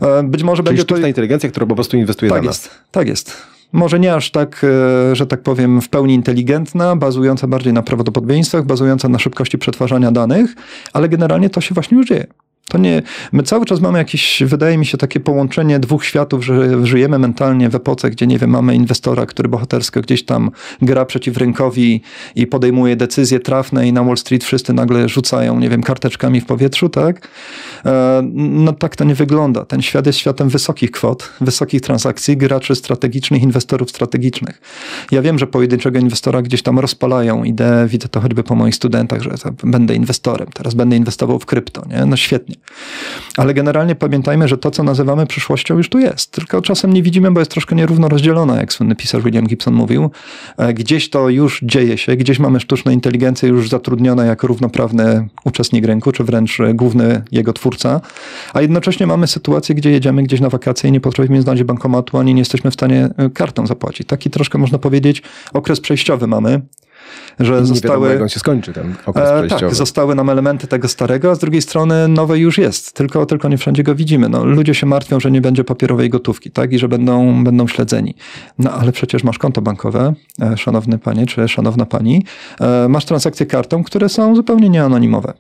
[0.02, 0.82] e, być może Czyli będzie...
[0.82, 1.08] sztuczna to...
[1.08, 2.80] inteligencja, która po prostu inwestuje tak za jest, nas.
[2.92, 3.34] Tak jest.
[3.72, 4.66] Może nie aż tak,
[5.12, 10.12] e, że tak powiem, w pełni inteligentna, bazująca bardziej na prawdopodobieństwach, bazująca na szybkości przetwarzania
[10.12, 10.56] danych,
[10.94, 12.28] ale generalnie to się właśnie już dzieje.
[12.70, 13.02] To nie,
[13.32, 17.70] my cały czas mamy jakieś, wydaje mi się, takie połączenie dwóch światów, że żyjemy mentalnie
[17.70, 20.52] w epoce, gdzie, nie wiem, mamy inwestora, który bohatersko gdzieś tam
[20.82, 22.02] gra przeciw rynkowi
[22.36, 26.46] i podejmuje decyzje trafne i na Wall Street wszyscy nagle rzucają, nie wiem, karteczkami w
[26.46, 27.28] powietrzu, tak?
[27.86, 29.66] E, no tak to nie wygląda.
[29.66, 34.62] Ten świat jest światem wysokich kwot, wysokich transakcji, graczy strategicznych, inwestorów strategicznych.
[35.12, 39.22] Ja wiem, że pojedynczego inwestora gdzieś tam rozpalają ideę, widzę to choćby po moich studentach,
[39.22, 39.32] że
[39.64, 42.06] będę inwestorem, teraz będę inwestował w krypto, nie?
[42.06, 42.59] No świetnie.
[43.38, 46.32] Ale generalnie pamiętajmy, że to, co nazywamy przyszłością, już tu jest.
[46.32, 50.12] Tylko czasem nie widzimy, bo jest troszkę nierówno rozdzielona, jak słynny pisarz William Gibson mówił.
[50.58, 55.86] E, gdzieś to już dzieje się, gdzieś mamy sztuczną inteligencję już zatrudnione jako równoprawny uczestnik
[55.86, 58.02] rynku, czy wręcz główny jego twórca,
[58.54, 62.34] a jednocześnie mamy sytuację, gdzie jedziemy gdzieś na wakacje i nie potrafimy znaleźć bankomatu, ani
[62.34, 64.08] nie jesteśmy w stanie e, kartą zapłacić.
[64.08, 65.22] Taki troszkę można powiedzieć
[65.54, 66.62] okres przejściowy mamy
[67.40, 67.94] że nie zostały.
[67.94, 71.36] Wiadomo, jak on się skończy ten okres e, Tak, zostały nam elementy tego starego, a
[71.36, 74.30] z drugiej strony nowe już jest, tylko, tylko nie wszędzie go widzimy.
[74.30, 78.16] No, ludzie się martwią, że nie będzie papierowej gotówki, tak, i że będą, będą śledzeni.
[78.60, 82.26] No ale przecież masz konto bankowe, e, szanowny panie czy szanowna pani,
[82.60, 85.34] e, masz transakcje kartą, które są zupełnie nieanonimowe.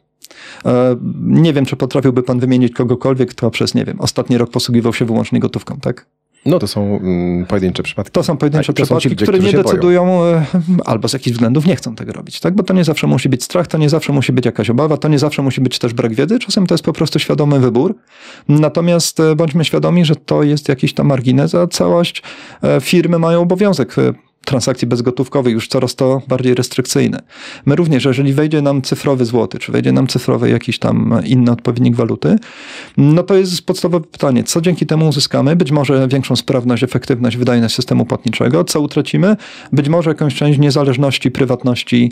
[1.20, 5.06] Nie wiem, czy potrafiłby pan wymienić kogokolwiek, kto przez, nie wiem, ostatni rok posługiwał się
[5.06, 6.06] wyłącznie gotówką, tak?
[6.45, 8.11] No to są mm, pojedyncze przypadki.
[8.11, 10.26] To są pojedyncze tak, przypadki, ludzie, które nie decydują boją.
[10.26, 10.45] E,
[10.86, 12.56] albo z jakichś względów nie chcą tego robić, tak?
[12.56, 15.07] Bo to nie zawsze musi być strach, to nie zawsze musi być jakaś obawa, to
[15.07, 17.95] nie zawsze musi być też brak wiedzy, czasem to jest po prostu świadomy wybór.
[18.48, 22.24] Natomiast e, bądźmy świadomi, że to jest jakiś tam margines, a całość
[22.82, 23.95] firmy mają obowiązek
[24.45, 27.20] transakcji bezgotówkowych już coraz to bardziej restrykcyjne.
[27.66, 31.95] My również, jeżeli wejdzie nam cyfrowy złoty, czy wejdzie nam cyfrowy jakiś tam inny odpowiednik
[31.95, 32.36] waluty,
[32.98, 35.56] no to jest podstawowe pytanie, co dzięki temu uzyskamy?
[35.56, 39.36] Być może większą sprawność, efektywność, wydajność systemu płatniczego, co utracimy?
[39.74, 42.11] Być może jakąś część niezależności, prywatności,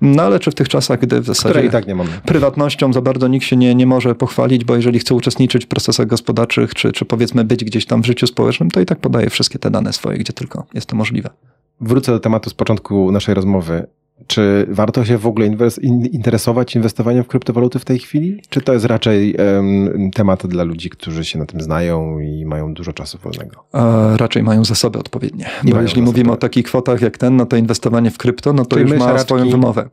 [0.00, 2.10] no ale czy w tych czasach, gdy w zasadzie i tak nie mamy.
[2.26, 6.06] prywatnością za bardzo nikt się nie, nie może pochwalić, bo jeżeli chce uczestniczyć w procesach
[6.06, 9.58] gospodarczych, czy, czy powiedzmy być gdzieś tam w życiu społecznym, to i tak podaje wszystkie
[9.58, 11.30] te dane swoje, gdzie tylko jest to możliwe.
[11.80, 13.86] Wrócę do tematu z początku naszej rozmowy.
[14.26, 15.46] Czy warto się w ogóle
[16.12, 18.42] interesować inwestowaniem w kryptowaluty w tej chwili?
[18.48, 22.74] Czy to jest raczej um, temat dla ludzi, którzy się na tym znają i mają
[22.74, 23.64] dużo czasu wolnego?
[24.16, 25.46] Raczej mają zasoby odpowiednie.
[25.64, 28.64] Nie Bo jeśli mówimy o takich kwotach jak ten, no to inwestowanie w krypto, no
[28.64, 29.88] to Czyli już ma swoją wymowę.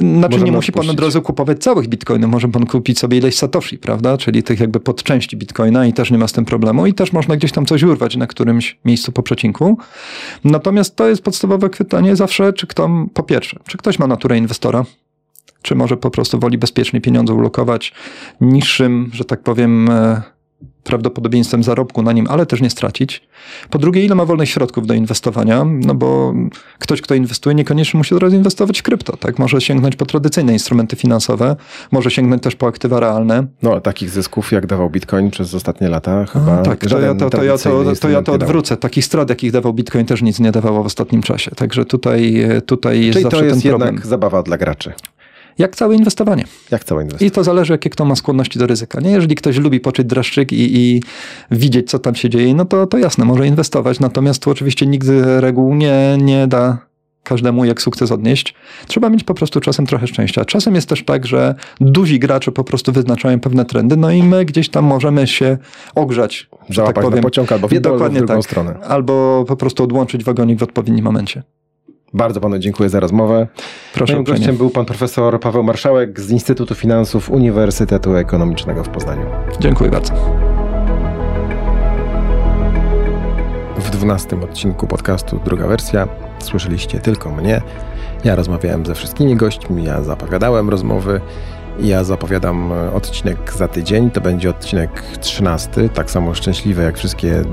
[0.00, 3.78] Znaczy nie musi pan od razu kupować całych bitcoinów, może pan kupić sobie ileś satoshi,
[3.78, 4.18] prawda?
[4.18, 7.36] Czyli tych jakby podczęści bitcoina i też nie ma z tym problemu i też można
[7.36, 9.78] gdzieś tam coś urwać na którymś miejscu po przecinku.
[10.44, 14.84] Natomiast to jest podstawowe pytanie zawsze, czy kto po pierwsze, czy ktoś ma naturę inwestora?
[15.62, 17.92] Czy może po prostu woli bezpiecznie pieniądze ulokować
[18.40, 20.22] niższym, że tak powiem, e,
[20.84, 23.22] prawdopodobieństwem zarobku na nim, ale też nie stracić.
[23.70, 26.34] Po drugie, ile ma wolnych środków do inwestowania, no bo
[26.78, 29.38] ktoś, kto inwestuje, niekoniecznie musi od razu inwestować w krypto, tak?
[29.38, 31.56] Może sięgnąć po tradycyjne instrumenty finansowe,
[31.92, 33.46] może sięgnąć też po aktywa realne.
[33.62, 37.30] No, takich zysków, jak dawał Bitcoin przez ostatnie lata, chyba A, Tak, to ja to,
[37.30, 38.76] to, ja to, to ja to odwrócę.
[38.76, 41.50] Takich strat, jakich dawał Bitcoin, też nic nie dawało w ostatnim czasie.
[41.50, 43.88] Także tutaj, tutaj jest Czyli zawsze to jest ten problem.
[43.88, 44.92] jednak zabawa dla graczy.
[45.58, 46.44] Jak całe inwestowanie.
[46.70, 47.28] Jak całe inwestowanie.
[47.28, 49.00] I to zależy, jakie kto ma skłonności do ryzyka.
[49.00, 49.10] Nie?
[49.10, 51.02] Jeżeli ktoś lubi poczuć dreszczyk i, i
[51.50, 54.00] widzieć, co tam się dzieje, no to, to jasne, może inwestować.
[54.00, 56.78] Natomiast tu oczywiście nigdy reguł nie, nie da
[57.24, 58.54] każdemu jak sukces odnieść.
[58.86, 60.44] Trzeba mieć po prostu czasem trochę szczęścia.
[60.44, 64.44] Czasem jest też tak, że duzi gracze po prostu wyznaczają pewne trendy, no i my
[64.44, 65.58] gdzieś tam możemy się
[65.94, 67.22] ogrzać, że tak powiem.
[67.22, 68.44] pociąg albo w jedną, Dokładnie w drugą tak.
[68.44, 68.78] stronę.
[68.88, 71.42] Albo po prostu odłączyć wagonik w odpowiednim momencie.
[72.14, 73.46] Bardzo panu dziękuję za rozmowę.
[73.94, 79.26] Proszę Moim gościem był pan profesor Paweł Marszałek z Instytutu Finansów Uniwersytetu Ekonomicznego w Poznaniu.
[79.60, 80.14] Dziękuję bardzo.
[83.78, 86.08] W dwunastym odcinku podcastu druga wersja
[86.38, 87.62] słyszeliście tylko mnie.
[88.24, 91.20] Ja rozmawiałem ze wszystkimi gośćmi, ja zapowiadałem rozmowy.
[91.80, 94.10] Ja zapowiadam odcinek za tydzień.
[94.10, 97.44] To będzie odcinek trzynasty, tak samo szczęśliwy jak wszystkie e,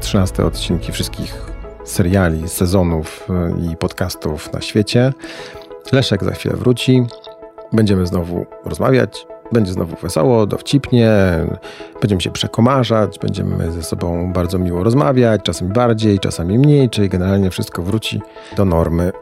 [0.00, 1.53] trzynaste odcinki wszystkich
[1.84, 5.12] seriali, sezonów e, i podcastów na świecie.
[5.92, 7.06] Leszek za chwilę wróci.
[7.72, 9.26] Będziemy znowu rozmawiać.
[9.52, 11.10] Będzie znowu wesoło, dowcipnie,
[12.00, 17.50] będziemy się przekomarzać, będziemy ze sobą bardzo miło rozmawiać, czasami bardziej, czasami mniej, czyli generalnie
[17.50, 18.20] wszystko wróci
[18.56, 19.12] do normy.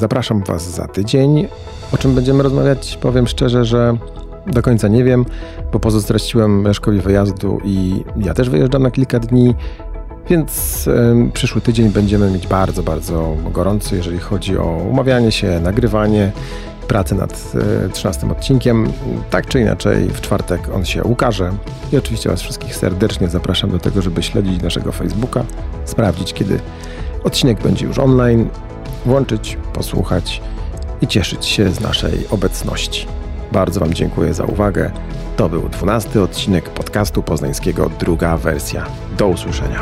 [0.00, 1.48] Zapraszam Was za tydzień.
[1.92, 2.98] O czym będziemy rozmawiać?
[3.02, 3.96] Powiem szczerze, że
[4.46, 5.24] do końca nie wiem,
[5.72, 9.54] bo pozostraciłem Leszkowi wyjazdu i ja też wyjeżdżam na kilka dni.
[10.30, 16.32] Więc y, przyszły tydzień będziemy mieć bardzo, bardzo gorący, jeżeli chodzi o umawianie się, nagrywanie,
[16.88, 17.52] pracę nad
[17.86, 18.92] y, 13 odcinkiem.
[19.30, 21.52] Tak czy inaczej, w czwartek on się ukaże.
[21.92, 25.44] I oczywiście Was wszystkich serdecznie zapraszam do tego, żeby śledzić naszego Facebooka,
[25.84, 26.60] sprawdzić, kiedy
[27.24, 28.48] odcinek będzie już online,
[29.06, 30.42] włączyć, posłuchać
[31.00, 33.06] i cieszyć się z naszej obecności.
[33.52, 34.90] Bardzo Wam dziękuję za uwagę.
[35.36, 38.86] To był dwunasty odcinek podcastu poznańskiego, druga wersja.
[39.18, 39.80] Do usłyszenia.